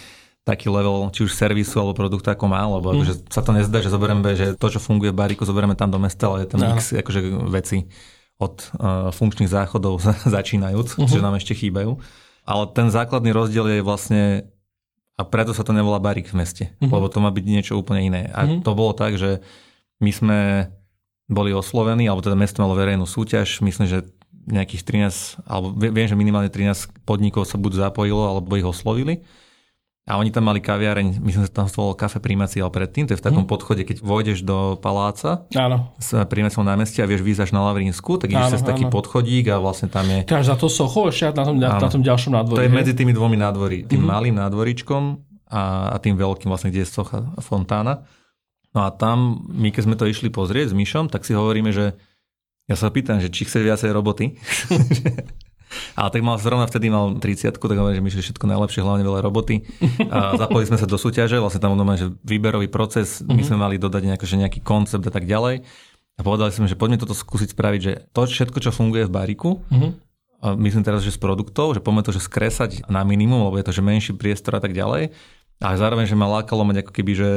taký 0.45 0.69
level 0.69 1.09
či 1.09 1.25
už 1.25 1.33
servisu 1.33 1.81
alebo 1.81 1.97
produktu 1.97 2.29
ako 2.29 2.45
má, 2.53 2.61
lebo 2.69 2.93
mm. 2.93 2.95
akože 3.01 3.15
sa 3.33 3.41
to 3.41 3.57
nezdá, 3.57 3.81
že 3.81 3.89
zoberieme, 3.89 4.21
že 4.37 4.47
to, 4.61 4.69
čo 4.69 4.77
funguje 4.77 5.09
v 5.09 5.17
bariku, 5.17 5.49
zoberieme 5.49 5.73
tam 5.73 5.89
do 5.89 5.97
mesta, 5.97 6.29
ale 6.29 6.45
je 6.45 6.49
tam 6.53 6.61
no. 6.61 6.77
x 6.77 6.93
akože 6.93 7.21
veci 7.49 7.89
od 8.37 8.55
uh, 8.77 9.09
funkčných 9.09 9.49
záchodov 9.49 10.05
začínajúc, 10.37 11.01
uh-huh. 11.01 11.09
že 11.09 11.25
nám 11.25 11.41
ešte 11.41 11.57
chýbajú. 11.57 11.97
Ale 12.45 12.65
ten 12.77 12.93
základný 12.93 13.33
rozdiel 13.33 13.81
je 13.81 13.81
vlastne, 13.81 14.23
a 15.17 15.23
preto 15.25 15.57
sa 15.57 15.65
to 15.65 15.73
nevolá 15.73 15.97
barik 15.97 16.29
v 16.29 16.45
meste, 16.45 16.65
uh-huh. 16.77 16.93
lebo 16.93 17.09
to 17.09 17.25
má 17.25 17.33
byť 17.33 17.45
niečo 17.49 17.73
úplne 17.81 18.05
iné. 18.05 18.23
A 18.37 18.45
uh-huh. 18.45 18.61
to 18.61 18.77
bolo 18.77 18.93
tak, 18.93 19.17
že 19.17 19.41
my 20.05 20.13
sme 20.13 20.39
boli 21.25 21.57
oslovení, 21.57 22.05
alebo 22.05 22.21
teda 22.21 22.37
mesto 22.37 22.61
malo 22.61 22.77
verejnú 22.77 23.09
súťaž, 23.09 23.65
myslím, 23.65 23.89
že 23.89 24.05
nejakých 24.45 25.09
13, 25.09 25.49
alebo 25.49 25.73
viem, 25.73 26.05
že 26.05 26.13
minimálne 26.13 26.53
13 26.53 27.09
podnikov 27.09 27.49
sa 27.49 27.57
buď 27.57 27.89
zapojilo, 27.89 28.29
alebo 28.29 28.61
ich 28.61 28.67
oslovili. 28.67 29.25
A 30.05 30.21
oni 30.21 30.29
tam 30.29 30.45
mali 30.45 30.61
kaviareň, 30.61 31.17
myslím, 31.25 31.49
že 31.49 31.53
tam 31.53 31.65
stalo 31.65 31.97
kafe 31.97 32.21
primáci, 32.21 32.61
ale 32.61 32.69
predtým, 32.69 33.09
to 33.09 33.17
je 33.17 33.21
v 33.21 33.25
takom 33.25 33.49
mm. 33.49 33.53
podchode, 33.57 33.89
keď 33.89 34.05
vojdeš 34.05 34.45
do 34.45 34.77
paláca 34.77 35.49
áno. 35.57 35.97
s 35.97 36.13
primáciom 36.29 36.61
námestia 36.61 37.05
a 37.05 37.09
vieš 37.09 37.25
výjsť 37.25 37.57
na 37.57 37.73
Lavrínsku, 37.73 38.21
tak 38.21 38.29
ideš 38.29 38.61
cez 38.61 38.63
taký 38.69 38.85
podchodík 38.93 39.49
a 39.49 39.57
vlastne 39.57 39.89
tam 39.89 40.05
je... 40.05 40.29
Káž 40.29 40.53
za 40.53 40.61
to 40.61 40.69
socho 40.69 41.09
ešte 41.09 41.33
na 41.33 41.45
tom, 41.49 41.57
na 41.57 41.89
tom 41.89 42.05
ďalšom 42.05 42.37
nádvorí. 42.37 42.59
To 42.61 42.67
je 42.69 42.77
medzi 42.77 42.93
tými 42.93 43.17
dvomi 43.17 43.41
nádvorí. 43.41 43.89
Tým 43.89 44.05
mm. 44.05 44.09
malým 44.13 44.37
nádvoričkom 44.37 45.03
a, 45.49 45.89
a 45.93 45.97
tým 45.97 46.21
veľkým 46.21 46.53
vlastne, 46.53 46.69
kde 46.69 46.85
je 46.85 46.93
socha 46.93 47.25
fontána. 47.41 48.05
No 48.77 48.85
a 48.85 48.93
tam, 48.93 49.41
my 49.49 49.73
keď 49.73 49.89
sme 49.89 49.97
to 49.97 50.05
išli 50.05 50.29
pozrieť 50.29 50.75
s 50.75 50.77
Myšom, 50.77 51.09
tak 51.09 51.25
si 51.25 51.33
hovoríme, 51.33 51.73
že 51.73 51.97
ja 52.69 52.77
sa 52.77 52.93
pýtam, 52.93 53.25
že 53.25 53.33
či 53.33 53.49
chce 53.49 53.65
viacej 53.65 53.89
roboty. 53.89 54.37
Ale 55.99 56.09
tak 56.11 56.23
mal 56.23 56.39
zrovna 56.39 56.67
vtedy 56.71 56.87
mal 56.91 57.19
30 57.19 57.55
tak 57.55 57.63
hovorím, 57.63 57.99
že 57.99 58.05
my 58.05 58.11
všetko 58.23 58.45
najlepšie, 58.47 58.81
hlavne 58.83 59.03
veľa 59.03 59.21
roboty. 59.27 59.67
A 60.13 60.39
zapojili 60.39 60.71
sme 60.71 60.79
sa 60.79 60.87
do 60.87 60.95
súťaže, 60.95 61.43
vlastne 61.43 61.59
tam 61.59 61.75
bol 61.75 61.83
že 61.95 62.15
výberový 62.23 62.71
proces, 62.71 63.23
my 63.27 63.43
mhm. 63.43 63.47
sme 63.47 63.57
mali 63.59 63.77
dodať 63.79 64.03
nejaký, 64.15 64.25
že 64.25 64.41
nejaký 64.41 64.61
koncept 64.63 65.05
a 65.07 65.13
tak 65.13 65.27
ďalej. 65.27 65.67
A 66.15 66.21
povedali 66.23 66.55
sme, 66.55 66.71
že 66.71 66.79
poďme 66.79 67.03
toto 67.03 67.11
skúsiť 67.11 67.59
spraviť, 67.59 67.81
že 67.83 67.93
to 68.15 68.23
všetko, 68.23 68.59
čo 68.63 68.71
funguje 68.71 69.11
v 69.11 69.15
bariku, 69.15 69.59
uh-huh. 69.67 69.91
a 70.47 70.55
myslím 70.55 70.87
teraz, 70.87 71.03
že 71.03 71.11
z 71.11 71.19
produktov, 71.19 71.75
že 71.75 71.83
poďme 71.83 72.07
to, 72.07 72.15
že 72.15 72.23
skresať 72.23 72.87
na 72.87 73.03
minimum, 73.03 73.51
lebo 73.51 73.59
je 73.59 73.67
to, 73.67 73.75
že 73.75 73.83
menší 73.83 74.15
priestor 74.15 74.55
a 74.55 74.63
tak 74.63 74.79
ďalej. 74.79 75.11
A 75.59 75.75
zároveň, 75.75 76.07
že 76.07 76.15
ma 76.15 76.31
lákalo 76.31 76.63
mať 76.67 76.87
ako 76.87 76.93
keby, 76.95 77.13
že 77.19 77.31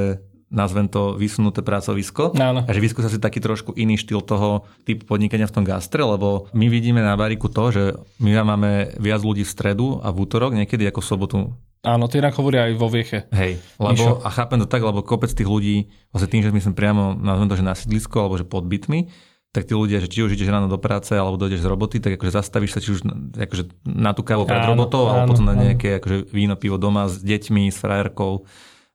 nazvem 0.48 0.88
to 0.88 1.20
vysunuté 1.20 1.60
pracovisko. 1.60 2.32
Áno. 2.40 2.64
A 2.64 2.72
že 2.72 2.80
vyskúsa 2.80 3.12
si 3.12 3.20
taký 3.20 3.44
trošku 3.44 3.76
iný 3.76 4.00
štýl 4.00 4.24
toho 4.24 4.64
typu 4.88 5.04
podnikania 5.04 5.48
v 5.48 5.56
tom 5.60 5.64
gastre, 5.68 6.00
lebo 6.00 6.48
my 6.56 6.66
vidíme 6.72 7.04
na 7.04 7.20
bariku 7.20 7.52
to, 7.52 7.72
že 7.72 7.84
my 8.24 8.32
máme 8.44 8.96
viac 9.00 9.22
ľudí 9.24 9.44
v 9.44 9.52
stredu 9.52 10.00
a 10.00 10.12
v 10.12 10.24
útorok, 10.24 10.56
niekedy 10.56 10.88
ako 10.88 11.04
v 11.04 11.08
sobotu. 11.08 11.40
Áno, 11.86 12.10
to 12.10 12.20
inak 12.20 12.36
hovoria 12.36 12.68
aj 12.68 12.74
vo 12.76 12.90
Vieche. 12.90 13.30
Hej, 13.32 13.62
lebo, 13.80 14.20
a 14.20 14.30
chápem 14.34 14.60
to 14.60 14.68
tak, 14.68 14.82
lebo 14.82 15.06
kopec 15.06 15.30
tých 15.30 15.48
ľudí, 15.48 15.88
vlastne 16.10 16.32
tým, 16.32 16.44
že 16.44 16.52
my 16.52 16.60
sme 16.60 16.74
priamo, 16.74 17.16
nazvem 17.16 17.48
to, 17.48 17.60
že 17.60 17.64
na 17.64 17.78
sídlisko, 17.78 18.18
alebo 18.18 18.36
že 18.36 18.50
pod 18.50 18.66
bytmi, 18.66 19.08
tak 19.56 19.66
tí 19.66 19.74
ľudia, 19.74 20.04
že 20.04 20.12
či 20.12 20.22
už 20.22 20.36
ideš 20.36 20.52
ráno 20.52 20.68
do 20.68 20.78
práce 20.78 21.16
alebo 21.16 21.40
dojdeš 21.40 21.64
z 21.64 21.70
roboty, 21.72 21.98
tak 21.98 22.20
akože 22.20 22.36
zastavíš 22.36 22.78
sa 22.78 22.84
či 22.84 22.94
už 22.94 23.00
akože 23.34 23.64
na 23.88 24.12
tú 24.12 24.22
kávu 24.22 24.46
pred 24.46 24.62
robotou, 24.68 25.08
alebo 25.08 25.34
potom 25.34 25.48
na 25.48 25.56
nejaké 25.56 25.98
akože 25.98 26.30
víno, 26.30 26.60
pivo 26.60 26.78
doma 26.78 27.08
s 27.10 27.24
deťmi, 27.24 27.72
s 27.72 27.82
frajerkou 27.82 28.46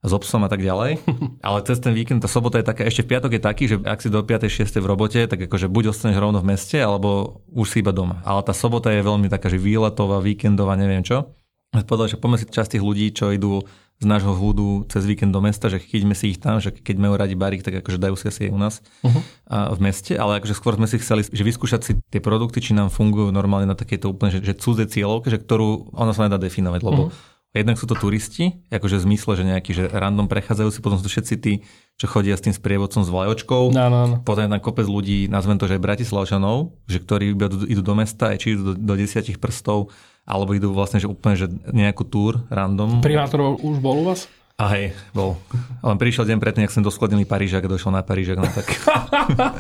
s 0.03 0.11
obsom 0.11 0.43
a 0.43 0.51
tak 0.51 0.61
ďalej. 0.61 0.99
Ale 1.47 1.59
cez 1.63 1.79
ten 1.79 1.95
víkend, 1.95 2.21
tá 2.23 2.29
sobota 2.29 2.59
je 2.59 2.67
taká, 2.67 2.83
ešte 2.83 3.07
v 3.07 3.11
piatok 3.15 3.33
je 3.39 3.43
taký, 3.43 3.65
že 3.71 3.77
ak 3.87 4.03
si 4.03 4.11
do 4.11 4.19
5. 4.19 4.51
6. 4.51 4.67
v 4.67 4.87
robote, 4.87 5.21
tak 5.31 5.39
akože 5.47 5.71
buď 5.71 5.95
ostaneš 5.95 6.19
rovno 6.19 6.43
v 6.43 6.55
meste, 6.55 6.83
alebo 6.83 7.41
už 7.55 7.67
si 7.71 7.77
iba 7.81 7.95
doma. 7.95 8.19
Ale 8.27 8.43
tá 8.43 8.51
sobota 8.51 8.91
je 8.91 9.01
veľmi 9.01 9.31
taká, 9.31 9.47
že 9.47 9.63
výletová, 9.63 10.19
víkendová, 10.19 10.75
neviem 10.75 11.07
čo. 11.07 11.31
Povedal, 11.73 12.11
že 12.11 12.21
poďme 12.21 12.37
si 12.37 12.45
časť 12.51 12.77
tých 12.77 12.85
ľudí, 12.85 13.17
čo 13.17 13.33
idú 13.33 13.65
z 14.03 14.05
nášho 14.05 14.35
húdu 14.35 14.83
cez 14.91 15.07
víkend 15.07 15.31
do 15.31 15.39
mesta, 15.39 15.71
že 15.71 15.79
chyťme 15.79 16.13
si 16.19 16.35
ich 16.35 16.43
tam, 16.43 16.59
že 16.59 16.75
keď 16.75 16.99
majú 16.99 17.15
radi 17.15 17.39
barík, 17.39 17.63
tak 17.63 17.81
akože 17.81 18.03
dajú 18.03 18.19
si 18.19 18.27
asi 18.27 18.41
aj 18.45 18.51
u 18.51 18.59
nás 18.59 18.75
uh-huh. 19.07 19.23
a 19.47 19.71
v 19.71 19.81
meste, 19.81 20.19
ale 20.19 20.43
akože 20.43 20.59
skôr 20.59 20.75
sme 20.75 20.91
si 20.91 20.99
chceli 20.99 21.23
že 21.23 21.47
vyskúšať 21.47 21.81
si 21.87 21.93
tie 22.11 22.19
produkty, 22.19 22.59
či 22.59 22.75
nám 22.75 22.91
fungujú 22.91 23.31
normálne 23.31 23.71
na 23.71 23.79
takejto 23.79 24.11
úplne, 24.11 24.35
že, 24.35 24.43
že 24.43 24.59
cudzie 24.59 24.91
cieľovke, 24.91 25.31
že 25.31 25.39
ktorú 25.39 25.95
ona 25.95 26.11
sa 26.11 26.27
nedá 26.27 26.35
definovať, 26.43 26.83
lebo 26.83 27.15
uh-huh 27.15 27.32
Jednak 27.53 27.77
sú 27.77 27.85
to 27.85 27.93
turisti, 27.93 28.65
akože 28.73 28.97
v 28.97 29.05
zmysle, 29.13 29.33
že 29.37 29.45
nejaký 29.45 29.71
že 29.77 29.85
random 29.93 30.25
prechádzajú 30.25 30.73
si, 30.73 30.81
potom 30.81 30.97
sú 30.97 31.05
to 31.05 31.13
všetci 31.13 31.35
tí, 31.37 31.53
čo 32.01 32.09
chodia 32.09 32.33
s 32.33 32.41
tým 32.41 32.57
sprievodcom 32.57 33.05
s 33.05 33.13
vlajočkou. 33.13 33.77
No, 33.77 33.87
no, 33.93 34.01
no. 34.09 34.17
Potom 34.25 34.49
je 34.49 34.57
tam 34.57 34.63
kopec 34.65 34.89
ľudí, 34.89 35.29
nazvem 35.29 35.61
to, 35.61 35.69
že 35.69 35.77
Bratislavčanov, 35.77 36.73
že 36.89 37.05
ktorí 37.05 37.37
idú 37.69 37.83
do 37.85 37.93
mesta, 37.93 38.33
či 38.41 38.57
idú 38.57 38.73
do, 38.73 38.75
do 38.81 38.95
desiatich 38.97 39.37
prstov, 39.37 39.93
alebo 40.25 40.57
idú 40.57 40.73
vlastne, 40.73 40.97
že 40.97 41.13
úplne, 41.13 41.37
že 41.37 41.53
nejakú 41.77 42.09
túr 42.09 42.41
random. 42.49 43.05
Primátor 43.05 43.61
už 43.61 43.85
bol 43.85 44.01
u 44.01 44.05
vás? 44.09 44.33
A 44.57 44.73
hej, 44.73 44.97
bol. 45.13 45.37
Len 45.85 45.97
prišiel 46.01 46.29
deň 46.29 46.39
predtým, 46.39 46.65
ak 46.65 46.73
som 46.73 46.87
doskladnil 46.87 47.27
Parížak 47.27 47.69
došiel 47.69 47.93
na 47.93 48.01
Parížak. 48.01 48.39
No 48.39 48.49
tak. 48.49 48.69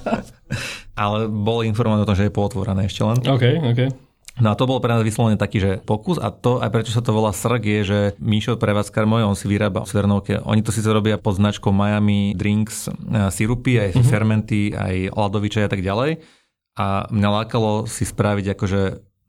Ale 1.02 1.26
bol 1.26 1.66
informovaný 1.66 2.04
o 2.04 2.08
tom, 2.08 2.16
že 2.16 2.28
je 2.28 2.32
pootvorené 2.32 2.86
ešte 2.86 3.02
len. 3.02 3.18
OK, 3.20 3.44
OK. 3.72 3.80
No 4.40 4.48
a 4.48 4.56
to 4.56 4.64
bol 4.64 4.80
pre 4.80 4.96
nás 4.96 5.04
vyslovene 5.04 5.36
taký, 5.36 5.60
že 5.60 5.72
pokus 5.84 6.16
a 6.16 6.32
to 6.32 6.56
aj 6.64 6.72
prečo 6.72 6.96
sa 6.96 7.04
to 7.04 7.12
volá 7.12 7.36
srk 7.36 7.62
je, 7.68 7.80
že 7.84 7.98
Míšo 8.16 8.56
prevádzkar 8.56 9.04
môj, 9.04 9.28
on 9.28 9.36
si 9.36 9.44
vyrába 9.44 9.84
v 9.84 9.90
Svernovke. 9.92 10.40
Oni 10.48 10.64
to 10.64 10.72
síce 10.72 10.88
robia 10.88 11.20
pod 11.20 11.36
značkou 11.36 11.68
Miami 11.68 12.32
Drinks, 12.32 12.88
sirupy, 13.28 13.76
aj 13.76 13.90
mm-hmm. 13.92 14.08
fermenty, 14.08 14.72
aj 14.72 15.12
ladoviče 15.12 15.60
a 15.60 15.68
tak 15.68 15.84
ďalej. 15.84 16.24
A 16.80 17.04
mňa 17.12 17.28
lákalo 17.28 17.84
si 17.84 18.08
spraviť 18.08 18.56
akože 18.56 18.80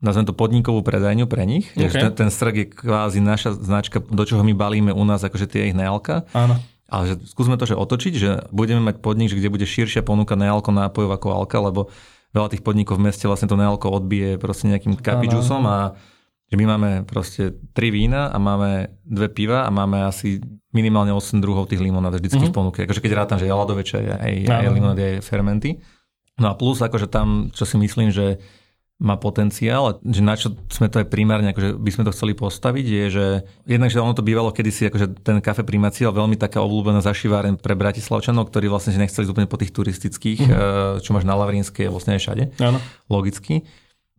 nazvem 0.04 0.28
to 0.28 0.36
podnikovú 0.36 0.84
predajňu 0.84 1.26
pre 1.32 1.48
nich. 1.48 1.72
Okay. 1.76 2.12
Ten, 2.12 2.28
ten 2.28 2.30
srk 2.32 2.56
je 2.60 2.68
kvázi 2.68 3.24
naša 3.24 3.56
značka, 3.56 4.04
do 4.04 4.24
čoho 4.28 4.44
my 4.44 4.52
balíme 4.52 4.92
u 4.92 5.04
nás 5.08 5.24
akože 5.24 5.48
tie 5.48 5.72
ich 5.72 5.76
nealka. 5.76 6.28
Áno. 6.36 6.60
Ale 6.92 7.04
že 7.10 7.16
skúsme 7.24 7.56
to 7.56 7.66
že 7.66 7.80
otočiť, 7.80 8.14
že 8.14 8.30
budeme 8.52 8.84
mať 8.84 9.00
podnik, 9.00 9.32
že 9.32 9.40
kde 9.40 9.50
bude 9.50 9.64
širšia 9.64 10.04
ponuka 10.04 10.36
nealko 10.36 10.76
nápojov 10.76 11.12
ako 11.16 11.28
alka, 11.32 11.58
lebo 11.58 11.88
veľa 12.34 12.50
tých 12.50 12.66
podnikov 12.66 12.98
v 12.98 13.08
meste 13.08 13.30
vlastne 13.30 13.48
to 13.48 13.56
nealko 13.56 13.94
odbije 13.94 14.42
proste 14.42 14.68
nejakým 14.68 14.98
kapičusom 14.98 15.64
a 15.70 15.94
že 16.50 16.56
my 16.60 16.66
máme 16.70 16.90
proste 17.10 17.58
tri 17.74 17.90
vína 17.90 18.30
a 18.30 18.38
máme 18.38 19.02
dve 19.02 19.30
piva 19.34 19.66
a 19.66 19.74
máme 19.74 20.06
asi 20.06 20.38
minimálne 20.70 21.14
8 21.14 21.42
druhov 21.42 21.70
tých 21.70 21.82
limonád 21.82 22.18
vždycky 22.18 22.50
mm-hmm. 22.50 22.54
v 22.54 22.58
ponuke. 22.58 22.80
Akože 22.86 23.02
keď 23.02 23.12
rátam, 23.14 23.38
že 23.42 23.50
je 23.50 23.54
ladoveče, 23.54 23.98
aj, 24.22 24.34
aj 24.50 24.66
limonády, 24.70 25.02
aj 25.02 25.26
fermenty. 25.26 25.82
No 26.38 26.50
a 26.50 26.58
plus 26.58 26.82
akože 26.82 27.10
tam, 27.10 27.54
čo 27.54 27.66
si 27.66 27.78
myslím, 27.78 28.10
že 28.10 28.42
má 29.02 29.18
potenciál, 29.18 30.00
že 30.06 30.22
na 30.22 30.38
čo 30.38 30.54
sme 30.70 30.86
to 30.88 31.02
aj 31.02 31.10
primárne, 31.10 31.50
akože 31.50 31.76
by 31.82 31.92
sme 31.92 32.04
to 32.06 32.14
chceli 32.14 32.38
postaviť, 32.38 32.86
je, 32.86 33.06
že 33.10 33.26
jednak, 33.66 33.90
že 33.90 34.00
ono 34.00 34.14
to 34.14 34.22
bývalo 34.22 34.54
kedysi, 34.54 34.88
akože 34.88 35.26
ten 35.26 35.42
kafe 35.42 35.66
primácia 35.66 36.08
veľmi 36.14 36.38
taká 36.38 36.62
obľúbená 36.62 37.02
zašiváren 37.02 37.58
pre 37.58 37.74
Bratislavčanov, 37.74 38.54
ktorí 38.54 38.70
vlastne 38.70 38.94
že 38.94 39.02
nechceli 39.02 39.26
úplne 39.26 39.50
po 39.50 39.58
tých 39.58 39.74
turistických, 39.74 40.40
mm-hmm. 40.46 41.02
čo 41.02 41.10
máš 41.12 41.26
na 41.26 41.34
Lavrinskej, 41.34 41.90
vlastne 41.90 42.16
aj 42.16 42.22
všade, 42.22 42.44
Áno. 42.62 42.78
logicky. 43.10 43.66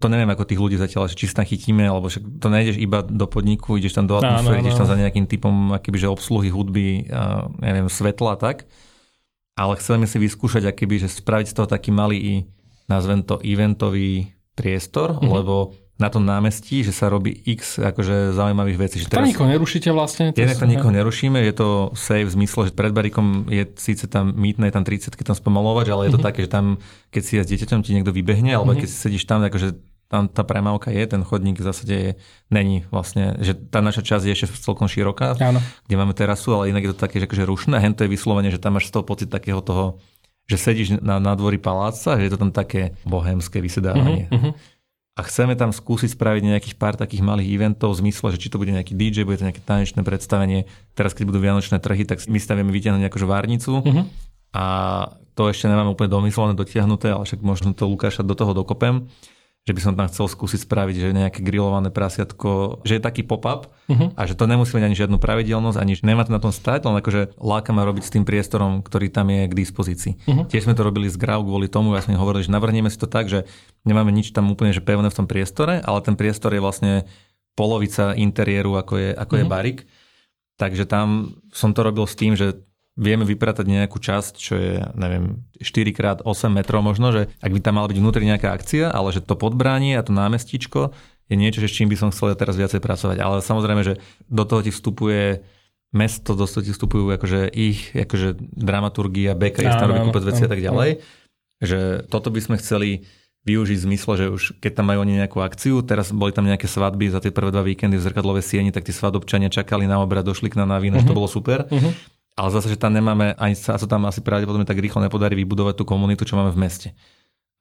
To 0.02 0.10
neviem, 0.10 0.28
ako 0.28 0.42
tých 0.42 0.60
ľudí 0.60 0.76
zatiaľ, 0.76 1.06
či 1.06 1.30
sa 1.30 1.46
chytíme, 1.46 1.86
alebo 1.86 2.10
však 2.10 2.42
to 2.42 2.48
nejdeš 2.50 2.76
iba 2.82 3.00
do 3.00 3.24
podniku, 3.30 3.78
ideš 3.78 3.94
tam 3.94 4.10
do 4.10 4.18
atmosféry, 4.18 4.58
ideš 4.58 4.84
tam 4.84 4.90
za 4.90 4.98
nejakým 4.98 5.30
typom 5.30 5.70
akýby, 5.70 6.02
že 6.02 6.10
obsluhy 6.10 6.50
hudby, 6.50 7.08
a, 7.08 7.46
neviem, 7.62 7.86
svetla 7.86 8.34
a 8.34 8.40
tak. 8.42 8.66
Ale 9.54 9.78
chceme 9.78 10.10
si 10.10 10.18
vyskúšať, 10.18 10.66
akýby, 10.66 10.98
že 10.98 11.08
spraviť 11.08 11.46
z 11.46 11.54
toho 11.54 11.70
taký 11.70 11.94
malý, 11.94 12.50
nazvem 12.90 13.22
to 13.22 13.38
eventový 13.40 14.33
priestor, 14.54 15.18
mm-hmm. 15.18 15.30
lebo 15.30 15.74
na 15.94 16.10
tom 16.10 16.26
námestí, 16.26 16.82
že 16.82 16.90
sa 16.90 17.06
robí 17.06 17.30
x 17.30 17.78
akože 17.78 18.34
zaujímavých 18.34 18.78
vecí. 18.78 18.96
Že 18.98 19.14
teraz, 19.14 19.26
to 19.26 19.30
nikoho 19.30 19.46
nerušíte 19.46 19.90
vlastne? 19.94 20.34
Jednak 20.34 20.58
to 20.58 20.66
nikoho 20.66 20.90
nerušíme, 20.90 21.38
je 21.38 21.54
to 21.54 21.68
safe 21.94 22.26
v 22.26 22.34
zmysle, 22.34 22.66
že 22.66 22.72
pred 22.74 22.90
barikom 22.90 23.46
je 23.46 23.62
síce 23.78 24.10
tam 24.10 24.34
mýtne, 24.34 24.66
je 24.66 24.74
tam 24.74 24.82
30 24.82 25.14
keď 25.14 25.34
tam 25.34 25.38
spomalovač, 25.38 25.86
ale 25.94 26.10
je 26.10 26.18
to 26.18 26.18
mm-hmm. 26.18 26.26
také, 26.26 26.40
že 26.46 26.50
tam, 26.50 26.82
keď 27.14 27.22
si 27.22 27.32
s 27.38 27.46
dieťaťom 27.46 27.80
ti 27.86 27.94
niekto 27.94 28.10
vybehne, 28.10 28.58
alebo 28.58 28.74
mm-hmm. 28.74 28.82
keď 28.82 28.88
si 28.90 28.96
sedíš 29.06 29.22
tam, 29.30 29.46
akože 29.46 29.94
tam 30.10 30.30
tá 30.30 30.42
premávka 30.46 30.94
je, 30.94 31.02
ten 31.06 31.22
chodník 31.26 31.58
v 31.58 31.66
zásade 31.66 31.94
je, 31.94 32.10
není 32.52 32.84
vlastne, 32.92 33.38
že 33.40 33.56
tá 33.56 33.80
naša 33.82 34.02
časť 34.04 34.24
je 34.28 34.34
ešte 34.34 34.46
celkom 34.62 34.86
široká, 34.86 35.34
Áno. 35.40 35.58
kde 35.86 35.94
máme 35.98 36.14
terasu, 36.14 36.54
ale 36.54 36.70
inak 36.70 36.86
je 36.86 36.90
to 36.92 37.02
také, 37.02 37.18
že 37.18 37.26
akože 37.26 37.44
rušné, 37.46 37.76
hen 37.82 37.94
to 37.94 38.02
je 38.06 38.12
vyslovene, 38.12 38.50
že 38.50 38.58
tam 38.58 38.76
máš 38.76 38.90
z 38.90 38.98
toho 38.98 39.04
pocit 39.06 39.30
takého 39.30 39.62
toho, 39.62 40.02
že 40.44 40.56
sedíš 40.60 41.00
na 41.00 41.16
nádvorí 41.16 41.56
paláca, 41.56 42.20
že 42.20 42.28
je 42.28 42.32
to 42.32 42.40
tam 42.40 42.52
také 42.52 42.96
bohemské 43.08 43.64
vysedávanie. 43.64 44.28
Mm-hmm 44.28 44.74
a 45.14 45.20
chceme 45.22 45.54
tam 45.54 45.70
skúsiť 45.70 46.18
spraviť 46.18 46.42
nejakých 46.42 46.74
pár 46.74 46.98
takých 46.98 47.22
malých 47.22 47.54
eventov 47.54 47.94
v 47.94 48.06
zmysle, 48.06 48.34
že 48.34 48.42
či 48.42 48.50
to 48.50 48.58
bude 48.58 48.74
nejaký 48.74 48.98
DJ, 48.98 49.22
bude 49.22 49.38
to 49.38 49.46
nejaké 49.46 49.62
tanečné 49.62 50.02
predstavenie. 50.02 50.66
Teraz, 50.98 51.14
keď 51.14 51.30
budú 51.30 51.38
vianočné 51.38 51.78
trhy, 51.78 52.02
tak 52.02 52.26
my 52.26 52.38
stavíme 52.42 52.74
vyťahnuť 52.74 52.98
nejakú 53.06 53.22
várnicu 53.22 53.78
uh-huh. 53.78 54.04
a 54.58 54.64
to 55.38 55.46
ešte 55.46 55.70
nemáme 55.70 55.94
úplne 55.94 56.10
domyslené, 56.10 56.58
dotiahnuté, 56.58 57.14
ale 57.14 57.30
však 57.30 57.46
možno 57.46 57.78
to 57.78 57.86
Lukáša 57.86 58.26
do 58.26 58.34
toho 58.34 58.58
dokopem 58.58 59.06
že 59.64 59.72
by 59.72 59.80
som 59.80 59.96
tam 59.96 60.12
chcel 60.12 60.28
skúsiť 60.28 60.68
spraviť, 60.68 60.96
že 61.00 61.16
nejaké 61.16 61.40
grillované 61.40 61.88
prasiatko, 61.88 62.84
že 62.84 63.00
je 63.00 63.02
taký 63.02 63.24
pop-up 63.24 63.72
uh-huh. 63.88 64.12
a 64.12 64.22
že 64.28 64.36
to 64.36 64.44
nemusí 64.44 64.76
mať 64.76 64.84
ani 64.84 64.96
žiadnu 64.96 65.16
pravidelnosť, 65.16 65.80
ani 65.80 65.96
nemá 66.04 66.28
to 66.28 66.36
na 66.36 66.40
tom 66.44 66.52
stať, 66.52 66.84
len 66.84 67.00
akože 67.00 67.40
láka 67.40 67.72
ma 67.72 67.88
robiť 67.88 68.04
s 68.04 68.12
tým 68.12 68.28
priestorom, 68.28 68.84
ktorý 68.84 69.08
tam 69.08 69.32
je 69.32 69.48
k 69.48 69.56
dispozícii. 69.56 70.12
Uh-huh. 70.28 70.44
Tiež 70.44 70.68
sme 70.68 70.76
to 70.76 70.84
robili 70.84 71.08
z 71.08 71.16
Grau 71.16 71.40
kvôli 71.40 71.72
tomu, 71.72 71.96
ja 71.96 72.04
sme 72.04 72.20
hovorili, 72.20 72.44
že 72.44 72.52
navrhneme 72.52 72.92
si 72.92 73.00
to 73.00 73.08
tak, 73.08 73.32
že 73.32 73.48
nemáme 73.88 74.12
nič 74.12 74.36
tam 74.36 74.52
úplne 74.52 74.76
že 74.76 74.84
pevné 74.84 75.08
v 75.08 75.16
tom 75.16 75.24
priestore, 75.24 75.80
ale 75.80 75.98
ten 76.04 76.12
priestor 76.12 76.52
je 76.52 76.60
vlastne 76.60 77.08
polovica 77.56 78.12
interiéru, 78.12 78.76
ako 78.76 79.00
je, 79.00 79.10
ako 79.16 79.32
uh-huh. 79.32 79.48
je 79.48 79.48
barik. 79.48 79.78
Takže 80.60 80.84
tam 80.84 81.40
som 81.56 81.72
to 81.72 81.80
robil 81.80 82.04
s 82.04 82.20
tým, 82.20 82.36
že 82.36 82.60
vieme 82.94 83.26
vypratať 83.26 83.66
nejakú 83.66 83.98
časť, 83.98 84.32
čo 84.38 84.54
je, 84.54 84.78
neviem, 84.94 85.42
4x8 85.58 86.24
metrov 86.50 86.82
možno, 86.86 87.10
že 87.10 87.26
ak 87.42 87.50
by 87.50 87.60
tam 87.60 87.82
mala 87.82 87.90
byť 87.90 87.98
vnútri 87.98 88.22
nejaká 88.22 88.54
akcia, 88.54 88.90
ale 88.90 89.10
že 89.10 89.22
to 89.22 89.34
podbránie 89.34 89.98
a 89.98 90.06
to 90.06 90.14
námestičko 90.14 90.94
je 91.28 91.36
niečo, 91.40 91.64
že 91.64 91.68
s 91.72 91.76
čím 91.76 91.88
by 91.88 91.96
som 91.96 92.12
chcel 92.12 92.36
teraz 92.36 92.54
viacej 92.54 92.84
pracovať. 92.84 93.16
Ale 93.18 93.40
samozrejme, 93.40 93.82
že 93.82 93.98
do 94.28 94.44
toho 94.44 94.60
ti 94.60 94.70
vstupuje 94.70 95.40
mesto, 95.94 96.36
do 96.36 96.44
toho 96.44 96.62
ti 96.62 96.74
vstupujú 96.74 97.16
akože 97.16 97.48
ich 97.54 97.94
akože 97.96 98.36
dramaturgia, 98.52 99.32
bakery, 99.38 99.70
tam 99.72 99.90
robí 99.90 100.00
kúpec 100.10 100.24
veci 100.26 100.42
a 100.44 100.50
tak 100.50 100.60
ďalej. 100.60 101.00
Že 101.64 102.10
toto 102.12 102.28
by 102.28 102.40
sme 102.44 102.56
chceli 102.60 103.08
využiť 103.44 103.76
v 103.76 103.86
zmysle, 103.92 104.12
že 104.16 104.26
už 104.32 104.42
keď 104.56 104.80
tam 104.80 104.88
majú 104.88 105.04
oni 105.04 105.20
nejakú 105.20 105.44
akciu, 105.44 105.84
teraz 105.84 106.16
boli 106.16 106.32
tam 106.32 106.48
nejaké 106.48 106.64
svadby 106.64 107.12
za 107.12 107.20
tie 107.20 107.28
prvé 107.28 107.52
dva 107.52 107.60
víkendy 107.60 108.00
v 108.00 108.04
zrkadlové 108.04 108.40
sieni, 108.40 108.72
tak 108.72 108.88
tí 108.88 108.92
svadobčania 108.92 109.52
čakali 109.52 109.84
na 109.84 110.00
obrad, 110.00 110.24
došli 110.24 110.48
k 110.48 110.56
nám 110.56 110.72
na 110.72 110.80
víno, 110.80 110.96
uh-huh. 110.96 111.08
to 111.08 111.12
mhm. 111.12 111.18
bolo 111.20 111.28
super. 111.28 111.68
Uh-huh. 111.68 111.92
Ale 112.34 112.50
zase, 112.50 112.74
že 112.74 112.78
tam 112.82 112.90
nemáme, 112.90 113.38
ani 113.38 113.54
sa, 113.54 113.78
sa 113.78 113.86
tam 113.86 114.10
asi 114.10 114.18
pravdepodobne 114.18 114.66
tak 114.66 114.82
rýchlo 114.82 114.98
nepodarí 114.98 115.38
vybudovať 115.38 115.78
tú 115.78 115.84
komunitu, 115.86 116.26
čo 116.26 116.34
máme 116.34 116.50
v 116.50 116.60
meste. 116.66 116.88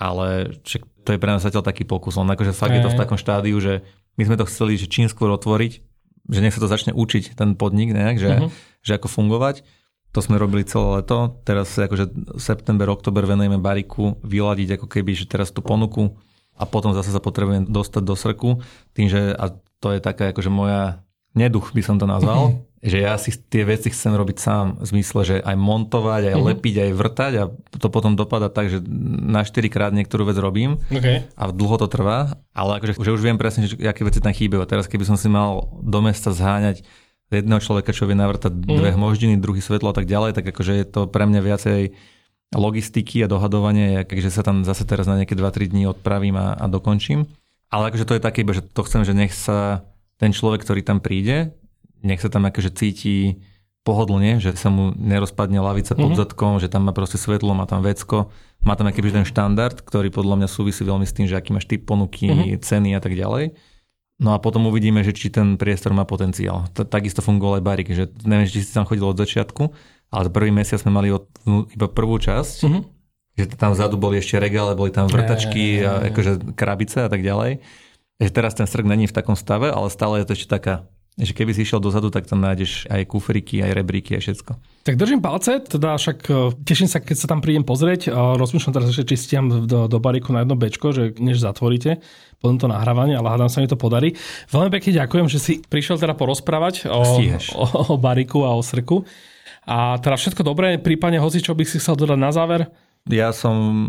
Ale 0.01 0.57
to 1.05 1.13
je 1.13 1.21
pre 1.21 1.29
nás 1.29 1.45
zatiaľ 1.45 1.61
taký 1.61 1.85
pokus. 1.85 2.17
On 2.17 2.25
akože 2.25 2.57
fakt 2.57 2.73
je 2.73 2.81
to 2.81 2.89
v 2.89 2.97
takom 2.97 3.21
štádiu, 3.21 3.53
že 3.61 3.85
my 4.17 4.25
sme 4.25 4.35
to 4.41 4.49
chceli, 4.49 4.81
že 4.81 4.89
čím 4.89 5.05
skôr 5.05 5.29
otvoriť, 5.29 5.71
že 6.33 6.39
nech 6.41 6.57
sa 6.57 6.61
to 6.65 6.71
začne 6.71 6.91
učiť 6.97 7.37
ten 7.37 7.53
podnik 7.53 7.93
nejak, 7.93 8.17
že, 8.17 8.29
uh-huh. 8.33 8.49
že 8.81 8.97
ako 8.97 9.07
fungovať. 9.13 9.61
To 10.13 10.21
sme 10.21 10.41
robili 10.41 10.65
celé 10.65 11.01
leto. 11.01 11.37
Teraz 11.45 11.73
akože 11.73 12.37
september, 12.37 12.89
oktober 12.89 13.25
venujeme 13.25 13.61
bariku, 13.61 14.17
vyladiť 14.25 14.81
ako 14.81 14.87
keby, 14.89 15.13
že 15.13 15.29
teraz 15.29 15.49
tú 15.53 15.61
ponuku 15.61 16.17
a 16.53 16.69
potom 16.69 16.93
zase 16.93 17.09
sa 17.09 17.21
potrebujem 17.21 17.65
dostať 17.65 18.03
do 18.05 18.13
srku, 18.13 18.49
tým, 18.93 19.09
že 19.09 19.33
a 19.33 19.53
to 19.81 19.89
je 19.89 19.99
taká 20.01 20.29
akože 20.29 20.53
moja 20.53 21.01
neduch 21.33 21.73
by 21.73 21.81
som 21.81 21.97
to 21.97 22.05
nazval. 22.05 22.53
že 22.83 22.99
ja 22.99 23.15
si 23.15 23.31
tie 23.31 23.63
veci 23.63 23.87
chcem 23.87 24.11
robiť 24.11 24.37
sám, 24.43 24.65
v 24.83 24.85
zmysle, 24.91 25.21
že 25.23 25.35
aj 25.39 25.55
montovať, 25.55 26.21
aj 26.27 26.35
mm-hmm. 26.35 26.49
lepiť, 26.51 26.75
aj 26.83 26.91
vrtať 26.91 27.33
a 27.39 27.43
to 27.79 27.87
potom 27.87 28.19
dopada 28.19 28.51
tak, 28.51 28.67
že 28.67 28.83
na 29.23 29.47
4 29.47 29.55
krát 29.71 29.95
niektorú 29.95 30.27
vec 30.27 30.35
robím 30.35 30.75
okay. 30.91 31.23
a 31.39 31.47
dlho 31.47 31.79
to 31.79 31.87
trvá, 31.87 32.35
ale 32.51 32.83
akože 32.83 32.99
že 32.99 33.15
už 33.15 33.23
viem 33.23 33.39
presne, 33.39 33.71
že 33.71 33.79
aké 33.87 34.03
veci 34.03 34.19
tam 34.19 34.35
chýbajú. 34.35 34.67
Teraz 34.67 34.91
keby 34.91 35.07
som 35.07 35.15
si 35.15 35.31
mal 35.31 35.71
do 35.79 35.99
mesta 36.03 36.35
zháňať 36.35 36.83
jedného 37.31 37.63
človeka, 37.63 37.95
čo 37.95 38.03
vie 38.03 38.19
navrtať 38.19 38.51
mm. 38.51 38.67
dve 38.67 38.89
hmoždiny, 38.99 39.39
druhý 39.39 39.63
svetlo 39.63 39.89
a 39.89 39.95
tak 39.95 40.03
ďalej, 40.03 40.35
tak 40.35 40.43
akože 40.51 40.73
je 40.75 40.85
to 40.85 41.07
pre 41.07 41.23
mňa 41.23 41.39
viacej 41.39 41.81
logistiky 42.51 43.23
a 43.23 43.31
dohadovanie, 43.31 44.03
takže 44.03 44.29
sa 44.29 44.43
tam 44.43 44.67
zase 44.67 44.83
teraz 44.83 45.07
na 45.07 45.17
nejaké 45.17 45.39
2-3 45.39 45.71
dní 45.71 45.87
odpravím 45.87 46.35
a, 46.35 46.53
a 46.53 46.67
dokončím. 46.67 47.25
Ale 47.71 47.89
akože 47.89 48.05
to 48.05 48.13
je 48.19 48.21
také, 48.21 48.45
že 48.45 48.61
to 48.61 48.85
chcem, 48.85 49.01
že 49.07 49.17
nech 49.17 49.33
sa 49.33 49.87
ten 50.21 50.29
človek, 50.29 50.61
ktorý 50.61 50.85
tam 50.85 51.01
príde, 51.01 51.57
nech 52.03 52.21
sa 52.21 52.29
tam 52.29 52.45
akože 52.45 52.75
cíti 52.75 53.41
pohodlne, 53.83 54.39
že 54.39 54.55
sa 54.55 54.71
mu 54.71 54.95
nerozpadne 54.95 55.59
lavica 55.59 55.91
pod 55.91 56.15
mm-hmm. 56.15 56.21
zadkom, 56.23 56.53
že 56.63 56.71
tam 56.71 56.87
má 56.87 56.95
proste 56.95 57.19
svetlo, 57.19 57.51
má 57.51 57.67
tam 57.67 57.83
vecko, 57.83 58.31
má 58.63 58.79
tam 58.79 58.87
akýby 58.87 59.11
ten 59.11 59.27
štandard, 59.27 59.75
ktorý 59.83 60.07
podľa 60.07 60.39
mňa 60.39 60.47
súvisí 60.47 60.87
veľmi 60.87 61.03
s 61.03 61.11
tým, 61.11 61.27
že 61.27 61.35
aký 61.35 61.51
máš 61.51 61.67
typ 61.67 61.83
ponuky, 61.83 62.31
mm-hmm. 62.31 62.63
ceny 62.63 62.95
a 62.95 63.03
tak 63.03 63.11
ďalej. 63.11 63.55
No 64.23 64.31
a 64.31 64.39
potom 64.39 64.71
uvidíme, 64.71 65.03
že 65.03 65.11
či 65.11 65.27
ten 65.27 65.59
priestor 65.59 65.91
má 65.91 66.07
potenciál. 66.07 66.71
Takisto 66.71 67.19
fungoval 67.19 67.59
aj 67.59 67.63
Barik, 67.65 67.89
že 67.91 68.07
neviem, 68.23 68.47
či 68.47 68.63
si 68.63 68.71
tam 68.71 68.87
chodil 68.87 69.03
od 69.03 69.19
začiatku, 69.19 69.63
ale 70.15 70.31
prvý 70.31 70.53
mesiac 70.55 70.79
sme 70.79 70.95
mali 70.95 71.11
od, 71.11 71.27
no, 71.43 71.67
iba 71.67 71.91
prvú 71.91 72.15
časť, 72.15 72.55
mm-hmm. 72.63 72.83
že 73.35 73.45
tam 73.59 73.75
vzadu 73.75 73.99
boli 73.99 74.23
ešte 74.23 74.39
regále, 74.39 74.79
boli 74.79 74.95
tam 74.95 75.11
vrtačky 75.11 75.83
a 75.83 76.07
akože 76.07 76.55
krabice 76.55 77.03
a 77.03 77.09
tak 77.11 77.19
ďalej. 77.19 77.59
Že 78.21 78.31
teraz 78.31 78.55
ten 78.55 78.63
strk 78.63 78.87
není 78.87 79.11
v 79.11 79.15
takom 79.17 79.35
stave, 79.35 79.73
ale 79.73 79.91
stále 79.91 80.23
je 80.23 80.25
to 80.29 80.35
ešte 80.39 80.47
taká 80.47 80.87
že 81.13 81.33
keby 81.37 81.53
si 81.53 81.61
išiel 81.61 81.77
dozadu, 81.77 82.09
tak 82.09 82.25
tam 82.25 82.41
nájdeš 82.41 82.89
aj 82.89 83.05
kufriky, 83.05 83.61
aj 83.61 83.71
rebríky, 83.77 84.17
aj 84.17 84.21
všetko. 84.25 84.51
Tak 84.83 84.97
držím 84.97 85.21
palce, 85.21 85.61
teda 85.61 85.95
však 85.95 86.17
e, 86.25 86.33
teším 86.65 86.89
sa, 86.89 86.99
keď 86.99 87.17
sa 87.21 87.27
tam 87.29 87.39
prídem 87.39 87.61
pozrieť. 87.61 88.09
Rozmýšľam 88.13 88.73
teraz, 88.73 88.89
že 88.89 89.05
či 89.05 89.15
stiam 89.15 89.45
do, 89.69 89.85
do 89.85 89.97
bariku 90.01 90.33
na 90.33 90.41
jedno 90.41 90.57
bečko, 90.57 90.89
že 90.89 91.13
než 91.21 91.39
zatvoríte 91.39 92.01
potom 92.43 92.59
to 92.59 92.67
nahrávanie, 92.67 93.15
ale 93.15 93.31
hádam 93.31 93.47
sa 93.47 93.63
mi 93.63 93.71
to 93.71 93.79
podarí. 93.79 94.19
Veľmi 94.51 94.67
pekne 94.67 94.99
ďakujem, 94.99 95.31
že 95.31 95.39
si 95.39 95.53
prišiel 95.63 95.95
teda 95.95 96.11
porozprávať 96.11 96.91
o, 96.91 96.99
o, 97.55 97.65
o 97.87 97.95
bariku 97.95 98.43
a 98.43 98.51
o 98.51 98.59
srku. 98.59 99.07
A 99.63 99.95
teda 100.03 100.19
všetko 100.19 100.43
dobré, 100.43 100.75
prípadne 100.75 101.23
hoci, 101.23 101.39
čo 101.39 101.55
by 101.55 101.63
si 101.63 101.79
chcel 101.79 101.95
dodať 101.95 102.19
na 102.19 102.35
záver? 102.35 102.67
Ja 103.07 103.31
som 103.31 103.87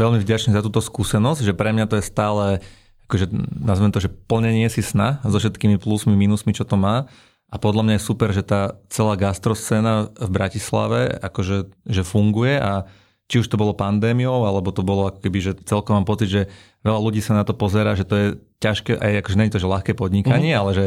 veľmi 0.00 0.16
vďačný 0.16 0.56
za 0.56 0.64
túto 0.64 0.80
skúsenosť, 0.80 1.44
že 1.44 1.52
pre 1.52 1.76
mňa 1.76 1.92
to 1.92 2.00
je 2.00 2.04
stále, 2.08 2.64
akože 3.10 3.26
nazvem 3.58 3.90
to, 3.90 3.98
že 3.98 4.14
plnenie 4.30 4.70
si 4.70 4.86
sna 4.86 5.18
so 5.26 5.42
všetkými 5.42 5.82
plusmi, 5.82 6.14
minusmi, 6.14 6.54
čo 6.54 6.62
to 6.62 6.78
má. 6.78 7.10
A 7.50 7.58
podľa 7.58 7.82
mňa 7.82 7.94
je 7.98 8.06
super, 8.06 8.30
že 8.30 8.46
tá 8.46 8.78
celá 8.86 9.18
gastroscéna 9.18 10.14
v 10.14 10.30
Bratislave 10.30 11.10
akože 11.18 11.66
že 11.90 12.02
funguje 12.06 12.54
a 12.54 12.86
či 13.26 13.42
už 13.42 13.50
to 13.50 13.58
bolo 13.58 13.74
pandémiou, 13.74 14.46
alebo 14.46 14.70
to 14.70 14.86
bolo 14.86 15.10
ako 15.10 15.22
keby, 15.22 15.38
že 15.38 15.52
celkom 15.66 15.98
mám 15.98 16.06
pocit, 16.06 16.30
že 16.30 16.42
veľa 16.86 16.98
ľudí 16.98 17.22
sa 17.22 17.34
na 17.34 17.46
to 17.46 17.54
pozera, 17.54 17.98
že 17.98 18.06
to 18.06 18.14
je 18.14 18.26
ťažké, 18.62 18.98
aj 18.98 19.22
akože 19.22 19.36
nie 19.38 19.46
je 19.50 19.54
to, 19.54 19.62
že 19.62 19.70
ľahké 19.70 19.92
podnikanie, 19.94 20.54
mm-hmm. 20.54 20.62
ale 20.62 20.70
že 20.74 20.86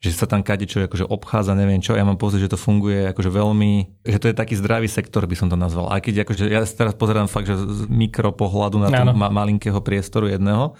že 0.00 0.16
sa 0.16 0.24
tam 0.24 0.40
čo 0.40 0.80
akože 0.80 1.04
obchádza, 1.04 1.52
neviem 1.52 1.84
čo. 1.84 1.92
Ja 1.92 2.08
mám 2.08 2.16
pocit, 2.16 2.40
že 2.40 2.48
to 2.48 2.56
funguje 2.56 3.04
akože 3.12 3.28
veľmi, 3.28 4.00
že 4.00 4.16
to 4.16 4.32
je 4.32 4.34
taký 4.34 4.56
zdravý 4.56 4.88
sektor, 4.88 5.28
by 5.28 5.36
som 5.36 5.52
to 5.52 5.60
nazval. 5.60 5.92
Aj 5.92 6.00
keď 6.00 6.24
akože, 6.24 6.48
ja 6.48 6.64
teraz 6.64 6.96
pozerám 6.96 7.28
fakt, 7.28 7.52
že 7.52 7.60
z 7.60 7.84
mikropohľadu 7.84 8.80
na 8.80 8.88
to 8.88 9.12
ma- 9.12 9.28
malinkého 9.28 9.76
priestoru 9.84 10.32
jedného, 10.32 10.72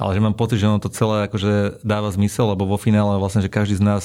ale 0.00 0.16
že 0.16 0.24
mám 0.24 0.32
pocit, 0.32 0.56
že 0.56 0.66
ono 0.66 0.80
to 0.80 0.88
celé 0.88 1.28
akože 1.28 1.84
dáva 1.84 2.08
zmysel, 2.08 2.56
lebo 2.56 2.64
vo 2.64 2.80
finále 2.80 3.20
vlastne, 3.20 3.44
že 3.44 3.52
každý 3.52 3.76
z 3.76 3.84
nás 3.84 4.04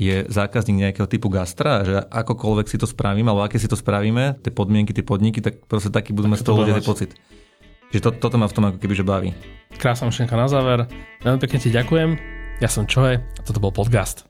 je 0.00 0.24
zákazník 0.32 0.80
nejakého 0.80 1.04
typu 1.04 1.28
gastra, 1.28 1.84
že 1.84 2.00
akokoľvek 2.08 2.66
si 2.72 2.80
to 2.80 2.88
spravíme, 2.88 3.28
alebo 3.28 3.44
aké 3.44 3.60
si 3.60 3.68
to 3.68 3.76
spravíme, 3.76 4.40
tie 4.40 4.48
podmienky, 4.48 4.96
tie 4.96 5.04
podniky, 5.04 5.44
tak 5.44 5.68
proste 5.68 5.92
taký 5.92 6.16
budeme 6.16 6.40
z 6.40 6.48
toho 6.48 6.64
ľudia 6.64 6.80
pocit. 6.80 7.12
Že 7.92 8.08
to, 8.08 8.10
toto 8.16 8.40
ma 8.40 8.48
v 8.48 8.56
tom 8.56 8.64
ako 8.64 8.80
keby 8.80 8.94
že 8.96 9.04
baví. 9.04 9.30
Krásna 9.76 10.08
myšlienka 10.08 10.40
na 10.40 10.48
záver. 10.48 10.88
Veľmi 11.20 11.42
pekne 11.44 11.58
ti 11.60 11.68
ďakujem. 11.68 12.16
Ja 12.64 12.72
som 12.72 12.88
Čoje 12.88 13.20
a 13.20 13.40
toto 13.44 13.60
bol 13.60 13.76
podcast. 13.76 14.29